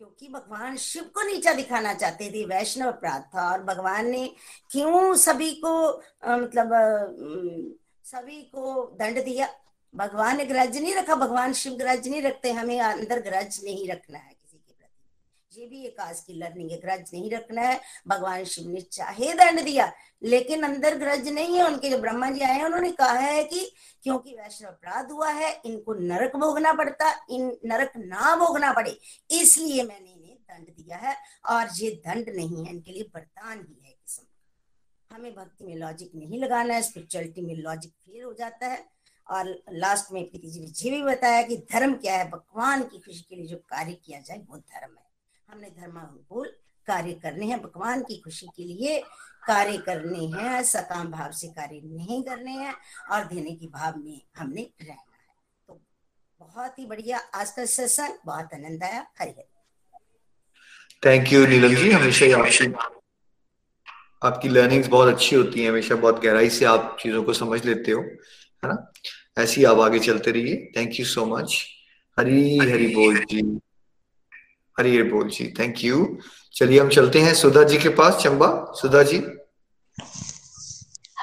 [0.00, 4.26] क्योंकि भगवान शिव को नीचा दिखाना चाहते थे, वैष्णव अपराध था और भगवान ने
[4.70, 5.72] क्यों सभी को
[6.24, 6.70] मतलब
[8.04, 9.48] सभी को दंड दिया?
[9.94, 14.18] भगवान ने ग्रज नहीं रखा, भगवान शिव ग्रज नहीं रखते, हमें अंदर ग्रज नहीं रखना
[14.18, 14.38] है।
[15.52, 19.32] ये भी एक आज की लर्निंग है ग्रज नहीं रखना है। भगवान शिव ने चाहे
[19.34, 19.92] दंड दिया,
[20.22, 23.64] लेकिन अंदर ग्रज नहीं है। उनके जो ब्रह्मा जी आए हैं, उन्होंने कहा है कि
[24.02, 28.96] क्योंकि वैष्णव अपराध हुआ है, इनको नरक भोगना पड़ता, इन नरक ना भोगना पड़े,
[29.30, 33.80] इसलिए मैंने इन्हें दंड दिया है। और ये दंड नहीं है, इनके लिए वरदान ही
[33.84, 38.66] है किस्म हमें भक्ति में लॉजिक नहीं लगाना है स्पिरिचुअलिटी में लॉजिक फेल हो जाता
[38.66, 38.84] है।
[39.26, 42.30] और लास्ट में प्रीति जी ने ये भी बताया कि धर्म क्या है?
[42.30, 45.09] भगवान की खुशी के लिए जो कार्य किया जाए, वो धर्म है।
[45.52, 46.46] हमने धर्मानुकूल
[46.86, 49.00] कार्य करने हैं, भगवान की खुशी के लिए
[49.46, 52.74] कार्य करने हैं, सकाम भाव से कार्य नहीं करने हैं
[53.10, 55.34] और देने की भाव में हमने रहना है।
[55.68, 55.80] तो
[56.40, 59.48] बहुत ही बढ़िया आज का सेशन बहुत आनंद आया। Hari Hari.
[61.06, 61.90] Thank you Neelam ji.
[61.90, 62.72] हमेशा ही आपकी
[64.26, 67.92] आपकी लर्निंग्स बहुत अच्छी होती हैं। हमेशा बहुत गहराई से आप चीज़ों को समझ लेते
[67.92, 68.02] हो,
[68.64, 68.92] है ना?
[69.38, 71.66] ऐसे ही आप आगे चलते रहिए। Thank you so much
[72.18, 73.60] Hari Hari बोल जी।
[74.80, 76.18] हरी बोल जी थैंक यू
[76.54, 79.22] चलिए हम चलते हैं सुधा जी के पास, चंबा, सुधा जी।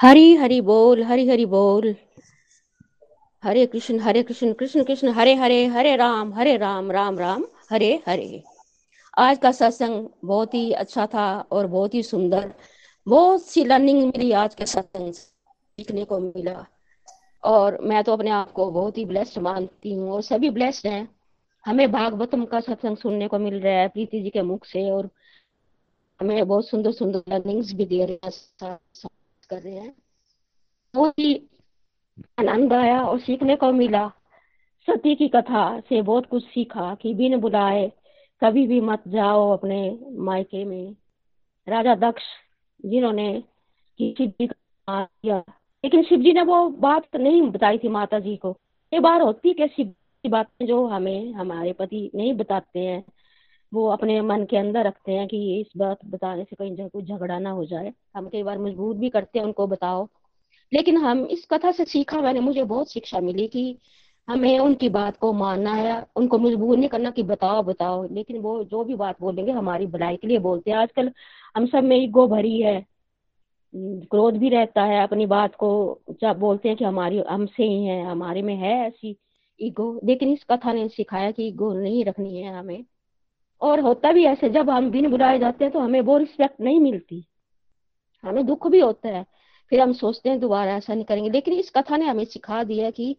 [0.00, 1.94] हरी हरी बोल, हरी हरी बोल।
[3.44, 8.02] हरे कृष्ण हरे कृष्ण कृष्ण कृष्ण, हरे हरे हरे राम हरे राम राम राम, हरे
[8.08, 8.42] हरे।
[9.18, 12.52] आज का सत्संग बहुत ही अच्छा था और बहुत ही सुंदर।
[13.06, 16.66] बहुत सी लर्निंग मिली आज के सत्संग सीखने को मिला।
[17.44, 21.17] और मैं तो अपने आप को बहुत ही ब्लेस्ड मानती हूँ और सभी ब्लेस्ड हैं।
[21.68, 25.08] हमें भागवतम का सत्संग सुनने को मिल रहा है प्रीति जी के मुख से और
[26.20, 28.78] हमें बहुत सुंदर सुंदर लर्निंग्स भी दे रहे हैं
[29.50, 29.94] कर रहे हैं।
[30.94, 31.34] बहुत ही
[32.38, 34.08] आनंद आया और सीखने को मिला।
[34.88, 37.92] सती की कथा से बहुत कुछ सीखा कि बिन बुलाए
[38.42, 40.96] कभी भी मत जाओ अपने मायके में।
[41.68, 42.22] राजा दक्ष
[42.84, 43.44] जिन्होंने
[44.00, 45.06] शिव जी का
[45.84, 48.56] लेकिन शिव जी ने वो बात नहीं बताई थी माता जी को।
[48.92, 53.04] ये बार होती है शिव की बातें जो हमें, हमारे पति नहीं बताते हैं।
[53.74, 57.38] वो अपने मन के अंदर रखते हैं कि इस बात बताने से कहीं कुछ झगड़ा
[57.38, 60.08] ना हो जाए। हम कई बार मजबूर भी करते हैं उनको बताओ।
[60.72, 63.78] लेकिन हम, इस कथा से सीखा मैंने, मुझे बहुत शिक्षा मिली कि
[64.28, 68.64] हमें उनकी बात को मानना है, उनको मजबूर नहीं करना कि बताओ बताओ। लेकिन वो
[68.64, 71.12] जो भी बात बोलेंगे, हमारी भलाई के लिए बोलते हैं। आजकल
[71.56, 72.86] हम सब में ईगो भरी है।
[73.76, 78.04] क्रोध भी रहता है अपनी बात को। जब बोलते हैं कि हमारी, हमसे ही है,
[78.04, 79.16] हमारे में है ऐसी
[79.60, 82.84] ईगो। लेकिन इस कथा ने सिखाया कि ईगो नहीं रखनी है हमें।
[83.60, 86.80] और होता भी ऐसे, जब हम बिन बुलाए जाते हैं तो हमें वो रिस्पेक्ट नहीं
[86.80, 87.24] मिलती।
[88.22, 89.26] हमें दुख भी होता है।
[89.70, 92.90] फिर हम सोचते हैं, दोबारा ऐसा नहीं करेंगे। लेकिन इस कथा ने हमें सिखा दिया
[92.90, 93.16] कि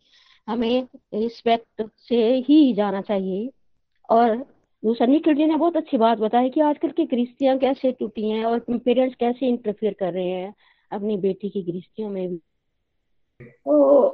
[0.47, 3.49] हमें रिस्पेक्ट से ही जाना चाहिए।
[4.09, 4.37] और
[4.85, 8.45] दूसरा, निखिल जी ने बहुत अच्छी बात बताई कि आजकल की गृहस्थियाँ कैसे टूटी हैं
[8.45, 10.55] और पेरेंट्स कैसे इंटरफेयर कर रहे हैं
[10.91, 12.37] अपनी बेटी की गृहस्थियों में भी।
[13.41, 14.09] तो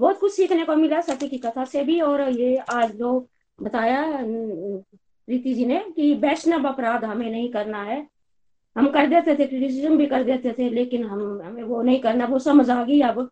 [0.00, 3.28] बहुत कुछ सीखने को मिला सती की कथा से भी, और ये आज जो
[3.58, 4.04] बताया
[5.28, 8.06] प्रीति जी ने कि वैष्णव अपराध हमें नहीं करना है।
[8.76, 12.26] हम कर देते थे क्रिटिसिज्म भी कर देते थे, लेकिन हम, हमें वो नहीं करना,
[12.26, 13.30] वो समझ आ गई अब।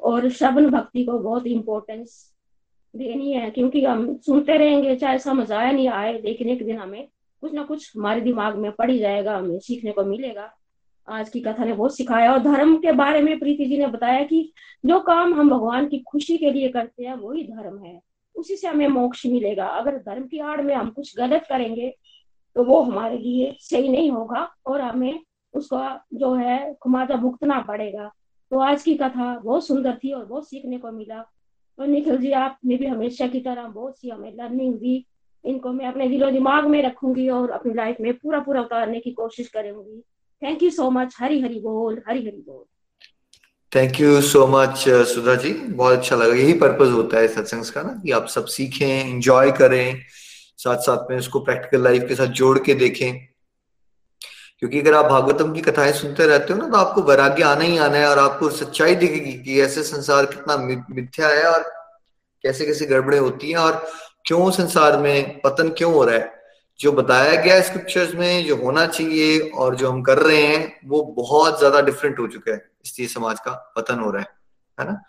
[0.00, 2.32] और शबन भक्ति को बहुत इम्पोर्टेंस
[2.96, 7.08] देनी है, क्योंकि हम सुनते रहेंगे, चाहे समझ आए, नहीं आए, लेकिन एक दिन हमें
[7.42, 10.52] कुछ ना कुछ हमारे दिमाग में पड़ ही जाएगा, हमें सीखने को मिलेगा।
[11.08, 14.22] आज की कथा ने बहुत सिखाया और धर्म के बारे में प्रीति जी ने बताया
[14.24, 14.52] कि
[14.84, 18.00] जो काम हम भगवान की खुशी के लिए करते हैं, वही धर्म है।
[18.36, 21.94] उसी से हमें मोक्ष मिलेगा। अगर धर्म की आड़ में हम कुछ गलत करेंगे
[22.56, 25.20] तो वो हमारे लिए सही नहीं होगा और हमें
[25.54, 28.10] उसका जो है खुमाजा भुगतना पड़ेगा।
[28.52, 31.24] तो आज की कथा बहुत सुंदर थी और बहुत सीखने को मिला।
[31.78, 35.04] और निखिल जी आपने भी हमेशा की तरह बहुत सी हमें लर्निंग दी
[35.44, 39.10] इनको मैं अपने दिलो दिमाग में रखूँगी और अपनी लाइफ में पूरा पूरा उतारने की
[39.12, 40.02] कोशिश करूँगी।
[40.42, 42.64] Thank you so much Hari Hari बोल हरी हरी बोल
[43.72, 47.82] thank you so much Sudha ji बहुत अच्छा लगा। यही पर्पज होता है सत्संग का
[47.82, 50.02] ना, कि आप सब सीखें एंजॉय करें
[50.58, 53.26] साथ साथ में उसको प्रैक्टिकल लाइफ के साथ जोड़ के देखें।
[54.58, 57.78] क्योंकि अगर आप भागवतम की कथाएँ सुनते रहते हो ना तो आपको वैराग्य आना ही
[57.78, 60.56] आना है और आपको सच्चाई दिखेगी कि ऐसे संसार कितना
[60.90, 61.62] मिथ्या है और
[62.44, 63.84] कैसे कैसे गड़बड़े होती हैं और
[64.26, 66.41] क्यों संसार में पतन क्यों हो रहा है।
[66.82, 71.02] जो बताया गया स्क्रिप्चर्स में, जो होना चाहिए और जो हम कर रहे हैं, वो
[71.16, 74.28] बहुत ज़्यादा डिफरेंट हो चुका है इसलिए समाज का पतन हो रहा है
[74.78, 75.00] है ना?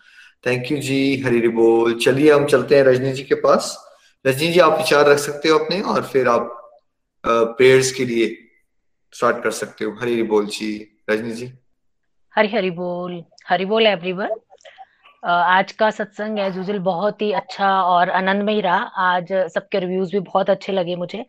[0.43, 3.75] थैंक यू जी, हरी बोल। चलिए हम चलते हैं रजनी जी के पास।
[4.25, 6.59] रजनी जी, आप विचार रख सकते हो अपने और फिर आप
[7.23, 8.27] प्रेयर्स के लिए
[9.13, 10.71] स्टार्ट कर सकते हो। हरी बोल जी,
[11.09, 11.51] रजनी जी।
[12.33, 14.35] हरी हरी बोल। हरी बोल एवरीवन
[15.23, 18.77] आज का सत्संग एज यूजल बहुत ही अच्छा और आनंदमय रहा।
[19.09, 21.25] आज सबके रिव्यूज़ भी बहुत अच्छे लगे मुझे।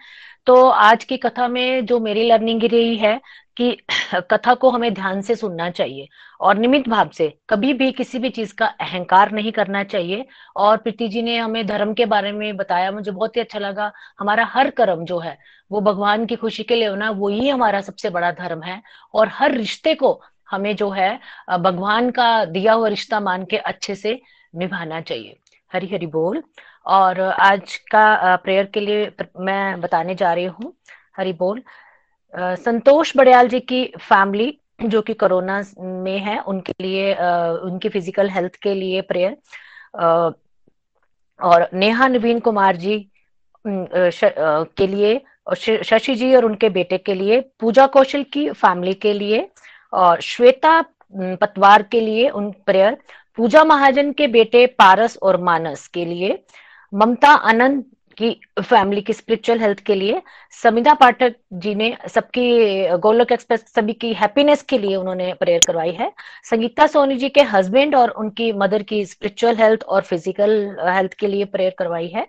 [0.47, 3.21] तो आज की कथा में जो मेरी लर्निंग रही है
[3.57, 3.71] कि
[4.31, 6.09] कथा को हमें ध्यान से सुनना चाहिए
[6.41, 10.27] और निमित भाव से कभी भी किसी भी चीज़ का अहंकार नहीं करना चाहिए।
[10.57, 13.93] और प्रीति जी ने हमें धर्म के बारे में बताया, मुझे बहुत ही अच्छा लगा।
[14.21, 15.39] हमारा हर कर्म जो है,
[15.73, 18.83] वो भगवान की खुशी के लिए होना, वो ही हमारा सबसे बड़ा धर्म है।
[19.15, 20.21] और हर रिश्ते को
[20.51, 21.19] हमें जो है
[21.59, 24.21] भगवान का दिया हुआ रिश्ता मान के अच्छे से
[24.55, 25.37] निभाना चाहिए।
[25.73, 26.43] हरी हरी बोल।
[26.87, 30.73] और आज का प्रेयर के लिए मैं बताने जा रही हूँ,
[31.17, 31.63] हरी बोल।
[32.35, 38.57] संतोष बड़ियाल जी की फैमिली, जो कि कोरोना में है, उनके लिए उनकी फ़िज़िकल हेल्थ
[38.63, 39.37] के लिए प्रेयर।
[41.41, 42.99] और नेहा नवीन कुमार जी
[43.65, 45.21] के लिए
[45.85, 49.49] शशि जी और उनके बेटे के लिए, पूजा कौशल की फैमिली के लिए,
[49.93, 50.81] और श्वेता
[51.15, 52.97] पतवार के लिए उन प्रेयर।
[53.39, 56.39] पूजा महाजन के बेटे पारस और मानस के लिए
[56.95, 57.85] ममता आनंद
[58.19, 58.31] की
[58.61, 60.21] फैमिली की स्पिरिचुअल हेल्थ के लिए
[60.63, 62.47] समिता पाठक जी ने सबकी
[62.99, 66.11] गोलोक एक्सप्रेस सभी की हैप्पीनेस के लिए उन्होंने प्रेयर करवाई है।
[66.51, 70.55] संगीता सोनी जी के हस्बैंड और उनकी मदर की स्पिरिचुअल हेल्थ और फ़िज़िकल
[70.89, 72.27] हेल्थ के लिए प्रेयर करवाई है।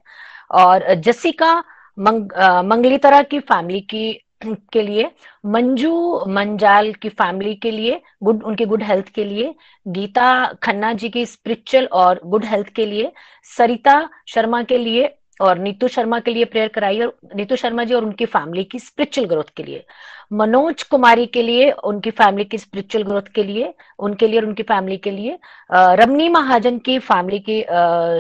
[0.52, 1.54] और जसिका
[1.98, 2.32] मंग,
[2.66, 4.12] मंगलीतरा की फैमिली की
[4.74, 5.10] के लिए,
[5.46, 5.94] मंजू
[6.28, 9.54] मंजाल की फैमिली के लिए गुड उनकी गुड हेल्थ के लिए,
[9.86, 13.12] गीता खन्ना जी की स्पिरिचुअल और गुड हेल्थ के लिए,
[13.58, 17.94] सरिता शर्मा के लिए और नीतू शर्मा के लिए प्रेयर कराई और नीतू शर्मा जी
[17.94, 19.84] और उनकी फैमिली की स्पिरिचुअल ग्रोथ के लिए।
[20.34, 24.64] मनोज कुमारी के लिए उनकी फैमिली की स्पिरिचुअल ग्रोथ के लिए, उनके लिए और उनकी
[24.64, 25.38] फैमिली के लिए
[25.72, 27.64] रमनी महाजन की फैमिली की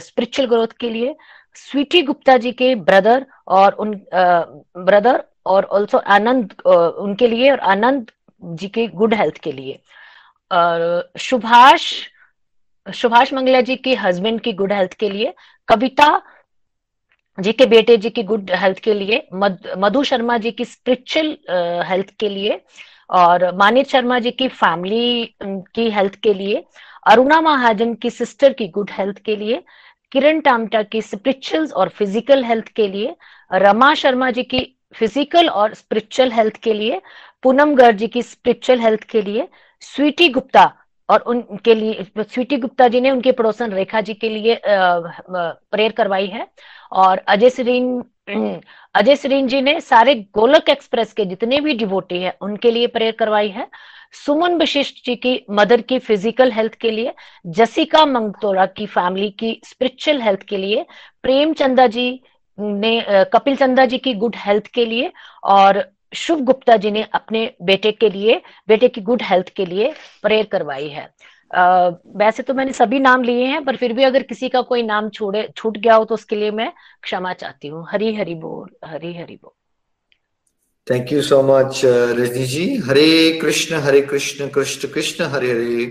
[0.05, 1.15] स्पिरिचुअल ग्रोथ के लिए,
[1.55, 8.11] स्वीटी गुप्ता जी के ब्रदर और उन ब्रदर और ऑल्सो आनंद उनके लिए और आनंद
[8.43, 9.79] जी के गुड हेल्थ के लिए।
[10.51, 11.93] और सुभाष
[12.87, 15.33] सुभाष मंगला जी के हस्बैंड की गुड हेल्थ के लिए,
[15.67, 16.21] कविता
[17.37, 21.37] जी के बेटे जी की गुड हेल्थ के लिए मधु शर्मा जी की स्पिरिचुअल
[21.87, 22.59] हेल्थ के लिए
[23.09, 26.63] और मानित शर्मा जी की फैमिली की हेल्थ के लिए,
[27.07, 29.63] अरुणा महाजन की सिस्टर की गुड हेल्थ के लिए,
[30.11, 33.15] किरण टामटा की स्पिरिचुअल और फ़िज़िकल हेल्थ के लिए,
[33.51, 37.01] रमा शर्मा जी की फ़िज़िकल और स्पिरिचुअल हेल्थ के लिए,
[37.43, 39.47] पूनम गर्ग जी की स्पिरिचुअल हेल्थ के लिए,
[39.81, 40.71] स्वीटी गुप्ता
[41.09, 46.27] और उनके लिए, स्वीटी गुप्ता जी ने उनके पड़ोसन रेखा जी के लिए प्रेयर करवाई
[46.27, 46.47] है।
[46.91, 48.03] और अजय सरीन
[48.95, 53.15] अजय सरीन जी ने सारे गोलक एक्सप्रेस के जितने भी डिवोटी है, उनके लिए प्रेयर
[53.19, 53.67] करवाई है।
[54.15, 57.13] सुमन वशिष्ठ जी की मदर की फ़िज़िकल हेल्थ के लिए,
[57.45, 60.85] जसिका मंगतोरा की फैमिली की स्पिरिचुअल हेल्थ के लिए
[61.23, 62.09] प्रेम चंदा जी
[62.57, 63.03] ने
[63.33, 65.11] कपिल चंदा जी की गुड हेल्थ के लिए
[65.43, 65.83] और
[66.15, 69.93] शुभ गुप्ता जी ने अपने बेटे के लिए बेटे की गुड हेल्थ के लिए
[70.23, 71.09] प्रेयर करवाई है।
[71.51, 71.87] आ,
[72.17, 75.09] वैसे तो मैंने सभी नाम लिए हैं पर फिर भी अगर किसी का कोई नाम
[75.09, 76.71] छोड़े छूट गया हो तो उसके लिए मैं
[77.03, 79.51] क्षमा चाहती हूँ। हरी हरी बोल हरी हरी बोल।
[80.87, 82.65] Thank you so much Rajni ji.
[82.87, 85.85] Hare Krishna Hare Krishna Krishna Krishna Hare Hare.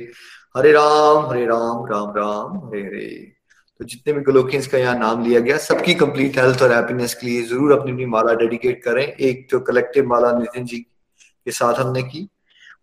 [0.56, 3.33] Hare Ram Hare Ram Ram Ram Hare Hare.
[3.80, 7.26] तो जितने भी गोलोकियंस का यहाँ नाम लिया गया, सबकी कंप्लीट हेल्थ और हैप्पीनेस के
[7.26, 11.80] लिए ज़रूर अपनी अपनी माला डेडिकेट करें। एक तो कलेक्टिव माला नितिन जी के साथ
[11.80, 12.28] हमने की,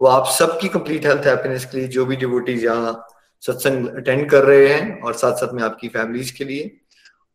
[0.02, 2.94] वो आप सबकी कंप्लीट हेल्थ हैप्पीनेस के लिए जो भी डिवोटीज यहाँ
[3.44, 6.72] सत्संग अटेंड कर रहे हैं और साथ साथ में आपकी फैमिलीज़ के लिए।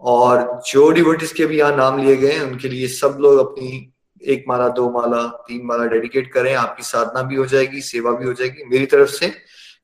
[0.03, 3.93] और जो डिवोटीज के भी यहाँ नाम लिए गए हैं, उनके लिए सब लोग अपनी
[4.23, 8.27] एक माला, दो माला, तीन माला डेडिकेट करें। आपकी साधना भी हो जाएगी, सेवा भी
[8.27, 9.27] हो जाएगी। मेरी तरफ़ से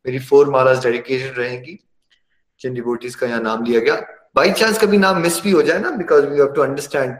[0.06, 1.78] मेरी फोर माला डेडिकेटेड रहेंगी।
[2.70, 3.94] डिवोटीज का यहाँ नाम लिया गया।
[4.36, 7.16] बाई चांस कभी नाम मिस भी हो जाए ना because we have to understand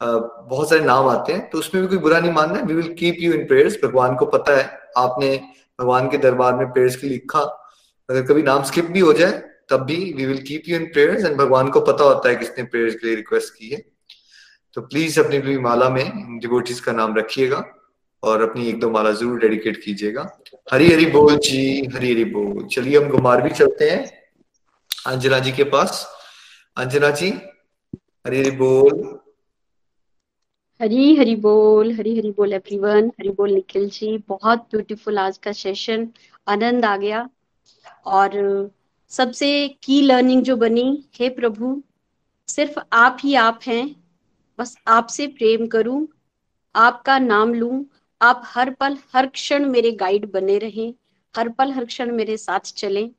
[0.00, 3.16] बहुत सारे नाम आते हैं तो उसमें भी कोई बुरा नहीं मानना we will keep
[3.20, 4.64] you in prayers भगवान को पता है,
[4.96, 5.36] आपने
[5.78, 7.40] भगवान के दरबार में प्रेयर्स के लिखा।
[8.08, 9.32] अगर कभी नाम स्किप भी हो जाए,
[9.70, 12.64] तब भी we will keep you in prayers and भगवान को पता होता है किसने
[12.64, 13.82] प्रेयर्स के लिए रिक्वेस्ट की है।
[14.76, 17.64] तो प्लीज़ अपनी अपनी माला में डिवोटीज का नाम रखिएगा
[18.22, 20.28] और अपनी एक दो माला ज़रूर डेडिकेट कीजिएगा।
[20.72, 24.04] हरी हरी बोल जी, हरी हरी बोल। चलिए हम गुमार भी चलते हैं।
[25.08, 26.08] अंजना जी के पास।
[26.76, 27.30] अंजना जी,
[28.26, 29.20] हरी हरी बोल।
[30.82, 35.52] हरी हरी बोल, हरी हरी बोल एवरीवन हरी बोल निखिल जी, बहुत ब्यूटीफुल आज का
[35.52, 36.08] सेशन
[36.48, 37.30] आनंद आ गया।
[38.06, 38.30] और
[39.08, 41.82] सबसे की लर्निंग जो बनी, हे प्रभु,
[42.48, 44.04] सिर्फ़ आप ही आप हैं।
[44.58, 46.08] बस आपसे प्रेम करूँ,
[46.76, 47.86] आपका नाम लूँ।
[48.22, 50.94] आप हर पल, हर क्षण मेरे गाइड बने रहें।
[51.36, 53.10] हर पल, हर क्षण मेरे साथ चले।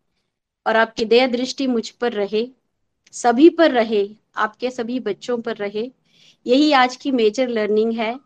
[0.70, 2.48] और आपकी दया दृष्टि मुझ पर रहे,
[3.12, 5.92] सभी पर रहे, आपके सभी बच्चों पर रहे।
[6.46, 8.20] यही आज की मेजर लर्निंग है।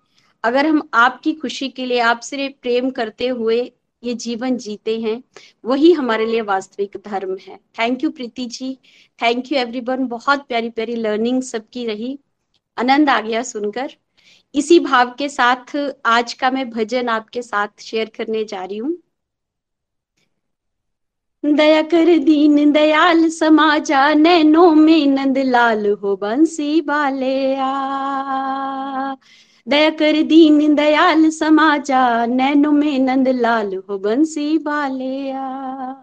[0.44, 3.72] अगर हम आपकी खुशी के लिए आपसे प्रेम करते हुए
[4.03, 5.24] ये जीवन जीते हैं,
[5.65, 8.78] वही हमारे लिए वास्तविक धर्म है। Thank you Preeti ji.
[9.20, 12.20] Thank you everyone बहुत प्यारी प्यारी लर्निंग सबकी रही।
[12.78, 13.95] आनंद आ गया सुनकर।
[14.56, 15.76] इसी भाव के साथ
[16.06, 19.03] आज का मैं भजन आपके साथ शेयर करने जा रही हूँ।
[21.44, 29.15] दया कर दीन दयाल समाजा, नैनो में नंद लाल हो बंसी आ।
[29.68, 35.94] दया कर दीन दयाल समाजा, नैनो में नंद लाल हो बंसी बालिया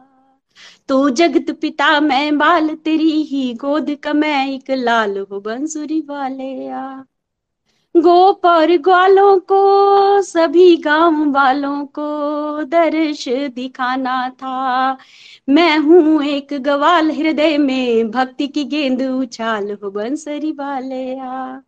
[0.89, 7.05] तू जगत पिता मैं बाल तेरी ही, गोद का मैं एक लाल हो बंसुरी वालिया
[7.95, 14.97] गोप और ग्वालों को, सभी गाँव वालों को दर्श दिखाना था।
[15.49, 21.63] मैं हूँ एक गवाल हृदय में, भक्ति की गेंद उछाल हो बंसरी वालिया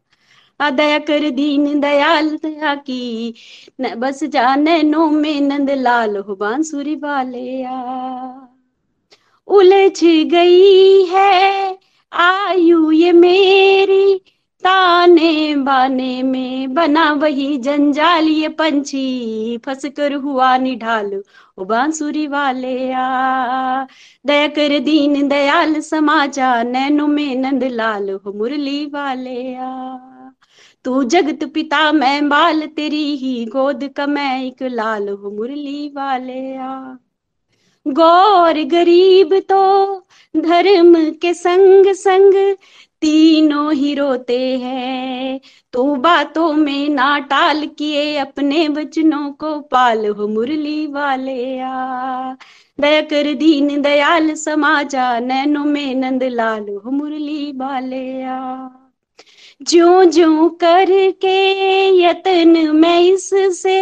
[0.60, 3.34] दया कर दीन दयाल दया की,
[3.80, 7.78] न बस जाने नो में नंद लाल हो बांसुरी वालिया
[9.48, 11.78] उलझ गई है
[12.12, 14.20] आयु ये मेरी
[14.64, 21.22] ताने बाने में बना वही जंजाल ये पंछी। फंस कर हुआ निढाल,
[21.58, 23.86] ओ बांसुरी वाले आ।
[24.26, 29.98] दया कर दीन दयाल समाजा, नैनो में नंद लाल, हो मुरली वाले आ।
[30.84, 36.56] तू जगत पिता, मैं बाल तेरी ही, गोद का मैं एक लाल, हो मुरली वाले
[36.56, 36.96] आ।
[37.86, 39.62] गौर गरीब तो
[40.36, 42.56] धर्म के संग संग
[43.02, 45.40] तीनों ही रोते हैं।
[45.72, 52.34] तो बातों में ना टाल किए, अपने वचनों को पाल हो मुरली वाले आ।
[52.78, 58.68] दया कर दीन दयाल समाजा, नैनो में नंद लाल हो मुरली वाले आ।
[59.62, 61.36] जो जो करके
[61.98, 63.76] यतन मैं इससे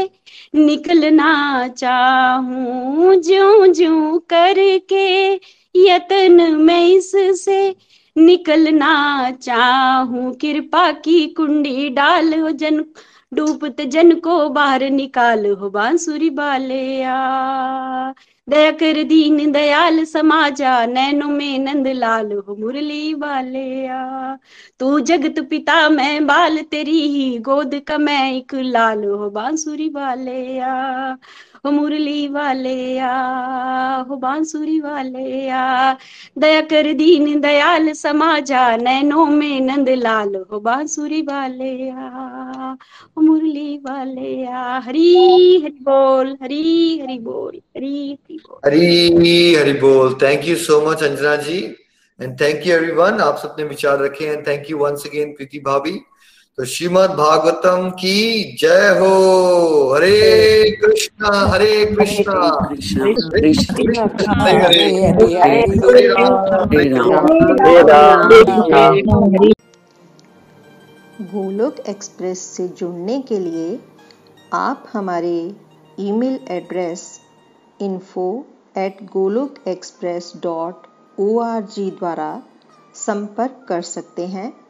[0.55, 5.07] निकलना चाहूँ जो जो करके
[5.75, 7.61] यतन मैं इससे
[8.17, 12.85] निकलना चाहूँ। कृपा की कुंडी डाल हो जन,
[13.33, 17.17] डूबत जन को बाहर निकाल हो बांसुरी बालिया
[18.49, 23.99] दया कर दीन दयाल समाजा, नैनो में नंद लाल हो मुरली वालिया
[24.81, 30.73] तू जगत पिता, मैं बाल तेरी ही, गोद का मैं एक लाल हो बांसुरी वालिया
[31.65, 35.95] हो मुरली वाले आ, हो बांसुरी वाले आ।
[36.39, 42.09] दया कर दीन दयाल समाजा, नैनो में नंद लाल हो बांसुरी वाले आ,
[43.17, 45.15] हो मुरली वाले आ। हरी
[45.65, 51.03] हरि बोल, हरी हरि बोल, हरी हरि बोल। हरी हरि बोल। Thank you so much
[51.03, 51.59] Anjana ji
[52.21, 56.01] and thank you everyone आप सबने विचार रखे and thank you once again Preeti भाभी
[56.61, 59.13] तो श्रीमद भागवतम की जय हो।
[59.95, 62.35] हरे कृष्णा हरे कृष्णा।
[71.23, 73.81] गोलोक एक्सप्रेस से जुड़ने के लिए
[74.53, 75.55] आप हमारे
[76.01, 77.21] email address
[77.81, 78.47] info
[78.79, 80.75] at Golok express dot
[81.21, 81.43] O
[81.81, 82.43] द्वारा
[82.95, 84.70] संपर्क कर सकते हैं।